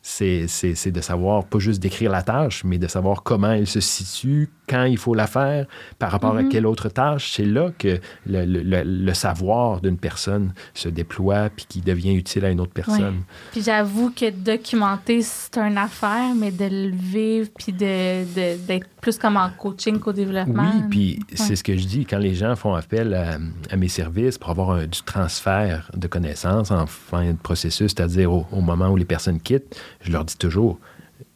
c'est 0.08 0.90
de 0.90 1.00
savoir 1.02 1.44
pas 1.44 1.58
juste 1.58 1.80
décrire 1.80 2.10
la 2.10 2.22
tâche, 2.22 2.64
mais 2.64 2.78
de 2.78 2.88
savoir 2.88 3.22
comment 3.22 3.52
elle 3.52 3.66
se 3.66 3.80
situe, 3.80 4.48
quand 4.66 4.84
il 4.84 4.96
faut 4.96 5.14
la 5.14 5.26
faire, 5.26 5.66
par 5.98 6.10
rapport 6.10 6.36
à 6.36 6.42
mm-hmm. 6.42 6.48
quelle 6.48 6.66
autre 6.66 6.88
tâche. 6.88 7.32
C'est 7.32 7.44
là 7.44 7.70
que 7.78 8.00
le, 8.26 8.44
le, 8.44 9.14
savoir 9.14 9.80
d'une 9.80 9.98
personne 9.98 10.52
se 10.74 10.88
déploie 10.88 11.50
puis 11.54 11.66
qui 11.68 11.80
devient 11.80 12.14
utile 12.14 12.44
à 12.44 12.50
une 12.50 12.60
autre 12.60 12.72
personne. 12.72 13.22
Puis 13.52 13.62
j'avoue 13.62 14.10
que 14.10 14.30
documenter, 14.30 15.22
c'est 15.22 15.56
une 15.58 15.78
affaire, 15.78 16.34
mais 16.34 16.50
de 16.50 16.64
le 16.64 16.94
vivre 16.94 17.48
puis 17.58 17.72
d'être 17.72 18.34
de, 18.34 18.80
plus 19.00 19.18
comme 19.18 19.36
en 19.36 19.50
coaching 19.50 19.98
qu'au 19.98 20.12
développement. 20.12 20.70
Oui, 20.74 20.82
puis 20.90 21.20
c'est 21.34 21.56
ce 21.56 21.64
que 21.64 21.76
je 21.76 21.86
dis 21.86 22.04
quand 22.06 22.18
les 22.18 22.34
gens 22.34 22.56
font 22.56 22.74
appel 22.74 23.14
à, 23.14 23.76
mes 23.76 23.88
services 23.88 24.38
pour 24.38 24.50
avoir 24.50 24.86
du 24.86 25.02
transfert 25.02 25.90
de 25.94 26.06
connaissances 26.08 26.70
en 26.70 26.86
fin 26.86 27.32
de 27.32 27.36
processus, 27.36 27.92
c'est-à-dire 27.94 28.32
au, 28.32 28.46
au 28.52 28.60
moment 28.60 28.88
où 28.88 28.96
les 28.96 29.04
personnes 29.04 29.40
quittent 29.40 29.80
je 30.00 30.12
leur 30.12 30.24
dis 30.24 30.36
toujours, 30.36 30.78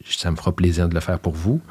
ça 0.05 0.31
me 0.31 0.35
fera 0.35 0.51
plaisir 0.55 0.89
de 0.89 0.93
le 0.93 0.99
faire 0.99 1.19
pour 1.19 1.33
vous, 1.33 1.61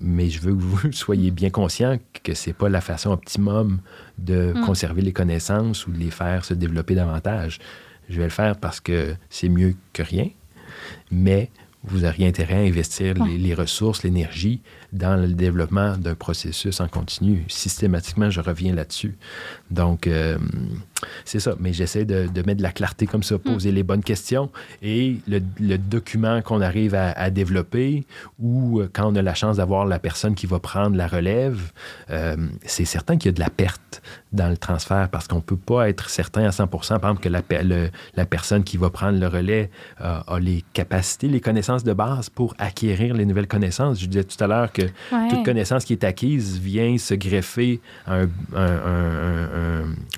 mais 0.00 0.30
je 0.30 0.40
veux 0.40 0.54
que 0.54 0.60
vous 0.60 0.92
soyez 0.92 1.30
bien 1.30 1.50
conscient 1.50 1.98
que 2.22 2.34
ce 2.34 2.50
n'est 2.50 2.54
pas 2.54 2.68
la 2.68 2.80
façon 2.80 3.10
optimum 3.10 3.80
de 4.18 4.52
mm. 4.54 4.64
conserver 4.64 5.02
les 5.02 5.12
connaissances 5.12 5.86
ou 5.86 5.92
de 5.92 5.98
les 5.98 6.10
faire 6.10 6.44
se 6.44 6.54
développer 6.54 6.94
davantage. 6.94 7.58
Je 8.08 8.16
vais 8.16 8.24
le 8.24 8.30
faire 8.30 8.56
parce 8.56 8.80
que 8.80 9.14
c'est 9.28 9.48
mieux 9.48 9.76
que 9.92 10.02
rien, 10.02 10.28
mais 11.10 11.50
vous 11.82 12.00
n'auriez 12.00 12.26
intérêt 12.26 12.56
à 12.56 12.68
investir 12.68 13.14
les, 13.24 13.54
ressources, 13.54 14.02
l'énergie 14.02 14.60
dans 14.92 15.16
le 15.16 15.32
développement 15.32 15.96
d'un 15.96 16.14
processus 16.14 16.80
en 16.80 16.88
continu. 16.88 17.44
Systématiquement, 17.48 18.28
je 18.28 18.40
reviens 18.40 18.74
là-dessus. 18.74 19.16
Donc, 19.70 20.06
euh, 20.06 20.36
c'est 21.24 21.40
ça. 21.40 21.54
Mais 21.58 21.72
j'essaie 21.72 22.04
de, 22.04 22.28
mettre 22.42 22.58
de 22.58 22.62
la 22.62 22.72
clarté 22.72 23.06
comme 23.06 23.22
ça, 23.22 23.38
poser 23.38 23.70
mm. 23.70 23.74
les 23.74 23.82
bonnes 23.82 24.02
questions. 24.02 24.50
Et 24.82 25.16
le, 25.28 25.40
document 25.78 26.42
qu'on 26.42 26.60
arrive 26.60 26.94
à, 26.94 27.30
développer 27.30 28.04
ou 28.38 28.80
euh, 28.80 28.90
quand 28.92 29.12
on 29.12 29.16
a 29.16 29.22
la 29.22 29.34
chance 29.34 29.56
d'avoir 29.56 29.86
la 29.86 29.98
personne 29.98 30.34
qui 30.34 30.46
va 30.46 30.58
prendre 30.58 30.96
la 30.96 31.06
relève, 31.06 31.72
euh, 32.10 32.36
c'est 32.64 32.84
certain 32.84 33.16
qu'il 33.16 33.30
y 33.30 33.30
a 33.30 33.32
de 33.32 33.40
la 33.40 33.50
perte 33.50 34.02
dans 34.32 34.48
le 34.48 34.56
transfert 34.56 35.08
parce 35.10 35.26
qu'on 35.26 35.36
ne 35.36 35.40
peut 35.40 35.56
pas 35.56 35.88
être 35.88 36.10
certain 36.10 36.44
à 36.44 36.52
100 36.52 36.66
par 36.68 36.80
exemple, 36.82 37.20
que 37.20 37.28
la, 37.28 37.42
la 38.14 38.26
personne 38.26 38.62
qui 38.64 38.76
va 38.76 38.90
prendre 38.90 39.18
le 39.18 39.26
relais 39.26 39.70
a 39.98 40.38
les 40.40 40.64
capacités, 40.72 41.28
les 41.28 41.40
connaissances 41.40 41.84
de 41.84 41.92
base 41.92 42.28
pour 42.28 42.54
acquérir 42.58 43.14
les 43.14 43.24
nouvelles 43.24 43.48
connaissances. 43.48 44.00
Je 44.00 44.06
disais 44.06 44.24
tout 44.24 44.42
à 44.42 44.46
l'heure 44.46 44.72
que 44.72 44.82
toute 45.30 45.44
connaissance 45.44 45.84
qui 45.84 45.92
est 45.92 46.04
acquise 46.04 46.58
vient 46.58 46.96
se 46.98 47.14
greffer 47.14 47.80
à 48.06 48.20
un, 48.20 48.28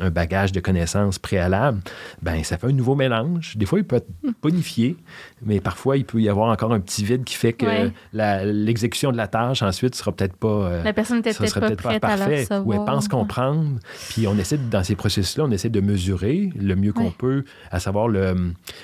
un, 0.00 0.10
bagage 0.10 0.52
de 0.52 0.60
connaissances 0.60 0.71
préalables. 1.20 1.80
Ben, 2.22 2.42
ça 2.44 2.58
fait 2.58 2.66
un 2.66 2.72
nouveau 2.72 2.94
mélange. 2.94 3.56
Des 3.56 3.66
fois, 3.66 3.78
il 3.78 3.84
peut 3.84 3.96
être 3.96 4.08
hmm. 4.22 4.32
bonifié, 4.42 4.96
mais 5.44 5.60
parfois, 5.60 5.96
il 5.96 6.04
peut 6.04 6.20
y 6.20 6.28
avoir 6.28 6.50
encore 6.50 6.72
un 6.72 6.80
petit 6.80 7.04
vide 7.04 7.24
qui 7.24 7.34
fait 7.34 7.52
que 7.52 7.66
l'exécution 8.12 9.12
de 9.12 9.16
la 9.16 9.28
tâche 9.28 9.62
ensuite 9.62 9.94
sera 9.94 10.12
peut-être 10.12 10.36
pas. 10.36 10.48
Euh, 10.48 10.82
la 10.82 10.92
personne 10.92 11.18
n'était 11.18 11.34
peut-être 11.34 11.60
pas, 11.60 11.70
prête 11.70 12.02
parfait, 12.02 12.46
à 12.50 12.60
Ou 12.62 12.72
elle 12.72 12.84
pense 12.84 13.08
comprendre. 13.08 13.78
Puis 14.10 14.26
on 14.26 14.36
essaie, 14.38 14.58
dans 14.58 14.84
ces 14.84 14.96
processus-là, 14.96 15.44
on 15.44 15.50
essaie 15.50 15.70
de 15.70 15.80
mesurer 15.80 16.50
le 16.56 16.76
mieux 16.76 16.92
qu'on 16.92 17.10
peut, 17.10 17.44
à 17.70 17.80
savoir 17.80 18.08
le. 18.08 18.34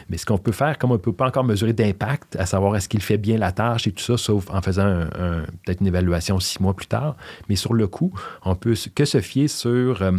Mais 0.09 0.17
ce 0.17 0.27
qu'on 0.27 0.39
peut 0.39 0.53
faire, 0.53 0.79
comme 0.79 0.91
on 0.91 0.95
ne 0.95 0.99
peut 0.99 1.13
pas 1.13 1.27
encore 1.27 1.45
mesurer 1.45 1.73
d'impact, 1.73 2.37
à 2.37 2.47
savoir 2.47 2.77
est-ce 2.77 2.89
qu'il 2.89 3.03
fait 3.03 3.19
bien 3.19 3.39
la 3.39 3.53
tâche 3.53 3.87
et 3.87 3.93
tout 3.93 4.03
ça, 4.03 4.17
sauf 4.17 4.51
en 4.51 4.61
faisant 4.63 4.87
un, 4.87 5.43
peut-être 5.65 5.81
une 5.81 5.87
évaluation 5.87 6.41
six 6.41 6.61
mois 6.61 6.75
plus 6.75 6.87
tard. 6.87 7.17
Mais 7.49 7.57
sur 7.57 7.75
le 7.75 7.87
coup, 7.87 8.13
on 8.45 8.55
peut 8.55 8.75
que 8.95 9.05
se 9.05 9.21
fier 9.21 9.49
sur 9.49 10.03
euh, 10.03 10.13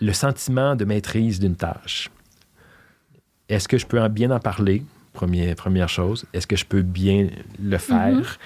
le 0.00 0.12
sentiment 0.12 0.76
de 0.76 0.84
maîtrise 0.84 1.40
d'une 1.40 1.56
tâche. 1.56 2.10
Est-ce 3.48 3.68
que 3.68 3.78
je 3.78 3.86
peux 3.86 4.06
bien 4.08 4.30
en 4.30 4.40
parler? 4.40 4.82
Première, 5.12 5.54
première 5.54 5.88
chose. 5.88 6.26
Est-ce 6.32 6.46
que 6.46 6.56
je 6.56 6.64
peux 6.64 6.82
bien 6.82 7.28
le 7.62 7.78
faire? 7.78 8.12
Mm-hmm. 8.12 8.38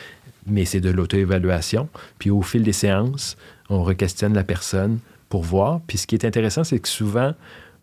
Mais 0.47 0.65
c'est 0.65 0.81
de 0.81 0.91
l'auto-évaluation. 0.91 1.89
Puis 2.19 2.31
au 2.31 2.43
fil 2.43 2.63
des 2.63 2.73
séances, 2.73 3.37
on 3.69 3.83
requestionne 3.83 4.35
la 4.35 4.45
personne 4.45 4.99
pour 5.29 5.43
voir. 5.43 5.81
Puis 5.87 5.99
ce 5.99 6.07
qui 6.07 6.15
est 6.15 6.25
intéressant, 6.25 6.65
c'est 6.65 6.79
que 6.79 6.89
souvent, 6.89 7.35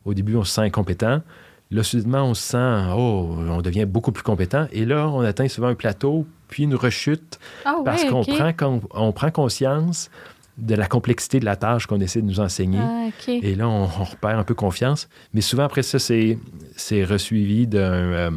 au 0.05 0.13
début, 0.13 0.35
on 0.35 0.43
se 0.43 0.53
sent 0.53 0.61
incompétent. 0.61 1.21
Là, 1.69 1.83
soudainement, 1.83 2.23
on 2.23 2.33
se 2.33 2.43
sent, 2.43 2.93
oh, 2.95 3.35
on 3.49 3.61
devient 3.61 3.85
beaucoup 3.85 4.11
plus 4.11 4.23
compétent. 4.23 4.67
Et 4.71 4.85
là, 4.85 5.09
on 5.09 5.19
atteint 5.21 5.47
souvent 5.49 5.67
un 5.67 5.75
plateau, 5.75 6.25
puis 6.47 6.63
une 6.63 6.75
rechute, 6.75 7.39
ah 7.65 7.75
parce 7.83 8.05
qu'on 8.05 8.23
prend, 8.23 8.79
on 8.93 9.11
prend 9.11 9.31
conscience 9.31 10.09
de 10.57 10.75
la 10.75 10.87
complexité 10.87 11.39
de 11.39 11.45
la 11.45 11.55
tâche 11.55 11.85
qu'on 11.85 11.99
essaie 11.99 12.21
de 12.21 12.27
nous 12.27 12.39
enseigner. 12.39 12.79
Ah, 12.81 13.09
Et 13.27 13.55
là, 13.55 13.67
on, 13.67 13.83
on, 13.83 14.03
repère 14.03 14.37
un 14.37 14.43
peu 14.43 14.55
confiance. 14.55 15.07
Mais 15.33 15.41
souvent, 15.41 15.63
après 15.63 15.83
ça, 15.83 15.99
c'est, 15.99 16.37
c'est 16.75 17.03
resuivi 17.03 17.67
d'un... 17.67 17.79
Euh, 17.79 18.31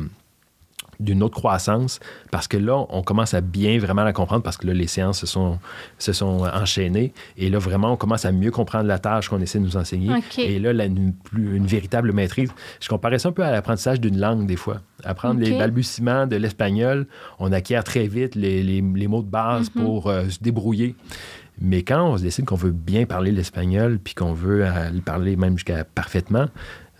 d'une 1.00 1.22
autre 1.22 1.35
croissance 1.35 1.98
parce 2.30 2.46
que 2.46 2.56
là, 2.56 2.85
on 2.90 3.02
commence 3.02 3.35
à 3.35 3.40
bien 3.40 3.78
vraiment 3.78 4.04
la 4.04 4.12
comprendre 4.12 4.42
parce 4.42 4.56
que 4.56 4.66
là, 4.66 4.74
les 4.74 4.87
séances 4.87 5.18
se 5.18 5.26
sont, 5.26 5.59
se 5.98 6.12
sont 6.12 6.46
enchaînées 6.52 7.12
et 7.37 7.48
là, 7.48 7.59
vraiment, 7.59 7.92
on 7.92 7.96
commence 7.96 8.24
à 8.24 8.33
mieux 8.33 8.50
comprendre 8.50 8.85
la 8.85 8.98
tâche 8.98 9.28
qu'on 9.28 9.40
essaie 9.40 9.59
de 9.59 9.64
nous 9.64 9.76
enseigner. 9.76 10.11
Et 10.38 10.59
là, 10.59 10.72
la, 10.72 10.85
une, 10.85 11.14
une, 11.37 11.66
véritable 11.66 12.12
maîtrise. 12.12 12.52
Je 12.80 12.88
comparais 12.88 13.18
ça 13.18 13.30
un 13.30 13.33
peu 13.33 13.42
à 13.42 13.50
l'apprentissage 13.50 14.00
d'une 14.00 14.20
langue, 14.20 14.46
des 14.46 14.56
fois. 14.56 14.83
Apprendre 15.02 15.40
les 15.40 15.56
balbutiements 15.56 16.26
de 16.26 16.37
l'espagnol, 16.37 17.06
on 17.38 17.50
acquiert 17.52 17.83
très 17.83 18.06
vite 18.06 18.35
les, 18.35 18.62
les, 18.62 18.83
les 18.83 19.09
mots 19.09 19.22
de 19.22 19.30
base 19.30 19.70
mhm. 19.74 19.83
pour 19.83 20.09
euh, 20.09 20.28
se 20.28 20.38
débrouiller. 20.40 20.94
Mais 21.61 21.83
quand 21.83 22.12
on 22.12 22.16
se 22.16 22.23
décide 22.23 22.46
qu'on 22.46 22.57
veut 22.57 22.73
bien 22.73 23.05
parler 23.05 23.33
l'espagnol, 23.33 23.99
puis 23.99 24.14
qu'on 24.14 24.33
veut 24.33 24.64
euh, 24.64 24.90
le 24.90 25.01
parler 25.01 25.37
même 25.37 25.57
jusqu'à 25.59 25.85
parfaitement, 25.85 26.46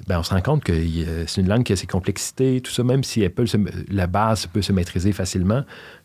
ben, 0.07 0.19
on 0.19 0.23
se 0.23 0.33
rend 0.33 0.41
compte 0.41 0.65
que 0.65 0.73
c'est 1.27 1.41
une 1.41 1.49
langue 1.49 1.63
qui 1.63 1.73
a 1.73 1.77
ses 1.77 1.87
complexités, 1.87 2.61
tout 2.61 2.71
ça, 2.71 2.83
même 2.83 3.05
si 3.05 3.23
elle 3.23 3.33
peut 3.33 3.45
la 3.89 4.07
base 4.07 4.47
peut 4.47 4.63
se 4.63 4.73
maîtriser 4.73 5.13
facilement, 5.13 5.65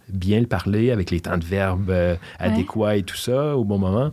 bien 0.09 0.39
le 0.39 0.47
parler 0.47 0.91
avec 0.91 1.11
les 1.11 1.21
temps 1.21 1.37
de 1.37 1.45
verbe 1.45 1.89
euh, 1.89 2.15
adéquats 2.39 2.97
et 2.97 3.03
tout 3.03 3.15
ça 3.15 3.55
au 3.55 3.63
bon 3.63 3.77
moment, 3.77 4.11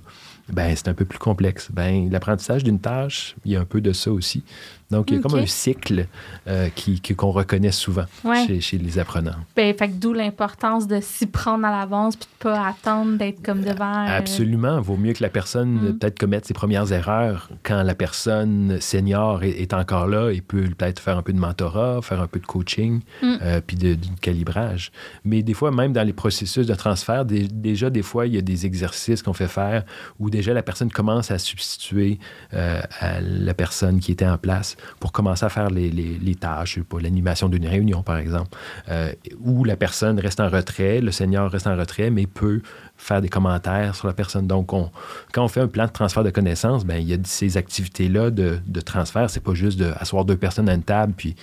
ben, 0.48 0.74
c'est 0.76 0.88
un 0.88 0.94
peu 0.94 1.04
plus 1.04 1.18
complexe. 1.18 1.70
Ben, 1.72 2.10
l'apprentissage 2.10 2.64
d'une 2.64 2.80
tâche, 2.80 3.36
il 3.44 3.52
y 3.52 3.56
a 3.56 3.60
un 3.60 3.64
peu 3.64 3.80
de 3.80 3.92
ça 3.92 4.12
aussi. 4.12 4.44
Donc, 4.92 5.10
il 5.10 5.16
y 5.16 5.18
a 5.18 5.22
comme 5.22 5.36
un 5.36 5.46
cycle 5.46 6.06
euh, 6.46 6.68
qui, 6.74 7.00
qu'on 7.00 7.30
reconnaît 7.30 7.72
souvent 7.72 8.04
chez, 8.46 8.78
les 8.78 8.98
apprenants. 8.98 9.36
Ben, 9.56 9.74
fait 9.74 9.98
d'où 9.98 10.12
l'importance 10.12 10.86
de 10.86 11.00
s'y 11.00 11.26
prendre 11.26 11.64
à 11.64 11.70
l'avance 11.70 12.14
puis 12.14 12.26
de 12.26 12.44
pas 12.44 12.66
attendre 12.66 13.16
d'être 13.16 13.42
comme 13.42 13.62
devant. 13.62 14.06
Euh, 14.06 14.18
Absolument. 14.18 14.76
Il 14.78 14.84
vaut 14.84 14.98
mieux 14.98 15.14
que 15.14 15.22
la 15.22 15.30
personne 15.30 15.72
mm. 15.72 15.98
peut-être 15.98 16.18
commette 16.18 16.44
ses 16.44 16.52
premières 16.52 16.92
erreurs 16.92 17.48
quand 17.62 17.82
la 17.82 17.94
personne 17.94 18.78
senior 18.80 19.42
est, 19.44 19.72
encore 19.72 20.06
là 20.06 20.30
et 20.30 20.42
peut 20.42 20.64
peut-être 20.76 21.00
faire 21.00 21.16
un 21.16 21.22
peu 21.22 21.32
de 21.32 21.38
mentorat, 21.38 22.02
faire 22.02 22.20
un 22.20 22.26
peu 22.26 22.38
de 22.38 22.46
coaching 22.46 23.00
mm. 23.22 23.36
euh, 23.40 23.60
puis 23.66 23.78
de, 23.78 23.96
calibrage. 24.20 24.92
Mais 25.24 25.42
des 25.42 25.54
fois, 25.54 25.70
même 25.70 25.94
dans 25.94 26.06
les 26.06 26.12
processus 26.12 26.66
de 26.66 26.74
transfert, 26.74 27.24
déjà, 27.24 27.88
des 27.88 28.02
fois, 28.02 28.26
il 28.26 28.34
y 28.34 28.38
a 28.38 28.42
des 28.42 28.66
exercices 28.66 29.22
qu'on 29.22 29.32
fait 29.32 29.48
faire 29.48 29.84
où 30.18 30.28
déjà 30.28 30.52
la 30.52 30.62
personne 30.62 30.90
commence 30.90 31.30
à 31.30 31.38
substituer 31.38 32.18
à 32.52 33.20
la 33.22 33.54
personne 33.54 34.00
qui 34.00 34.12
était 34.12 34.26
en 34.26 34.36
place 34.36 34.76
pour 35.00 35.12
commencer 35.12 35.44
à 35.44 35.48
faire 35.48 35.70
les, 35.70 35.90
les, 35.90 36.34
tâches, 36.34 36.80
pas 36.80 37.00
l'animation 37.00 37.48
d'une 37.48 37.66
réunion, 37.66 38.02
par 38.02 38.18
exemple, 38.18 38.56
euh, 38.88 39.12
où 39.40 39.64
la 39.64 39.76
personne 39.76 40.18
reste 40.18 40.40
en 40.40 40.48
retrait, 40.48 41.00
le 41.00 41.12
senior 41.12 41.50
reste 41.50 41.66
en 41.66 41.76
retrait, 41.76 42.10
mais 42.10 42.26
peut 42.26 42.62
faire 42.96 43.20
des 43.20 43.28
commentaires 43.28 43.94
sur 43.94 44.06
la 44.06 44.14
personne. 44.14 44.46
Donc, 44.46 44.68
quand 44.68 45.44
on 45.44 45.48
fait 45.48 45.60
un 45.60 45.68
plan 45.68 45.86
de 45.86 45.92
transfert 45.92 46.24
de 46.24 46.30
connaissances, 46.30 46.84
ben, 46.84 46.96
il 46.96 47.08
y 47.08 47.14
a 47.14 47.18
ces 47.24 47.56
activités-là 47.56 48.30
de, 48.30 48.58
de 48.66 48.80
transfert. 48.80 49.28
C'est 49.30 49.42
pas 49.42 49.54
juste 49.54 49.78
d'asseoir 49.78 50.24
deux 50.24 50.36
personnes 50.36 50.68
à 50.68 50.74
une 50.74 50.82
table 50.82 51.12
puis 51.16 51.34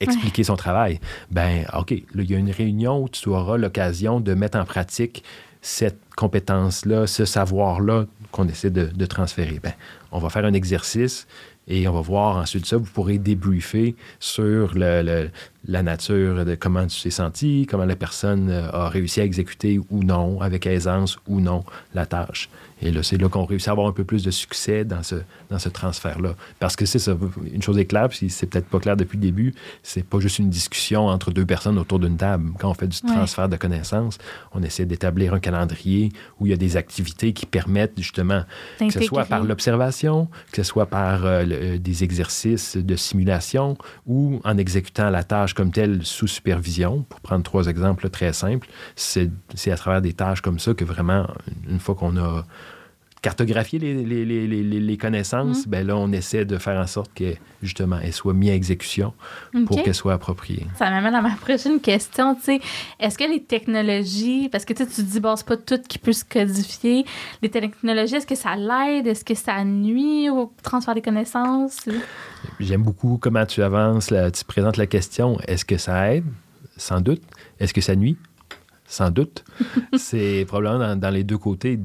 expliquer 0.00 0.44
son 0.44 0.56
travail. 0.56 1.00
Ben, 1.30 1.64
OK, 1.76 1.90
il 1.92 2.30
y 2.30 2.34
a 2.34 2.38
une 2.38 2.50
réunion 2.50 3.02
où 3.02 3.08
tu 3.08 3.28
auras 3.28 3.56
l'occasion 3.56 4.20
de 4.20 4.34
mettre 4.34 4.58
en 4.58 4.64
pratique 4.64 5.24
cette 5.62 5.98
compétence-là, 6.16 7.06
ce 7.06 7.24
savoir-là 7.24 8.04
qu'on 8.30 8.46
essaie 8.48 8.70
de, 8.70 8.86
de 8.86 9.06
transférer. 9.06 9.58
Ben, 9.62 9.72
on 10.12 10.18
va 10.18 10.30
faire 10.30 10.44
un 10.44 10.52
exercice 10.52 11.26
et 11.68 11.88
on 11.88 11.92
va 11.92 12.00
voir 12.00 12.36
ensuite 12.36 12.66
ça. 12.66 12.76
Vous 12.76 12.84
pourrez 12.84 13.18
débriefer 13.18 13.96
sur 14.20 14.72
le, 14.74 15.30
la 15.68 15.82
nature 15.82 16.44
de 16.44 16.54
comment 16.54 16.86
tu 16.86 17.02
t'es 17.02 17.10
senti, 17.10 17.66
comment 17.68 17.84
la 17.84 17.96
personne 17.96 18.50
euh, 18.50 18.70
a 18.70 18.88
réussi 18.88 19.20
à 19.20 19.24
exécuter 19.24 19.80
ou 19.90 20.02
non, 20.02 20.40
avec 20.40 20.66
aisance 20.66 21.18
ou 21.26 21.40
non, 21.40 21.64
la 21.94 22.06
tâche. 22.06 22.48
Et 22.82 22.90
là, 22.90 23.02
c'est 23.02 23.16
là 23.16 23.28
qu'on 23.28 23.46
réussit 23.46 23.68
à 23.68 23.70
avoir 23.72 23.86
un 23.86 23.92
peu 23.92 24.04
plus 24.04 24.22
de 24.22 24.30
succès 24.30 24.84
dans 24.84 25.02
ce, 25.02 25.16
dans 25.48 25.58
ce 25.58 25.70
transfert-là. 25.70 26.34
Parce 26.58 26.76
que 26.76 26.84
c'est 26.84 26.98
ça, 26.98 27.16
une 27.50 27.62
chose 27.62 27.78
est 27.78 27.86
claire, 27.86 28.10
puis 28.10 28.28
c'est 28.28 28.46
peut-être 28.46 28.66
pas 28.66 28.78
clair 28.78 28.96
depuis 28.96 29.16
le 29.16 29.22
début, 29.22 29.54
c'est 29.82 30.04
pas 30.04 30.20
juste 30.20 30.38
une 30.38 30.50
discussion 30.50 31.06
entre 31.06 31.30
deux 31.30 31.46
personnes 31.46 31.78
autour 31.78 31.98
d'une 31.98 32.18
table. 32.18 32.52
Quand 32.58 32.70
on 32.70 32.74
fait 32.74 32.86
du 32.86 33.00
transfert 33.00 33.48
de 33.48 33.56
connaissances, 33.56 34.18
on 34.52 34.62
essaie 34.62 34.84
d'établir 34.84 35.32
un 35.32 35.40
calendrier 35.40 36.12
où 36.38 36.46
il 36.46 36.50
y 36.50 36.52
a 36.52 36.58
des 36.58 36.76
activités 36.76 37.32
qui 37.32 37.46
permettent 37.46 37.94
justement, 37.96 38.42
que 38.78 38.90
ce 38.90 39.00
soit 39.00 39.24
par 39.24 39.42
l'observation, 39.42 40.28
que 40.52 40.62
ce 40.62 40.62
soit 40.62 40.86
par 40.86 41.24
euh, 41.24 41.44
euh, 41.50 41.78
des 41.78 42.04
exercices 42.04 42.76
de 42.76 42.96
simulation 42.96 43.78
ou 44.06 44.40
en 44.44 44.58
exécutant 44.58 45.08
la 45.08 45.24
tâche 45.24 45.54
comme 45.56 45.72
telle 45.72 46.04
sous 46.04 46.28
supervision. 46.28 47.02
Pour 47.08 47.20
prendre 47.20 47.42
trois 47.42 47.66
exemples 47.66 48.08
très 48.10 48.32
simples, 48.32 48.68
c'est 48.94 49.30
à 49.70 49.76
travers 49.76 50.02
des 50.02 50.12
tâches 50.12 50.42
comme 50.42 50.60
ça 50.60 50.74
que 50.74 50.84
vraiment, 50.84 51.26
une 51.68 51.80
fois 51.80 51.94
qu'on 51.96 52.16
a 52.16 52.44
cartographier 53.26 53.80
les, 53.80 53.92
les, 54.04 54.24
les, 54.24 54.62
les 54.62 54.96
connaissances, 54.96 55.66
mm. 55.66 55.70
ben 55.70 55.84
là, 55.84 55.96
on 55.96 56.12
essaie 56.12 56.44
de 56.44 56.58
faire 56.58 56.80
en 56.80 56.86
sorte 56.86 57.12
que, 57.12 57.34
justement, 57.60 57.98
elles 58.00 58.12
soient 58.12 58.32
mises 58.32 58.50
à 58.50 58.54
exécution 58.54 59.14
pour 59.66 59.82
qu'elles 59.82 59.96
soient 59.96 60.12
appropriées. 60.12 60.64
Ça 60.78 60.90
m'amène 60.90 61.12
à 61.12 61.22
ma 61.22 61.34
prochaine 61.40 61.80
question, 61.80 62.36
tu 62.36 62.42
sais. 62.42 62.60
Est-ce 63.00 63.18
que 63.18 63.24
les 63.24 63.42
technologies, 63.42 64.48
parce 64.48 64.64
que 64.64 64.74
tu 64.74 64.86
te 64.86 65.00
dis, 65.00 65.18
bon, 65.18 65.34
c'est 65.34 65.46
pas 65.46 65.56
tout 65.56 65.80
qui 65.88 65.98
peut 65.98 66.12
se 66.12 66.24
codifier, 66.24 67.04
les 67.42 67.48
technologies, 67.48 68.14
est-ce 68.14 68.28
que 68.28 68.36
ça 68.36 68.54
l'aide? 68.54 69.08
Est-ce 69.08 69.24
que 69.24 69.34
ça 69.34 69.64
nuit 69.64 70.30
au 70.30 70.52
transfert 70.62 70.94
des 70.94 71.02
connaissances? 71.02 71.88
J'aime 72.60 72.84
beaucoup 72.84 73.18
comment 73.20 73.44
tu 73.44 73.60
avances, 73.60 74.12
là, 74.12 74.30
tu 74.30 74.44
présentes 74.44 74.76
la 74.76 74.86
question. 74.86 75.36
Est-ce 75.48 75.64
que 75.64 75.78
ça 75.78 76.14
aide? 76.14 76.26
Sans 76.76 77.00
doute. 77.00 77.22
Est-ce 77.58 77.74
que 77.74 77.80
ça 77.80 77.96
nuit? 77.96 78.16
sans 78.88 79.10
doute. 79.10 79.44
c'est 79.96 80.44
probablement 80.46 80.96
dans, 80.96 81.10
les 81.10 81.24
deux 81.24 81.38
côtés. 81.38 81.78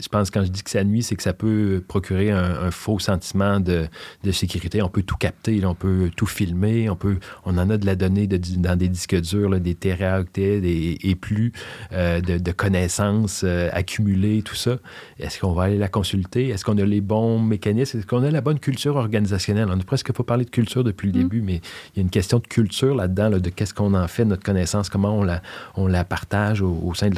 Je 0.00 0.08
pense 0.08 0.30
que 0.30 0.38
quand 0.38 0.44
je 0.44 0.50
dis 0.50 0.62
que 0.62 0.70
ça 0.70 0.84
nuit, 0.84 1.02
c'est 1.02 1.16
que 1.16 1.22
ça 1.22 1.32
peut 1.32 1.82
procurer 1.86 2.30
un, 2.30 2.70
faux 2.70 2.98
sentiment 2.98 3.60
de, 3.60 3.88
sécurité. 4.32 4.82
On 4.82 4.88
peut 4.88 5.02
tout 5.02 5.16
capter, 5.16 5.64
on 5.64 5.74
peut 5.74 6.10
tout 6.16 6.26
filmer, 6.26 6.90
on, 6.90 6.96
peut, 6.96 7.18
on 7.44 7.58
en 7.58 7.70
a 7.70 7.76
de 7.76 7.86
la 7.86 7.96
donnée 7.96 8.26
dans 8.26 8.76
des 8.76 8.88
disques 8.88 9.20
durs, 9.20 9.58
des 9.60 9.74
téraoctets 9.74 10.60
et, 10.62 11.14
plus 11.14 11.52
euh, 11.92 12.20
de, 12.20 12.52
connaissances 12.52 13.42
euh, 13.44 13.68
accumulées, 13.72 14.42
tout 14.42 14.54
ça. 14.54 14.76
Est-ce 15.18 15.40
qu'on 15.40 15.52
va 15.52 15.64
aller 15.64 15.78
la 15.78 15.88
consulter? 15.88 16.48
Est-ce 16.48 16.64
qu'on 16.64 16.78
a 16.78 16.84
les 16.84 17.00
bons 17.00 17.38
mécanismes? 17.38 17.98
Est-ce 17.98 18.06
qu'on 18.06 18.22
a 18.22 18.30
la 18.30 18.40
bonne 18.40 18.58
culture 18.58 18.96
organisationnelle? 18.96 19.68
On 19.70 19.76
n'a 19.76 19.84
presque 19.84 20.12
pas 20.12 20.24
parlé 20.24 20.44
de 20.44 20.50
culture 20.50 20.84
depuis 20.84 21.10
le 21.10 21.18
mm. 21.18 21.22
début, 21.22 21.42
mais 21.42 21.60
il 21.94 21.98
y 21.98 22.00
a 22.00 22.02
une 22.02 22.10
question 22.10 22.38
de 22.38 22.46
culture 22.46 22.94
là-dedans, 22.94 23.30
de 23.30 23.50
qu'est-ce 23.50 23.74
qu'on 23.74 23.94
en 23.94 24.08
fait, 24.08 24.24
notre 24.24 24.42
connaissance, 24.42 24.88
comment 24.88 25.18
on 25.18 25.22
la, 25.22 25.42
on 25.74 25.86
la 25.86 26.04
partage 26.04 26.62
au, 26.62 26.94
sein 26.94 27.08
de 27.08 27.15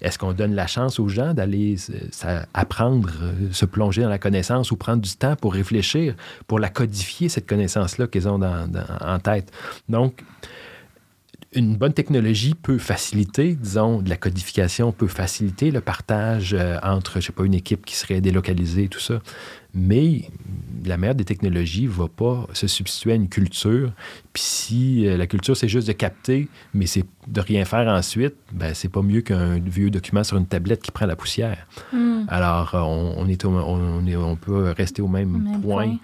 Est-ce 0.00 0.18
qu'on 0.18 0.32
donne 0.32 0.54
la 0.54 0.66
chance 0.66 0.98
aux 0.98 1.08
gens 1.08 1.34
d'aller 1.34 1.76
apprendre, 2.54 3.10
euh, 3.22 3.52
se 3.52 3.64
plonger 3.64 4.02
dans 4.02 4.08
la 4.08 4.18
connaissance 4.18 4.70
ou 4.70 4.76
prendre 4.76 5.00
du 5.00 5.14
temps 5.16 5.36
pour 5.36 5.54
réfléchir, 5.54 6.14
pour 6.46 6.58
la 6.58 6.68
codifier, 6.68 7.28
cette 7.28 7.46
connaissance-là 7.46 8.06
qu'ils 8.06 8.28
ont 8.28 8.40
en 8.42 9.18
tête? 9.18 9.52
Donc, 9.88 10.22
une 11.54 11.76
bonne 11.76 11.92
technologie 11.92 12.54
peut 12.54 12.78
faciliter, 12.78 13.54
disons, 13.54 14.00
de 14.00 14.08
la 14.08 14.16
codification, 14.16 14.90
peut 14.92 15.06
faciliter 15.06 15.70
le 15.70 15.80
partage 15.80 16.54
euh, 16.54 16.78
entre, 16.82 17.20
je 17.20 17.26
sais 17.26 17.32
pas, 17.32 17.44
une 17.44 17.54
équipe 17.54 17.84
qui 17.84 17.94
serait 17.94 18.20
délocalisée, 18.20 18.88
tout 18.88 19.00
ça. 19.00 19.20
Mais 19.74 20.30
la 20.84 20.96
meilleure 20.96 21.14
des 21.14 21.24
technologies 21.24 21.84
ne 21.84 21.90
va 21.90 22.08
pas 22.08 22.46
se 22.52 22.66
substituer 22.66 23.12
à 23.12 23.14
une 23.14 23.28
culture. 23.28 23.92
Puis 24.32 24.42
si 24.42 25.06
euh, 25.06 25.16
la 25.16 25.26
culture, 25.26 25.56
c'est 25.56 25.68
juste 25.68 25.88
de 25.88 25.92
capter, 25.92 26.48
mais 26.74 26.86
c'est 26.86 27.04
de 27.26 27.40
rien 27.40 27.64
faire 27.64 27.86
ensuite, 27.88 28.34
ben 28.52 28.74
c'est 28.74 28.90
pas 28.90 29.02
mieux 29.02 29.20
qu'un 29.20 29.58
vieux 29.58 29.90
document 29.90 30.24
sur 30.24 30.36
une 30.38 30.46
tablette 30.46 30.82
qui 30.82 30.90
prend 30.90 31.06
la 31.06 31.16
poussière. 31.16 31.66
Hmm. 31.92 32.24
Alors, 32.28 32.74
euh, 32.74 32.80
on, 32.80 33.28
est 33.28 33.44
on, 33.44 34.06
est, 34.06 34.16
on, 34.16 34.36
peut 34.36 34.72
rester 34.76 35.02
au 35.02 35.08
même, 35.08 35.60
point, 35.62 35.96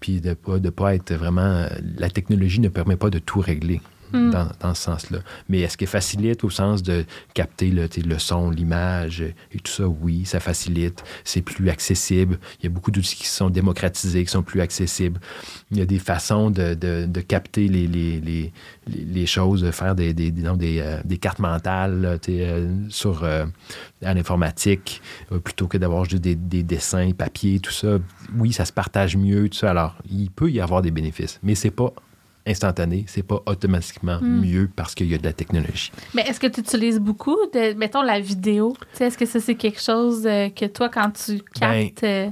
puis 0.00 0.20
de 0.20 0.30
ne 0.30 0.34
pas, 0.34 0.58
de 0.58 0.70
pas 0.70 0.94
être 0.94 1.14
vraiment... 1.14 1.66
La 1.96 2.10
technologie 2.10 2.60
ne 2.60 2.68
permet 2.68 2.96
pas 2.96 3.10
de 3.10 3.18
tout 3.18 3.40
régler. 3.40 3.80
Hmm. 4.12 4.30
dans, 4.30 4.74
ce 4.74 4.82
sens-là. 4.82 5.18
Mais 5.48 5.60
est-ce 5.60 5.76
qu'il 5.76 5.86
facilite 5.86 6.44
au 6.44 6.50
sens 6.50 6.82
de 6.82 7.04
capter 7.34 7.70
le, 7.70 7.88
le 8.04 8.18
son, 8.18 8.50
l'image 8.50 9.20
et 9.20 9.58
tout 9.58 9.72
ça? 9.72 9.88
Oui, 9.88 10.24
ça 10.24 10.38
facilite. 10.38 11.02
C'est 11.24 11.42
plus 11.42 11.68
accessible. 11.68 12.38
Il 12.60 12.64
y 12.64 12.66
a 12.66 12.70
beaucoup 12.70 12.90
d'outils 12.90 13.16
qui 13.16 13.26
sont 13.26 13.50
démocratisés, 13.50 14.24
qui 14.24 14.30
sont 14.30 14.42
plus 14.42 14.60
accessibles. 14.60 15.20
Il 15.70 15.78
y 15.78 15.80
a 15.80 15.86
des 15.86 15.98
façons 15.98 16.50
de, 16.50 16.74
de, 16.74 17.20
capter 17.20 17.68
les, 17.68 17.86
les, 17.86 18.20
les, 18.20 18.52
les, 18.86 19.26
choses, 19.26 19.62
de 19.62 19.70
faire 19.70 19.94
des, 19.94 20.14
des, 20.14 20.30
des, 20.30 20.44
euh, 20.80 21.00
des 21.04 21.18
cartes 21.18 21.40
mentales 21.40 22.20
euh, 22.28 22.76
sur, 22.88 23.24
euh, 23.24 23.46
à 24.04 24.14
l'informatique 24.14 25.02
plutôt 25.42 25.66
que 25.66 25.78
d'avoir 25.78 26.04
juste 26.04 26.22
des, 26.22 26.34
des, 26.34 26.62
dessins, 26.62 27.10
papier, 27.12 27.58
tout 27.60 27.72
ça. 27.72 27.98
Oui, 28.36 28.52
ça 28.52 28.64
se 28.64 28.72
partage 28.72 29.16
mieux, 29.16 29.48
tout 29.48 29.58
ça. 29.58 29.70
Alors, 29.70 29.96
il 30.10 30.30
peut 30.30 30.50
y 30.50 30.60
avoir 30.60 30.82
des 30.82 30.90
bénéfices, 30.90 31.40
mais 31.42 31.54
c'est 31.54 31.70
pas 31.70 31.92
instantané, 32.46 33.04
c'est 33.08 33.22
pas 33.22 33.42
automatiquement 33.46 34.18
hmm. 34.20 34.40
mieux 34.40 34.70
parce 34.74 34.94
qu'il 34.94 35.10
y 35.10 35.14
a 35.14 35.18
de 35.18 35.24
la 35.24 35.32
technologie. 35.32 35.92
Mais 36.14 36.22
est-ce 36.22 36.40
que 36.40 36.46
tu 36.46 36.60
utilises 36.60 37.00
beaucoup 37.00 37.38
de, 37.52 37.74
mettons, 37.74 38.02
la 38.02 38.20
vidéo? 38.20 38.76
Est-ce 38.98 39.18
que 39.18 39.26
ça, 39.26 39.40
c'est 39.40 39.56
quelque 39.56 39.80
chose 39.80 40.26
euh, 40.26 40.48
que 40.48 40.66
toi, 40.66 40.88
quand 40.88 41.10
tu 41.10 41.42
ben, 41.60 41.90
captes... 41.90 42.04
Euh, 42.04 42.30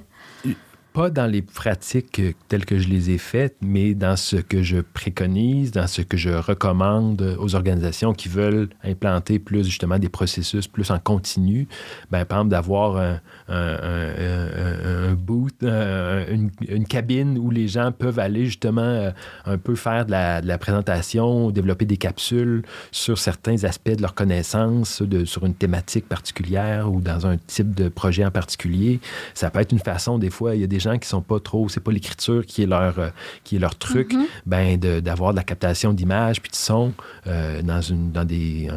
pas 0.94 1.10
dans 1.10 1.26
les 1.26 1.42
pratiques 1.42 2.22
telles 2.48 2.64
que 2.64 2.78
je 2.78 2.88
les 2.88 3.10
ai 3.10 3.18
faites, 3.18 3.56
mais 3.60 3.94
dans 3.94 4.14
ce 4.14 4.36
que 4.36 4.62
je 4.62 4.78
préconise, 4.78 5.72
dans 5.72 5.88
ce 5.88 6.02
que 6.02 6.16
je 6.16 6.30
recommande 6.30 7.36
aux 7.40 7.56
organisations 7.56 8.12
qui 8.12 8.28
veulent 8.28 8.68
implanter 8.84 9.40
plus 9.40 9.64
justement 9.64 9.98
des 9.98 10.08
processus 10.08 10.68
plus 10.68 10.92
en 10.92 11.00
continu. 11.00 11.66
Ben, 12.12 12.24
par 12.24 12.38
exemple, 12.38 12.52
d'avoir 12.52 12.96
un, 12.96 13.20
un, 13.48 15.10
un, 15.10 15.14
boot, 15.14 15.54
une, 15.62 16.50
une, 16.68 16.86
cabine 16.86 17.38
où 17.38 17.50
les 17.50 17.68
gens 17.68 17.92
peuvent 17.92 18.18
aller 18.18 18.46
justement 18.46 18.82
euh, 18.82 19.10
un 19.44 19.58
peu 19.58 19.74
faire 19.74 20.06
de 20.06 20.10
la, 20.10 20.40
de 20.40 20.46
la, 20.46 20.58
présentation, 20.58 21.50
développer 21.50 21.84
des 21.84 21.96
capsules 21.96 22.62
sur 22.90 23.18
certains 23.18 23.64
aspects 23.64 23.90
de 23.90 24.02
leur 24.02 24.14
connaissance, 24.14 25.02
de, 25.02 25.24
sur 25.24 25.44
une 25.44 25.54
thématique 25.54 26.08
particulière 26.08 26.90
ou 26.92 27.00
dans 27.00 27.26
un 27.26 27.36
type 27.36 27.74
de 27.74 27.88
projet 27.88 28.24
en 28.24 28.30
particulier. 28.30 29.00
Ça 29.34 29.50
peut 29.50 29.60
être 29.60 29.72
une 29.72 29.78
façon, 29.78 30.18
des 30.18 30.30
fois, 30.30 30.54
il 30.54 30.60
y 30.60 30.64
a 30.64 30.68
des 30.68 30.80
gens 30.80 30.98
qui 30.98 31.08
sont 31.08 31.22
pas 31.22 31.40
trop, 31.40 31.68
c'est 31.68 31.80
pas 31.80 31.92
l'écriture 31.92 32.46
qui 32.46 32.62
est 32.62 32.66
leur, 32.66 32.98
euh, 32.98 33.08
qui 33.44 33.56
est 33.56 33.60
leur 33.60 33.76
truc, 33.76 34.12
mm-hmm. 34.12 34.26
ben 34.46 34.78
d'avoir 34.78 35.32
de, 35.32 35.36
la 35.36 35.44
captation 35.44 35.92
d'images 35.92 36.40
puis 36.40 36.50
de 36.50 36.56
son 36.56 36.92
euh, 37.26 37.62
dans, 37.62 37.80
une, 37.80 38.12
dans 38.12 38.24
des, 38.24 38.68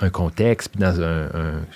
un, 0.00 0.10
contexte, 0.10 0.70
puis 0.70 0.80
dans 0.80 1.00
un, 1.00 1.28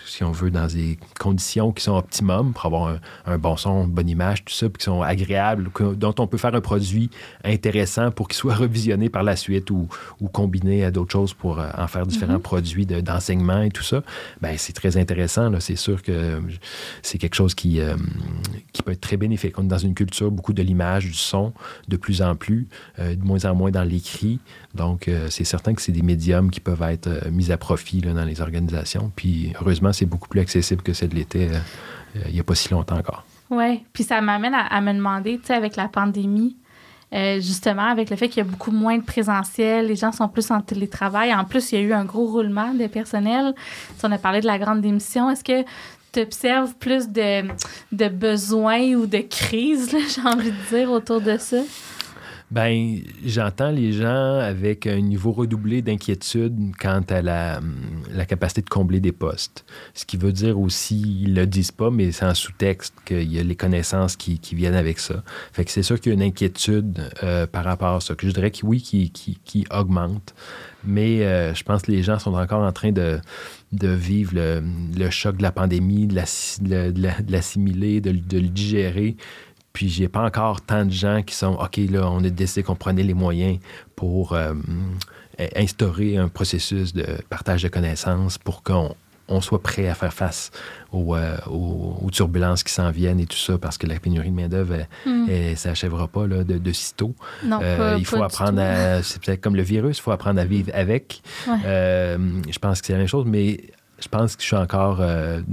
si 0.06 0.24
on 0.24 0.32
veut, 0.32 0.50
dans 0.50 0.66
des 0.66 0.98
conditions 1.18 1.72
qui 1.72 1.83
sont 1.84 1.96
optimum 1.96 2.52
pour 2.52 2.66
avoir 2.66 2.98
un, 3.26 3.38
bon 3.38 3.56
son, 3.56 3.84
une 3.84 3.90
bonne 3.90 4.08
image, 4.08 4.44
tout 4.44 4.54
ça, 4.54 4.68
puis 4.68 4.78
qui 4.78 4.84
sont 4.84 5.02
agréables, 5.02 5.70
dont 5.96 6.14
on 6.18 6.26
peut 6.26 6.38
faire 6.38 6.54
un 6.54 6.60
produit 6.60 7.10
intéressant 7.44 8.10
pour 8.10 8.28
qu'il 8.28 8.36
soit 8.44 8.54
revisionné 8.54 9.08
par 9.08 9.22
la 9.22 9.36
suite 9.36 9.70
ou, 9.70 9.88
ou 10.20 10.28
combiné 10.28 10.84
à 10.84 10.90
d'autres 10.90 11.12
choses 11.12 11.34
pour 11.34 11.58
euh, 11.58 11.68
en 11.76 11.86
faire 11.86 12.06
différents 12.06 12.34
mm-hmm. 12.34 12.40
produits 12.40 12.86
d'enseignement 12.86 13.62
et 13.62 13.70
tout 13.70 13.82
ça, 13.82 14.02
ben 14.40 14.56
c'est 14.58 14.72
très 14.72 14.96
intéressant. 14.96 15.50
C'est 15.60 15.76
sûr 15.76 16.02
que 16.02 16.40
c'est 17.02 17.18
quelque 17.18 17.34
chose 17.34 17.54
qui, 17.54 17.80
qui 18.72 18.82
peut 18.82 18.92
être 18.92 19.00
très 19.00 19.16
bénéfique. 19.16 19.58
On 19.58 19.64
est 19.64 19.68
dans 19.68 19.78
une 19.78 19.94
culture, 19.94 20.30
beaucoup 20.30 20.52
de 20.52 20.62
l'image, 20.62 21.04
du 21.04 21.14
son, 21.14 21.52
de 21.88 21.96
plus 21.96 22.22
en 22.22 22.34
plus, 22.34 22.66
euh, 22.98 23.14
de 23.14 23.24
moins 23.24 23.44
en 23.44 23.54
moins 23.54 23.70
dans 23.70 23.84
l'écrit. 23.84 24.40
Donc, 24.74 25.06
euh, 25.08 25.28
c'est 25.30 25.44
certain 25.44 25.74
que 25.74 25.80
c'est 25.80 25.92
des 25.92 26.02
médiums 26.02 26.50
qui 26.50 26.60
peuvent 26.60 26.82
être 26.82 27.06
euh, 27.06 27.30
mis 27.30 27.52
à 27.52 27.56
profit 27.56 28.00
dans 28.00 28.24
les 28.24 28.40
organisations. 28.40 29.12
Puis, 29.14 29.52
heureusement, 29.60 29.92
c'est 29.92 30.06
beaucoup 30.06 30.28
plus 30.28 30.40
accessible 30.40 30.82
que 30.82 30.92
c'est 30.92 31.08
de 31.08 31.14
l'été 31.14 31.48
il 32.26 32.32
n'y 32.32 32.38
a 32.38 32.44
pas 32.44 32.54
si 32.54 32.70
longtemps 32.70 32.96
encore. 32.96 33.24
Oui, 33.50 33.82
puis 33.92 34.04
ça 34.04 34.20
m'amène 34.20 34.54
à, 34.54 34.80
me 34.80 34.92
demander, 34.92 35.38
tu 35.38 35.46
sais, 35.46 35.54
avec 35.54 35.74
la 35.74 35.88
pandémie, 35.88 36.56
justement, 37.12 37.86
avec 37.86 38.08
le 38.08 38.14
fait 38.14 38.28
qu'il 38.28 38.44
y 38.44 38.46
a 38.46 38.48
beaucoup 38.48 38.70
moins 38.70 38.96
de 38.98 39.02
présentiel, 39.02 39.88
les 39.88 39.96
gens 39.96 40.12
sont 40.12 40.28
plus 40.28 40.52
en 40.52 40.60
télétravail. 40.60 41.34
En 41.34 41.44
plus, 41.44 41.72
il 41.72 41.80
y 41.80 41.82
a 41.82 41.84
eu 41.84 41.92
un 41.92 42.04
gros 42.04 42.26
roulement 42.26 42.72
de 42.72 42.86
personnel. 42.86 43.52
Si 43.98 44.06
on 44.06 44.12
a 44.12 44.18
parlé 44.18 44.40
de 44.40 44.46
la 44.46 44.60
grande 44.60 44.80
démission, 44.80 45.28
est-ce 45.28 45.42
que 45.42 45.64
tu 46.12 46.20
observes 46.20 46.74
plus 46.76 47.08
de 47.08 48.08
besoins 48.08 48.94
ou 48.94 49.06
de 49.06 49.18
crises, 49.18 49.90
j'ai 50.14 50.22
envie 50.22 50.52
de 50.52 50.76
dire, 50.76 50.92
autour 50.92 51.20
de 51.20 51.36
ça? 51.36 51.58
Ben, 52.50 53.00
j'entends 53.24 53.70
les 53.70 53.92
gens 53.92 54.38
avec 54.38 54.86
un 54.86 55.00
niveau 55.00 55.32
redoublé 55.32 55.82
d'inquiétude 55.82 56.72
quant 56.78 57.02
à 57.08 57.22
la, 57.22 57.60
capacité 58.28 58.60
de 58.60 58.68
combler 58.68 59.00
des 59.00 59.12
postes. 59.12 59.64
Ce 59.94 60.04
qui 60.04 60.16
veut 60.16 60.30
dire 60.30 60.60
aussi, 60.60 61.22
ils 61.22 61.34
le 61.34 61.46
disent 61.46 61.72
pas, 61.72 61.90
mais 61.90 62.12
c'est 62.12 62.26
en 62.26 62.34
sous-texte 62.34 62.94
qu'il 63.06 63.32
y 63.32 63.40
a 63.40 63.42
les 63.42 63.56
connaissances 63.56 64.16
qui, 64.16 64.38
qui, 64.38 64.54
viennent 64.54 64.74
avec 64.74 64.98
ça. 64.98 65.24
Fait 65.52 65.64
que 65.64 65.70
c'est 65.70 65.82
sûr 65.82 65.98
qu'il 65.98 66.12
y 66.12 66.14
a 66.14 66.16
une 66.16 66.22
inquiétude 66.22 67.00
euh, 67.22 67.46
par 67.46 67.64
rapport 67.64 67.96
à 67.96 68.00
ça, 68.00 68.14
que 68.14 68.26
je 68.26 68.32
dirais 68.32 68.50
que 68.50 68.64
oui, 68.64 68.80
qui, 68.80 69.10
qui, 69.10 69.38
qui 69.44 69.66
augmente. 69.70 70.34
Mais 70.84 71.24
euh, 71.24 71.54
je 71.54 71.64
pense 71.64 71.82
que 71.82 71.90
les 71.90 72.02
gens 72.02 72.18
sont 72.18 72.34
encore 72.34 72.62
en 72.62 72.72
train 72.72 72.92
de, 72.92 73.18
de 73.72 73.88
vivre 73.88 74.32
le, 74.34 74.62
le, 74.96 75.10
choc 75.10 75.38
de 75.38 75.42
la 75.42 75.50
pandémie, 75.50 76.06
de 76.06 76.14
l'assimiler, 77.30 78.00
de, 78.00 78.12
de, 78.12 78.38
le 78.38 78.48
digérer 78.48 79.16
Puis 79.74 79.90
j'ai 79.90 80.08
pas 80.08 80.22
encore 80.22 80.62
tant 80.62 80.86
de 80.86 80.90
gens 80.90 81.22
qui 81.22 81.34
sont 81.34 81.54
OK, 81.54 81.76
là, 81.90 82.08
on 82.10 82.24
a 82.24 82.30
décidé 82.30 82.62
qu'on 82.62 82.76
prenait 82.76 83.02
les 83.02 83.12
moyens 83.12 83.58
pour 83.96 84.32
euh, 84.32 84.54
instaurer 85.56 86.16
un 86.16 86.28
processus 86.28 86.94
de 86.94 87.04
partage 87.28 87.62
de 87.64 87.68
connaissances 87.68 88.38
pour 88.38 88.62
qu'on 88.62 88.94
on 89.28 89.40
soit 89.40 89.62
prêt 89.62 89.88
à 89.88 89.94
faire 89.94 90.12
face 90.12 90.50
euh, 90.92 91.36
aux, 91.46 92.08
turbulences 92.12 92.62
qui 92.62 92.72
s'en 92.72 92.90
viennent 92.90 93.20
et 93.20 93.26
tout 93.26 93.36
ça, 93.36 93.58
parce 93.58 93.78
que 93.78 93.86
la 93.86 93.98
pénurie 93.98 94.30
de 94.30 94.34
main-d'œuvre, 94.34 94.86
mm. 95.06 95.26
ça 95.56 95.70
s'achèvera 95.70 96.08
pas 96.08 96.26
là, 96.26 96.44
de, 96.44 96.58
de 96.58 96.72
sitôt. 96.72 97.14
Non, 97.42 97.60
euh, 97.62 97.96
il 97.98 98.06
faut 98.06 98.22
apprendre 98.22 98.60
à. 98.60 99.02
C'est 99.02 99.20
peut-être 99.22 99.40
comme 99.40 99.56
le 99.56 99.62
virus, 99.62 99.98
il 99.98 100.02
faut 100.02 100.12
apprendre 100.12 100.40
à 100.40 100.44
vivre 100.44 100.70
avec. 100.74 101.22
Euh, 101.48 102.18
je 102.48 102.58
pense 102.58 102.80
que 102.80 102.86
c'est 102.86 102.92
la 102.92 102.98
même 102.98 103.08
chose, 103.08 103.24
mais 103.26 103.60
je 104.04 104.08
pense 104.08 104.36
que 104.36 104.42
je 104.42 104.46
suis 104.46 104.56
encore. 104.56 105.00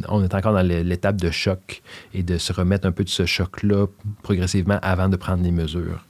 on 0.10 0.24
est 0.24 0.36
encore 0.36 0.54
dans 0.54 0.62
l'étape 0.62 1.16
de 1.16 1.32
choc 1.32 1.82
et 2.14 2.24
de 2.24 2.38
se 2.38 2.54
remettre 2.54 2.88
un 2.88 2.92
peu 2.92 3.04
de 3.04 3.10
ce 3.10 3.26
choc-là 3.26 3.88
progressivement 4.22 4.80
avant 4.82 5.10
de 5.10 5.16
prendre 5.16 5.44
les 5.44 5.52
mesures. 5.52 6.06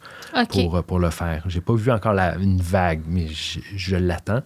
Pour, 0.50 0.84
pour 0.84 1.00
le 1.00 1.10
faire. 1.10 1.44
J'ai 1.48 1.60
pas 1.60 1.74
vu 1.74 1.92
encore 1.92 2.14
la, 2.14 2.36
une 2.38 2.62
vague, 2.62 3.02
mais 3.06 3.28
je 3.28 3.96
l'attends 3.98 4.42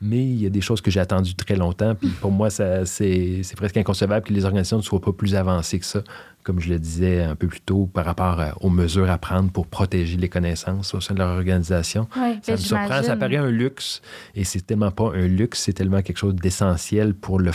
mais 0.00 0.24
il 0.24 0.40
y 0.40 0.46
a 0.46 0.50
des 0.50 0.60
choses 0.60 0.80
que 0.80 0.90
j'ai 0.90 1.00
attendues 1.00 1.34
très 1.34 1.56
longtemps. 1.56 1.94
Puis 1.94 2.08
pour 2.08 2.30
moi, 2.30 2.48
c'est 2.50 3.42
presque 3.56 3.76
inconcevable 3.76 4.26
que 4.26 4.32
les 4.32 4.44
organisations 4.44 4.78
ne 4.78 4.82
soient 4.82 5.00
pas 5.00 5.12
plus 5.12 5.34
avancées 5.34 5.78
que 5.78 5.84
ça, 5.84 6.02
comme 6.42 6.58
je 6.58 6.70
le 6.70 6.78
disais 6.78 7.22
un 7.22 7.34
peu 7.34 7.48
plus 7.48 7.60
tôt, 7.60 7.86
par 7.92 8.06
rapport 8.06 8.42
aux 8.62 8.70
mesures 8.70 9.10
à 9.10 9.18
prendre 9.18 9.50
pour 9.50 9.66
protéger 9.66 10.16
les 10.16 10.30
connaissances 10.30 10.94
au 10.94 11.00
sein 11.00 11.12
de 11.12 11.18
leur 11.18 11.28
organisation. 11.28 12.08
ça 12.42 12.52
me 12.52 12.56
surprend, 12.56 13.02
ça 13.02 13.16
paraît 13.16 13.36
un 13.36 13.50
luxe, 13.50 14.00
et 14.34 14.44
c'est 14.44 14.66
tellement 14.66 14.90
pas 14.90 15.12
un 15.14 15.26
luxe, 15.26 15.60
c'est 15.60 15.74
tellement 15.74 16.00
quelque 16.00 16.18
chose 16.18 16.34
d'essentiel 16.34 17.12
pour 17.12 17.38
le, 17.38 17.52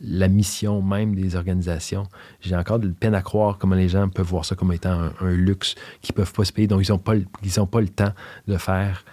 la 0.00 0.28
mission 0.28 0.80
même 0.80 1.14
des 1.14 1.36
organisations. 1.36 2.04
J'ai 2.40 2.56
encore 2.56 2.78
de 2.78 2.88
peine 2.88 3.14
à 3.14 3.22
croire 3.22 3.58
comment 3.58 3.76
les 3.76 3.90
gens 3.90 4.08
peuvent 4.08 4.26
voir 4.26 4.46
ça 4.46 4.54
comme 4.54 4.72
étant 4.72 5.10
un, 5.20 5.30
luxe 5.34 5.74
qu'ils 6.00 6.14
peuvent 6.14 6.32
pas 6.32 6.44
se 6.44 6.52
payer, 6.52 6.68
donc 6.68 6.86
ils 6.88 6.90
n'ont 6.90 6.98
pas, 6.98 7.14
ils 7.16 7.66
pas 7.66 7.80
le 7.80 7.88
temps 7.88 8.12
de 8.48 8.56
faire 8.56 9.04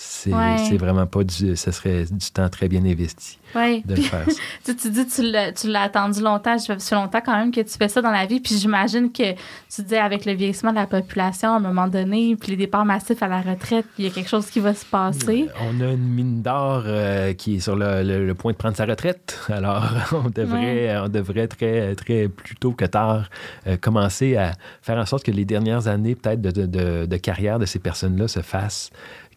c'est 0.00 0.76
vraiment 0.76 1.06
pas 1.06 1.24
du. 1.24 1.56
Ce 1.56 1.70
serait 1.70 2.04
du 2.04 2.30
temps 2.30 2.48
très 2.48 2.68
bien 2.68 2.84
investi 2.84 3.40
de 3.84 3.96
faire 3.96 4.26
tu, 4.64 4.74
dis 4.90 5.06
que 5.06 5.52
tu 5.52 5.68
l'as 5.68 5.82
attendu 5.82 6.20
longtemps. 6.20 6.58
Ça 6.58 6.78
fait 6.78 6.94
longtemps 6.94 7.20
quand 7.24 7.36
même 7.36 7.50
que 7.50 7.60
tu 7.60 7.76
fais 7.76 7.88
ça 7.88 8.00
dans 8.00 8.10
la 8.10 8.26
vie. 8.26 8.40
Puis 8.40 8.56
j'imagine 8.56 9.10
que 9.10 9.32
tu 9.32 9.82
dis 9.82 9.96
avec 9.96 10.24
le 10.24 10.32
vieillissement 10.32 10.70
de 10.70 10.76
la 10.76 10.86
population, 10.86 11.52
à 11.52 11.56
un 11.56 11.60
moment 11.60 11.88
donné, 11.88 12.36
puis 12.36 12.50
les 12.50 12.56
départs 12.56 12.84
massifs 12.84 13.22
à 13.22 13.28
la 13.28 13.40
retraite, 13.40 13.86
il 13.98 14.04
y 14.04 14.08
a 14.08 14.10
quelque 14.10 14.28
chose 14.28 14.46
qui 14.46 14.60
va 14.60 14.74
se 14.74 14.84
passer. 14.84 15.48
Euh, 15.48 15.62
on 15.62 15.80
a 15.80 15.92
une 15.92 16.08
mine 16.08 16.42
d'or 16.42 16.82
euh, 16.86 17.32
qui 17.32 17.56
est 17.56 17.60
sur 17.60 17.76
le, 17.76 18.32
point 18.34 18.52
de 18.52 18.56
prendre 18.56 18.76
sa 18.76 18.84
retraite. 18.84 19.38
Alors, 19.48 19.88
on 20.12 20.30
devrait, 20.30 20.96
on 20.98 21.08
devrait 21.08 21.48
très, 21.48 21.94
très 21.94 22.28
plus 22.28 22.56
tôt 22.56 22.72
que 22.72 22.84
tard 22.84 23.28
euh, 23.66 23.76
commencer 23.76 24.36
à 24.36 24.52
faire 24.82 24.98
en 24.98 25.06
sorte 25.06 25.24
que 25.24 25.30
les 25.30 25.44
dernières 25.44 25.88
années, 25.88 26.14
peut-être, 26.14 26.40
de, 26.40 26.66
de, 26.66 27.06
de 27.06 27.16
carrière 27.16 27.58
de 27.58 27.66
ces 27.66 27.78
personnes-là 27.78 28.28
se 28.28 28.40
fassent 28.40 28.90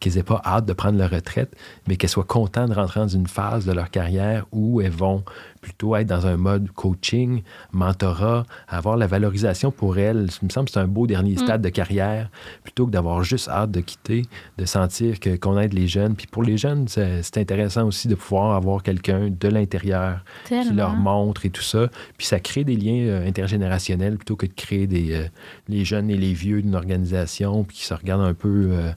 qu'ils 0.03 0.15
n'aient 0.15 0.23
pas 0.23 0.41
hâte 0.45 0.65
de 0.65 0.73
prendre 0.73 0.97
leur 0.97 1.09
retraite, 1.09 1.55
mais 1.87 1.95
qu'elles 1.95 2.09
soient 2.09 2.25
contentes 2.25 2.69
de 2.69 2.75
rentrer 2.75 2.99
dans 2.99 3.07
une 3.07 3.27
phase 3.27 3.65
de 3.65 3.71
leur 3.71 3.89
carrière 3.89 4.45
où 4.51 4.81
elles 4.81 4.91
vont 4.91 5.23
plutôt 5.63 5.95
être 5.95 6.07
dans 6.07 6.27
un 6.27 6.35
mode 6.35 6.69
coaching, 6.71 7.41
mentorat, 7.71 8.45
avoir 8.67 8.97
la 8.97 9.07
valorisation 9.07 9.71
pour 9.71 9.97
elles. 9.97 10.27
Il 10.41 10.45
me 10.45 10.49
semble 10.49 10.65
que 10.65 10.73
c'est 10.73 10.79
un 10.79 10.87
beau 10.87 11.07
dernier 11.07 11.35
mm. 11.35 11.37
stade 11.37 11.61
de 11.61 11.69
carrière, 11.69 12.29
plutôt 12.63 12.85
que 12.85 12.91
d'avoir 12.91 13.23
juste 13.23 13.47
hâte 13.47 13.71
de 13.71 13.79
quitter, 13.79 14.23
de 14.57 14.65
sentir 14.65 15.21
que, 15.21 15.37
qu'on 15.37 15.57
aide 15.57 15.73
les 15.73 15.87
jeunes. 15.87 16.15
Puis 16.15 16.27
pour 16.27 16.43
les 16.43 16.57
jeunes, 16.57 16.87
c'est, 16.87 17.37
intéressant 17.37 17.87
aussi 17.87 18.07
de 18.07 18.15
pouvoir 18.15 18.55
avoir 18.55 18.83
quelqu'un 18.83 19.29
de 19.29 19.47
l'intérieur 19.47 20.19
qui 20.45 20.73
leur 20.73 20.95
montre 20.95 21.45
et 21.45 21.49
tout 21.49 21.63
ça. 21.63 21.87
Puis 22.17 22.27
ça 22.27 22.39
crée 22.39 22.63
des 22.63 22.75
liens 22.75 23.07
euh, 23.07 23.27
intergénérationnels 23.27 24.17
plutôt 24.17 24.35
que 24.35 24.45
de 24.45 24.53
créer 24.53 24.85
des, 24.85 25.13
euh, 25.13 25.27
les 25.69 25.85
jeunes 25.85 26.09
et 26.09 26.17
les 26.17 26.33
vieux 26.33 26.61
d'une 26.61 26.75
organisation 26.75 27.63
puis 27.63 27.77
qui 27.77 27.85
se 27.85 27.93
regardent 27.93 28.25
un 28.25 28.33
peu 28.33 28.69
euh, 28.71 28.91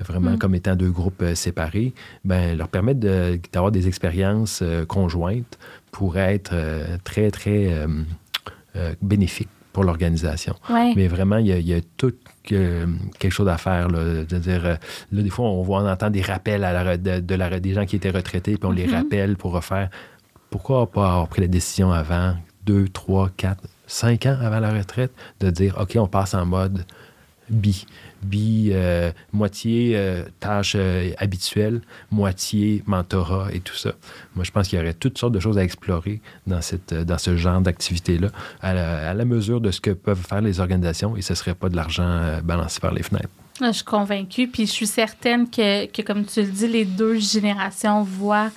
vraiment 0.00 0.32
mm. 0.32 0.38
comme 0.38 0.54
étant 0.54 0.76
deux 0.76 0.90
groupes 0.90 1.22
séparés. 1.34 1.92
Ben 2.24 2.56
leur 2.56 2.68
permettre 2.68 3.00
d'avoir 3.52 3.70
des 3.70 3.86
expériences 3.86 4.62
conjointes 4.88 5.58
pourrait 5.96 6.34
être 6.34 6.50
euh, 6.52 6.98
très, 7.04 7.30
très 7.30 7.72
euh, 7.72 7.86
euh, 8.76 8.94
bénéfique 9.00 9.48
pour 9.72 9.82
l'organisation. 9.82 10.54
Mais 10.68 11.08
vraiment, 11.08 11.38
il 11.38 11.46
y 11.46 11.72
a, 11.72 11.80
tout 11.96 12.12
quelque 12.44 13.30
chose 13.30 13.48
à 13.48 13.56
faire. 13.56 13.88
Là. 13.88 14.24
dire 14.24 14.62
là, 14.62 15.22
des 15.22 15.30
fois, 15.30 15.46
on 15.46 15.62
voit, 15.62 15.80
on 15.80 15.88
entend 15.88 16.10
des 16.10 16.20
rappels 16.20 16.64
à 16.64 16.84
la, 16.84 16.98
de, 16.98 17.34
la, 17.34 17.60
des 17.60 17.72
gens 17.72 17.86
qui 17.86 17.96
étaient 17.96 18.10
retraités, 18.10 18.58
puis 18.58 18.68
on 18.68 18.72
les 18.72 18.86
mm-hmm. 18.86 18.94
rappelle 18.94 19.36
pour 19.36 19.52
refaire. 19.52 19.88
Pourquoi 20.50 20.90
pas 20.90 21.12
avoir 21.12 21.28
pris 21.28 21.40
la 21.40 21.48
décision 21.48 21.92
avant, 21.92 22.34
deux, 22.66 22.88
trois, 22.88 23.30
quatre, 23.34 23.64
cinq 23.86 24.26
ans 24.26 24.36
avant 24.42 24.60
la 24.60 24.72
retraite, 24.72 25.12
de 25.40 25.48
dire, 25.48 25.78
OK, 25.80 25.96
on 25.98 26.08
passe 26.08 26.34
en 26.34 26.44
mode 26.44 26.84
bi 27.48 27.86
bi, 28.22 28.70
euh, 28.72 29.10
moitié 29.32 29.92
euh, 29.94 30.24
tâches 30.40 30.74
euh, 30.76 31.12
habituelles, 31.18 31.80
moitié 32.10 32.82
mentorat 32.86 33.48
et 33.52 33.60
tout 33.60 33.74
ça. 33.74 33.92
Moi, 34.34 34.44
je 34.44 34.50
pense 34.50 34.68
qu'il 34.68 34.78
y 34.78 34.82
aurait 34.82 34.94
toutes 34.94 35.18
sortes 35.18 35.32
de 35.32 35.40
choses 35.40 35.58
à 35.58 35.64
explorer 35.64 36.20
dans, 36.46 36.60
cette, 36.60 36.92
dans 36.92 37.18
ce 37.18 37.36
genre 37.36 37.60
d'activité-là, 37.60 38.28
à, 38.62 38.74
la, 39.14 39.24
mesure 39.24 39.60
de 39.60 39.70
ce 39.70 39.80
que 39.80 39.90
peuvent 39.90 40.22
faire 40.26 40.40
les 40.40 40.60
organisations, 40.60 41.16
et 41.16 41.22
ce 41.22 41.32
ne 41.32 41.36
serait 41.36 41.54
pas 41.54 41.68
de 41.68 41.76
l'argent 41.76 42.40
balancé 42.42 42.80
par 42.80 42.92
les 42.92 43.02
fenêtres. 43.02 43.28
Ah, 43.60 43.68
je 43.68 43.76
suis 43.76 43.84
convaincue, 43.84 44.48
puis 44.48 44.66
je 44.66 44.72
suis 44.72 44.86
certaine 44.86 45.48
que, 45.48 45.86
que, 45.86 46.02
comme 46.02 46.24
tu 46.24 46.42
le 46.42 46.48
dis, 46.48 46.68
les 46.68 46.84
deux 46.84 47.18
générations 47.18 48.02
voient 48.02 48.50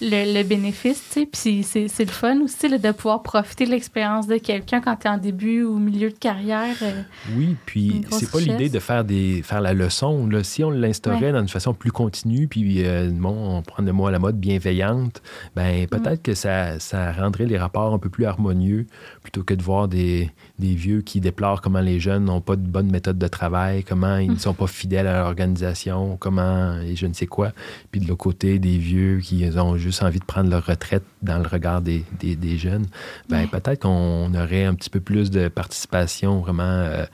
le, 0.00 0.42
bénéfice, 0.42 1.02
tu 1.08 1.20
sais. 1.20 1.26
Puis 1.26 1.62
c'est 1.88 2.04
le 2.04 2.10
fun 2.10 2.40
aussi 2.40 2.68
de 2.68 2.92
pouvoir 2.92 3.22
profiter 3.22 3.66
de 3.66 3.70
l'expérience 3.70 4.26
de 4.26 4.36
quelqu'un 4.36 4.80
quand 4.80 4.96
tu 4.96 5.06
es 5.06 5.10
en 5.10 5.18
début 5.18 5.62
ou 5.62 5.78
milieu 5.78 6.10
de 6.10 6.16
carrière. 6.16 6.76
Euh, 6.82 7.02
oui, 7.36 7.56
puis 7.66 8.02
c'est 8.10 8.30
pas 8.30 8.40
l'idée 8.40 8.68
de 8.68 8.78
faire, 8.78 9.04
des, 9.04 9.42
faire 9.42 9.60
la 9.60 9.74
leçon. 9.74 10.26
Là. 10.26 10.44
Si 10.44 10.62
on 10.64 10.70
l'instaurait 10.70 11.32
d'une 11.32 11.48
façon 11.48 11.74
plus 11.74 11.92
continue, 11.92 12.48
puis 12.48 12.84
euh, 12.84 13.10
bon, 13.12 13.58
on 13.58 13.62
prend 13.62 13.82
le 13.82 13.92
mot 13.92 14.06
à 14.06 14.10
la 14.10 14.18
mode 14.18 14.38
bienveillante, 14.38 15.22
ben 15.56 15.86
peut-être 15.86 16.20
mm. 16.20 16.22
que 16.22 16.34
ça, 16.34 16.78
ça 16.78 17.12
rendrait 17.12 17.46
les 17.46 17.58
rapports 17.58 17.92
un 17.92 17.98
peu 17.98 18.08
plus 18.08 18.24
harmonieux 18.24 18.86
plutôt 19.22 19.42
que 19.42 19.54
de 19.54 19.62
voir 19.62 19.88
des, 19.88 20.30
des 20.58 20.74
vieux 20.74 21.02
qui 21.02 21.20
déplorent 21.20 21.60
comment 21.60 21.80
les 21.80 22.00
jeunes 22.00 22.24
n'ont 22.24 22.40
pas 22.40 22.56
de 22.56 22.66
bonne 22.66 22.90
méthode 22.90 23.18
de 23.18 23.28
travail, 23.28 23.84
comment 23.84 24.16
ils 24.16 24.30
ne 24.30 24.34
mm. 24.34 24.38
sont 24.38 24.54
pas 24.54 24.66
fidèles 24.66 25.06
à 25.06 25.22
l'organisation, 25.22 26.16
comment 26.16 26.78
et 26.80 26.96
je 26.96 27.06
ne 27.06 27.12
sais 27.12 27.26
quoi. 27.26 27.52
Puis 27.92 28.00
de 28.00 28.08
l'autre 28.08 28.22
côté, 28.22 28.58
des 28.58 28.76
vieux 28.78 29.20
qui 29.20 29.48
ont 29.56 29.76
juste 29.76 30.02
envie 30.02 30.18
de 30.18 30.24
prendre 30.24 30.50
leur 30.50 30.66
retraite 30.66 31.04
dans 31.22 31.38
le 31.38 31.48
regard 31.48 31.80
des, 31.80 32.04
des, 32.20 32.58
jeunes, 32.58 32.86
ben, 33.28 33.46
peut-être 33.46 33.82
qu'on 33.82 34.32
aurait 34.34 34.64
un 34.64 34.74
petit 34.74 34.90
peu 34.90 35.00
plus 35.00 35.30
de 35.30 35.48
participation 35.48 36.40
vraiment 36.40 36.62
euh, 36.62 37.04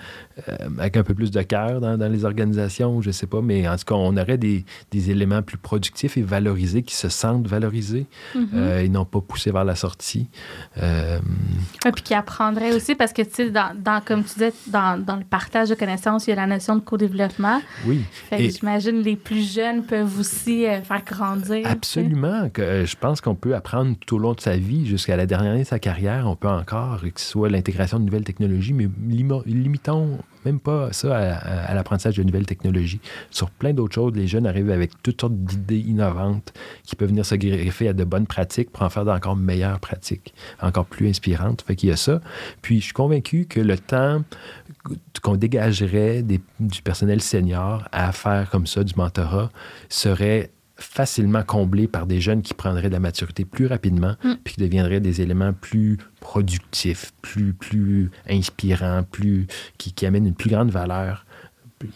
euh, 0.48 0.56
avec 0.78 0.96
un 0.96 1.02
peu 1.02 1.14
plus 1.14 1.30
de 1.30 1.42
cœur 1.42 1.80
dans, 1.80 2.12
les 2.12 2.24
organisations, 2.24 3.00
je 3.00 3.08
ne 3.08 3.12
sais 3.12 3.26
pas, 3.26 3.40
mais 3.40 3.68
en 3.68 3.76
tout 3.76 3.84
cas, 3.84 3.94
on 3.94 4.16
aurait 4.16 4.38
des, 4.38 4.64
des, 4.90 5.10
éléments 5.10 5.42
plus 5.42 5.56
productifs 5.58 6.16
et 6.16 6.22
valorisés 6.22 6.82
qui 6.82 6.94
se 6.94 7.08
sentent 7.08 7.46
valorisés 7.46 8.06
mm-hmm. 8.34 8.46
euh, 8.54 8.80
et 8.80 8.88
non 8.88 9.04
pas 9.04 9.20
poussés 9.20 9.50
vers 9.50 9.64
la 9.64 9.76
sortie. 9.76 10.28
et 10.76 11.92
puis 11.92 12.02
qui 12.02 12.14
apprendraient 12.14 12.74
aussi, 12.74 12.94
parce 12.94 13.12
que, 13.12 13.22
tu 13.34 13.44
sais, 13.44 13.50
dans, 13.50 13.74
dans, 13.74 14.00
comme 14.00 14.22
tu 14.22 14.34
disais, 14.34 14.52
dans, 14.66 15.02
dans, 15.02 15.16
le 15.16 15.24
partage 15.24 15.68
de 15.68 15.74
connaissances, 15.74 16.26
il 16.26 16.30
y 16.30 16.32
a 16.32 16.36
la 16.36 16.46
notion 16.46 16.76
de 16.76 16.80
co-développement. 16.80 17.60
Oui. 17.86 18.02
J'imagine 18.32 19.02
les 19.02 19.16
plus 19.16 19.54
jeunes 19.54 19.82
peuvent 19.84 20.18
aussi 20.18 20.64
faire 20.84 21.04
grandir. 21.04 21.66
Absolument. 21.66 22.48
Que, 22.50 22.62
euh, 22.62 22.86
je 22.86 22.96
pense 22.96 23.20
qu'on 23.20 23.34
peut 23.34 23.54
apprendre 23.54 23.96
tout 24.06 24.16
au 24.16 24.18
long 24.18 24.32
de 24.32 24.40
sa 24.40 24.56
vie, 24.56 24.86
jusqu'à 24.86 25.16
la 25.16 25.26
dernière 25.26 25.52
année 25.52 25.62
de 25.62 25.68
sa 25.68 25.78
carrière, 25.78 26.26
on 26.28 26.36
peut 26.36 26.48
encore, 26.48 27.00
que 27.00 27.20
ce 27.20 27.26
soit 27.26 27.48
l'intégration 27.48 27.98
de 27.98 28.04
nouvelles 28.04 28.24
technologies, 28.24 28.72
mais 28.72 28.88
limitons 29.46 30.18
même 30.44 30.60
pas 30.60 30.92
ça 30.92 31.16
à, 31.16 31.74
l'apprentissage 31.74 32.16
de 32.16 32.22
nouvelles 32.22 32.46
technologies. 32.46 33.00
Sur 33.30 33.50
plein 33.50 33.72
d'autres 33.72 33.94
choses, 33.94 34.14
les 34.14 34.26
jeunes 34.26 34.46
arrivent 34.46 34.70
avec 34.70 35.02
toutes 35.02 35.20
sortes 35.20 35.34
d'idées 35.34 35.80
innovantes 35.80 36.52
qui 36.84 36.96
peuvent 36.96 37.08
venir 37.08 37.26
se 37.26 37.34
greffer 37.34 37.88
à 37.88 37.92
de 37.92 38.04
bonnes 38.04 38.26
pratiques 38.26 38.70
pour 38.70 38.82
en 38.82 38.90
faire 38.90 39.04
d'encore 39.04 39.36
meilleures 39.36 39.80
pratiques, 39.80 40.34
encore 40.60 40.86
plus 40.86 41.08
inspirantes. 41.08 41.62
Fait 41.62 41.76
qu'il 41.76 41.88
y 41.88 41.92
a 41.92 41.96
ça. 41.96 42.20
Puis 42.62 42.80
je 42.80 42.84
suis 42.84 42.92
convaincu 42.92 43.46
que 43.46 43.60
le 43.60 43.78
temps 43.78 44.22
qu'on 45.22 45.36
dégagerait 45.36 46.22
du 46.22 46.82
personnel 46.82 47.20
senior 47.20 47.88
à 47.92 48.12
faire 48.12 48.50
comme 48.50 48.66
ça 48.66 48.84
du 48.84 48.94
mentorat 48.96 49.50
serait 49.88 50.50
facilement 50.76 51.42
comblé 51.42 51.86
par 51.86 52.06
des 52.06 52.20
jeunes 52.20 52.42
qui 52.42 52.54
prendraient 52.54 52.88
de 52.88 52.94
la 52.94 53.00
maturité 53.00 53.44
plus 53.44 53.66
rapidement, 53.66 54.14
mm. 54.24 54.34
puis 54.42 54.54
qui 54.54 54.60
deviendraient 54.60 55.00
des 55.00 55.20
éléments 55.20 55.52
plus 55.52 55.98
productifs, 56.20 57.12
plus, 57.22 57.52
plus 57.52 58.10
inspirants, 58.28 59.02
plus, 59.08 59.46
qui, 59.78 59.92
qui 59.92 60.06
amènent 60.06 60.26
une 60.26 60.34
plus 60.34 60.50
grande 60.50 60.70
valeur. 60.70 61.24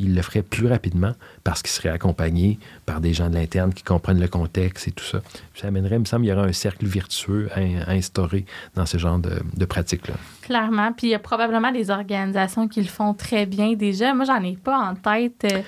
Ils 0.01 0.15
le 0.15 0.21
feraient 0.21 0.43
plus 0.43 0.67
rapidement 0.67 1.13
parce 1.45 1.63
qu'ils 1.63 1.71
seraient 1.71 1.89
accompagnés 1.89 2.59
par 2.85 3.01
des 3.01 3.15
gens 3.15 3.31
de 3.31 3.35
l'interne 3.35 3.73
qui 3.73 3.83
comprennent 3.83 4.21
le 4.21 4.29
contexte 4.29 4.87
et 4.87 4.91
tout 4.91 5.05
ça. 5.05 5.23
Ça 5.55 5.69
amènerait, 5.69 5.97
il 5.97 6.01
me 6.01 6.05
semble, 6.05 6.27
il 6.27 6.29
y 6.29 6.33
aurait 6.33 6.49
un 6.49 6.53
cercle 6.53 6.85
vertueux 6.85 7.49
à, 7.55 7.91
instaurer 7.91 8.45
dans 8.75 8.85
ce 8.85 8.99
genre 8.99 9.19
de, 9.19 9.41
de 9.57 9.65
pratiques-là. 9.65 10.15
Clairement. 10.43 10.93
Puis 10.93 11.07
il 11.07 11.11
y 11.11 11.15
a 11.15 11.19
probablement 11.19 11.73
des 11.73 11.91
organisations 11.91 12.69
qui 12.69 12.83
le 12.83 12.89
font 12.89 13.15
très 13.15 13.47
bien 13.47 13.73
déjà. 13.75 14.13
Moi, 14.13 14.27
j'en 14.27 14.43
ai 14.43 14.57
pas 14.57 14.77
en 14.79 14.95
tête. 14.95 15.47
Euh, 15.51 15.63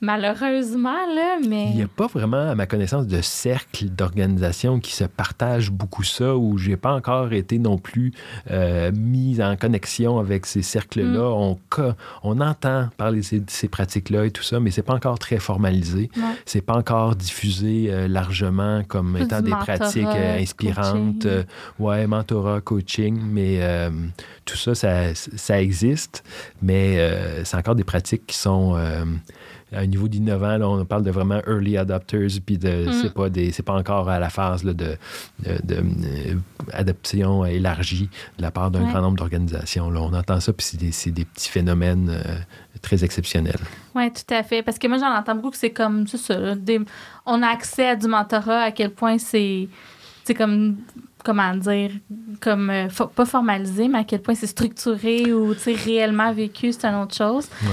malheureusement, 0.00 1.06
là, 1.14 1.38
mais... 1.46 1.70
Il 1.70 1.76
n'y 1.76 1.82
a 1.82 1.88
pas 1.88 2.06
vraiment, 2.06 2.50
à 2.50 2.54
ma 2.54 2.66
connaissance, 2.66 3.06
de 3.06 3.20
cercle 3.20 3.86
d'organisation 3.86 4.80
qui 4.80 4.92
se 4.92 5.04
partage 5.04 5.70
beaucoup 5.70 6.02
ça, 6.02 6.36
où 6.36 6.58
j'ai 6.58 6.76
pas 6.76 6.92
encore 6.92 7.32
été 7.32 7.58
non 7.58 7.78
plus 7.78 8.12
euh, 8.50 8.92
mis 8.92 9.42
en 9.42 9.56
connexion 9.56 10.18
avec 10.18 10.46
ces 10.46 10.62
cercles-là. 10.62 11.30
Mm. 11.30 11.32
On, 11.32 11.58
on 12.22 12.40
entend 12.40 12.88
parler 12.96 13.20
de 13.20 13.44
ces, 13.48 13.68
pratiques-là 13.68 14.26
et 14.26 14.30
tout 14.30 14.42
ça, 14.42 14.60
mais 14.60 14.70
c'est 14.70 14.82
pas 14.82 14.94
encore 14.94 15.18
très 15.18 15.38
formalisé. 15.38 16.10
Ouais. 16.16 16.22
C'est 16.46 16.60
pas 16.60 16.74
encore 16.76 17.16
diffusé 17.16 17.88
euh, 17.88 18.08
largement 18.08 18.82
comme 18.86 19.14
Plus 19.14 19.24
étant 19.24 19.40
des 19.40 19.50
mentorat, 19.50 19.76
pratiques 19.78 20.06
euh, 20.06 20.38
inspirantes. 20.38 21.26
euh, 21.26 21.42
ouais, 21.78 22.06
mentorat, 22.06 22.60
coaching, 22.60 23.20
mais 23.22 23.60
tout 24.44 24.56
ça, 24.56 24.74
ça, 24.74 25.14
ça 25.14 25.60
existe, 25.60 26.24
mais 26.62 26.98
c'est 27.44 27.56
encore 27.56 27.74
des 27.74 27.84
pratiques 27.84 28.26
qui 28.26 28.36
sont 28.36 28.76
à 29.72 29.80
un 29.80 29.86
niveau 29.86 30.08
d'innovant. 30.08 30.58
On 30.60 30.84
parle 30.84 31.02
de 31.02 31.10
vraiment 31.10 31.40
early 31.46 31.76
adopters, 31.76 32.28
puis 32.44 32.58
de, 32.58 32.86
Mm. 32.88 32.92
c'est 33.02 33.12
pas 33.14 33.28
des, 33.28 33.50
c'est 33.52 33.62
pas 33.62 33.74
encore 33.74 34.08
à 34.08 34.18
la 34.18 34.30
phase 34.30 34.64
là, 34.64 34.72
de, 34.72 34.96
de, 35.44 35.58
de, 35.64 35.76
euh, 36.74 37.44
élargie 37.46 38.08
de 38.38 38.42
la 38.42 38.50
part 38.50 38.70
d'un 38.70 38.84
Ouais. 38.84 38.90
grand 38.90 39.02
nombre 39.02 39.16
d'organisations. 39.16 39.86
On 39.88 40.12
entend 40.14 40.40
ça, 40.40 40.52
puis 40.52 40.66
c'est 40.92 41.10
des, 41.10 41.24
petits 41.24 41.48
phénomènes 41.50 42.10
euh, 42.10 42.38
très 42.82 43.04
exceptionnels. 43.04 43.58
Oui, 43.94 44.10
tout 44.12 44.32
à 44.34 44.42
fait. 44.42 44.62
Parce 44.62 44.78
que 44.78 44.86
moi, 44.88 44.98
j'en 44.98 45.14
entends 45.14 45.34
beaucoup 45.34 45.50
que 45.50 45.56
c'est 45.56 45.70
comme, 45.70 46.06
c'est 46.06 46.16
ça, 46.18 46.38
là, 46.38 46.54
des- 46.54 46.80
on 47.26 47.42
a 47.42 47.48
accès 47.48 47.88
à 47.88 47.96
du 47.96 48.06
mentorat, 48.08 48.62
à 48.62 48.70
quel 48.70 48.90
point 48.90 49.18
c'est, 49.18 49.68
c'est 50.24 50.34
comme, 50.34 50.76
comment 51.24 51.54
dire, 51.56 51.90
comme, 52.40 52.70
euh, 52.70 52.88
pas 53.14 53.24
formalisé, 53.26 53.88
mais 53.88 53.98
à 53.98 54.04
quel 54.04 54.22
point 54.22 54.34
c'est 54.34 54.46
structuré 54.46 55.32
ou, 55.32 55.54
réellement 55.84 56.32
vécu, 56.32 56.72
c'est 56.72 56.86
une 56.86 56.94
autre 57.02 57.14
chose. 57.14 57.48
Ouais. 57.64 57.68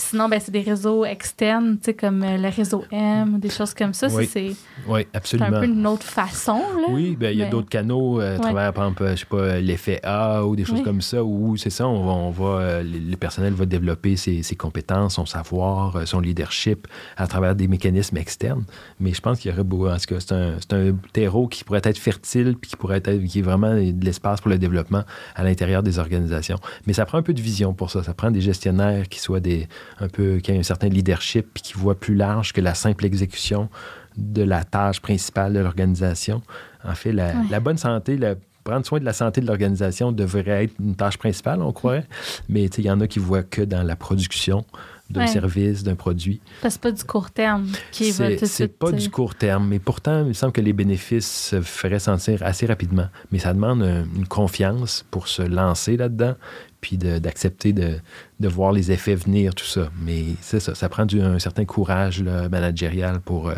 Puis 0.00 0.08
sinon, 0.08 0.30
ben, 0.30 0.40
c'est 0.40 0.50
des 0.50 0.62
réseaux 0.62 1.04
externes, 1.04 1.76
tu 1.76 1.84
sais, 1.84 1.94
comme 1.94 2.22
euh, 2.22 2.38
le 2.38 2.48
réseau 2.48 2.84
M 2.90 3.38
des 3.38 3.50
choses 3.50 3.74
comme 3.74 3.92
ça. 3.92 4.06
Oui, 4.10 4.26
c'est, 4.26 4.52
Oui, 4.88 5.06
un 5.14 5.50
peu 5.60 5.64
une 5.66 5.86
autre 5.86 6.04
façon, 6.06 6.56
là. 6.56 6.86
Oui, 6.88 7.16
ben, 7.20 7.30
il 7.32 7.38
y 7.38 7.42
a 7.42 7.44
Mais- 7.44 7.50
d'autres 7.50 7.68
canaux 7.68 8.18
euh, 8.18 8.30
à 8.30 8.32
Ouais. 8.36 8.40
travers, 8.40 8.72
par 8.72 8.84
exemple, 8.84 9.02
euh, 9.02 9.10
je 9.14 9.16
sais 9.20 9.26
pas, 9.26 9.58
l'effet 9.60 10.00
A 10.02 10.42
ou 10.46 10.56
des 10.56 10.64
choses 10.64 10.78
Oui. 10.78 10.84
comme 10.84 11.02
ça, 11.02 11.22
où 11.22 11.58
c'est 11.58 11.68
ça, 11.68 11.86
on 11.86 12.02
va, 12.06 12.12
on 12.12 12.30
va, 12.30 12.82
le 12.82 13.14
personnel 13.16 13.52
va 13.52 13.66
développer 13.66 14.16
ses, 14.16 14.42
ses 14.42 14.56
compétences, 14.56 15.16
son 15.16 15.26
savoir, 15.26 16.08
son 16.08 16.20
leadership 16.20 16.88
à 17.18 17.26
travers 17.26 17.54
des 17.54 17.68
mécanismes 17.68 18.16
externes. 18.16 18.64
Mais 19.00 19.12
je 19.12 19.20
pense 19.20 19.38
qu'il 19.38 19.50
y 19.50 19.54
aurait 19.54 19.64
beau, 19.64 19.86
en 19.86 19.96
tout 19.98 20.14
cas, 20.14 20.20
c'est 20.20 20.32
un, 20.32 20.54
c'est 20.60 20.72
un 20.72 20.94
terreau 21.12 21.46
qui 21.46 21.62
pourrait 21.62 21.82
être 21.84 21.98
fertile 21.98 22.56
puis 22.58 22.70
qui 22.70 22.76
pourrait 22.76 23.02
être, 23.04 23.22
qui 23.26 23.40
est 23.40 23.42
vraiment 23.42 23.74
de 23.74 24.02
l'espace 24.02 24.40
pour 24.40 24.50
le 24.50 24.56
développement 24.56 25.02
à 25.36 25.44
l'intérieur 25.44 25.82
des 25.82 25.98
organisations. 25.98 26.56
Mais 26.86 26.94
ça 26.94 27.04
prend 27.04 27.18
un 27.18 27.22
peu 27.22 27.34
de 27.34 27.40
vision 27.42 27.74
pour 27.74 27.90
ça. 27.90 28.02
Ça 28.02 28.14
prend 28.14 28.30
des 28.30 28.40
gestionnaires 28.40 29.06
qui 29.10 29.18
soient 29.20 29.40
des, 29.40 29.68
un 29.98 30.08
peu, 30.08 30.38
qui 30.38 30.52
aient 30.52 30.58
un 30.58 30.62
certain 30.62 30.88
leadership 30.88 31.48
puis 31.54 31.62
qui 31.62 31.72
voient 31.74 31.98
plus 31.98 32.14
large 32.14 32.52
que 32.52 32.60
la 32.60 32.74
simple 32.74 33.04
exécution 33.04 33.68
de 34.16 34.42
la 34.42 34.64
tâche 34.64 35.00
principale 35.00 35.52
de 35.54 35.60
l'organisation. 35.60 36.42
En 36.84 36.94
fait, 36.94 37.12
la, 37.12 37.28
Ouais. 37.28 37.34
la 37.50 37.60
bonne 37.60 37.78
santé, 37.78 38.18
prendre 38.64 38.84
soin 38.84 39.00
de 39.00 39.04
la 39.04 39.12
santé 39.12 39.40
de 39.40 39.46
l'organisation 39.46 40.12
devrait 40.12 40.64
être 40.64 40.74
une 40.80 40.94
tâche 40.94 41.16
principale, 41.16 41.62
on 41.62 41.72
croirait. 41.72 42.06
Mais 42.48 42.68
tu 42.68 42.76
sais, 42.76 42.82
il 42.82 42.86
y 42.86 42.90
en 42.90 43.00
a 43.00 43.06
qui 43.06 43.18
voient 43.18 43.42
que 43.42 43.62
dans 43.62 43.82
la 43.82 43.96
production 43.96 44.64
d'un 45.08 45.22
Ouais. 45.22 45.26
service, 45.26 45.82
d'un 45.82 45.96
produit. 45.96 46.40
Parce 46.62 46.74
que 46.76 46.82
c'est 46.82 46.90
pas 46.92 46.96
du 46.96 47.04
court 47.04 47.30
terme 47.32 47.66
qui 47.90 48.12
va 48.12 48.28
tout 48.34 48.40
de 48.42 48.46
c'est 48.46 48.68
pas 48.68 48.90
sais. 48.90 48.96
du 48.96 49.10
court 49.10 49.34
terme, 49.34 49.66
mais 49.66 49.80
pourtant, 49.80 50.20
il 50.20 50.26
me 50.26 50.32
semble 50.34 50.52
que 50.52 50.60
les 50.60 50.72
bénéfices 50.72 51.28
se 51.48 51.60
feraient 51.62 51.98
sentir 51.98 52.42
assez 52.44 52.66
rapidement. 52.66 53.06
Mais 53.32 53.38
ça 53.40 53.52
demande 53.52 53.82
un- 53.82 54.04
une 54.14 54.26
confiance 54.28 55.04
pour 55.10 55.26
se 55.26 55.42
lancer 55.42 55.96
là-dedans, 55.96 56.34
puis 56.80 56.96
d'accepter 56.96 57.72
de, 57.72 57.96
de 58.40 58.48
voir 58.48 58.72
les 58.72 58.90
effets 58.90 59.14
venir, 59.14 59.54
tout 59.54 59.64
ça. 59.64 59.90
Mais 60.02 60.24
c'est 60.40 60.60
ça, 60.60 60.74
ça 60.74 60.88
prend 60.88 61.04
du, 61.06 61.20
un 61.20 61.38
certain 61.38 61.64
courage 61.64 62.22
là, 62.22 62.48
managérial 62.48 63.20
pour, 63.20 63.48
euh, 63.48 63.54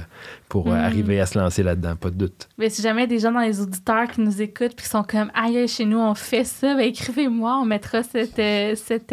pour 0.48 0.68
euh, 0.68 0.72
Mm. 0.74 0.84
arriver 0.84 1.20
à 1.20 1.26
se 1.26 1.38
lancer 1.38 1.62
là-dedans, 1.62 1.96
pas 1.96 2.10
de 2.10 2.16
doute. 2.16 2.48
Mais 2.58 2.68
si 2.70 2.82
jamais 2.82 3.06
des 3.06 3.18
gens 3.18 3.32
dans 3.32 3.40
les 3.40 3.60
auditeurs 3.60 4.08
qui 4.08 4.20
nous 4.20 4.42
écoutent 4.42 4.74
puis 4.76 4.84
qui 4.84 4.88
sont 4.90 5.04
comme 5.04 5.30
aïe 5.34 5.68
chez 5.68 5.84
nous 5.84 5.98
on 5.98 6.14
fait 6.14 6.44
ça, 6.44 6.74
ben 6.74 6.80
écrivez-moi, 6.82 7.58
on 7.60 7.64
mettra 7.64 8.02
cette, 8.02 8.38
euh, 8.38 8.74
cette 8.74 9.12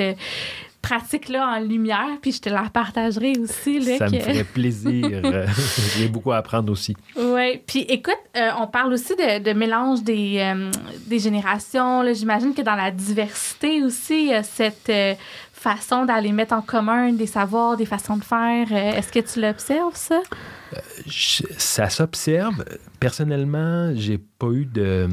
pratique-là 0.81 1.55
en 1.55 1.59
lumière 1.59 2.17
puis 2.21 2.31
je 2.31 2.41
te 2.41 2.49
la 2.49 2.63
partagerai 2.71 3.33
aussi. 3.39 3.79
Là, 3.79 3.97
Ça 3.97 4.09
me 4.09 4.19
ferait 4.19 4.43
plaisir. 4.43 5.21
J'ai 5.97 6.07
beaucoup 6.07 6.31
à 6.31 6.37
apprendre 6.37 6.71
aussi. 6.71 6.95
Oui, 7.17 7.61
puis 7.65 7.81
écoute, 7.81 8.17
euh, 8.37 8.49
on 8.59 8.67
parle 8.67 8.93
aussi 8.93 9.15
de, 9.15 9.43
de 9.43 9.53
mélange 9.53 10.03
des, 10.03 10.37
euh, 10.39 10.71
des 11.07 11.19
générations. 11.19 12.03
J'imagine 12.13 12.53
que 12.53 12.61
dans 12.61 12.75
la 12.75 12.91
diversité 12.91 13.83
aussi, 13.83 14.23
il 14.23 14.29
y 14.29 14.33
a 14.33 14.43
cette 14.43 14.89
euh, 14.89 15.13
façon 15.51 16.05
d'aller 16.05 16.31
mettre 16.31 16.53
en 16.53 16.61
commun 16.61 17.11
des 17.11 17.27
savoirs, 17.27 17.75
des 17.75 17.85
façons 17.85 18.17
de 18.17 18.23
faire. 18.23 18.71
Est-ce 18.71 19.11
que 19.11 19.19
tu 19.19 19.41
l'observes, 19.41 19.95
ça? 19.95 20.21
Ça 21.07 21.89
s'observe. 21.89 22.63
Personnellement, 22.99 23.93
j'ai 23.95 24.17
pas 24.17 24.47
eu 24.51 24.65
de, 24.65 25.07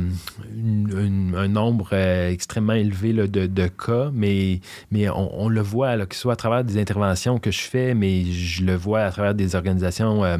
un 1.36 1.48
nombre 1.48 1.90
euh, 1.92 2.30
extrêmement 2.30 2.72
élevé 2.74 3.12
de, 3.12 3.46
de 3.46 3.66
cas, 3.68 4.11
mais, 4.12 4.61
mais 4.90 5.09
on, 5.09 5.48
le 5.48 5.61
voit, 5.61 6.07
que 6.07 6.14
ce 6.14 6.22
soit 6.22 6.34
à 6.34 6.36
travers 6.36 6.64
des 6.64 6.78
interventions 6.80 7.38
que 7.38 7.50
je 7.50 7.61
fais, 7.61 7.94
mais 7.94 8.24
je 8.24 8.64
le 8.64 8.74
vois 8.74 9.00
à 9.02 9.11
travers 9.11 9.34
des 9.34 9.54
organisations, 9.54 10.24
euh, 10.24 10.38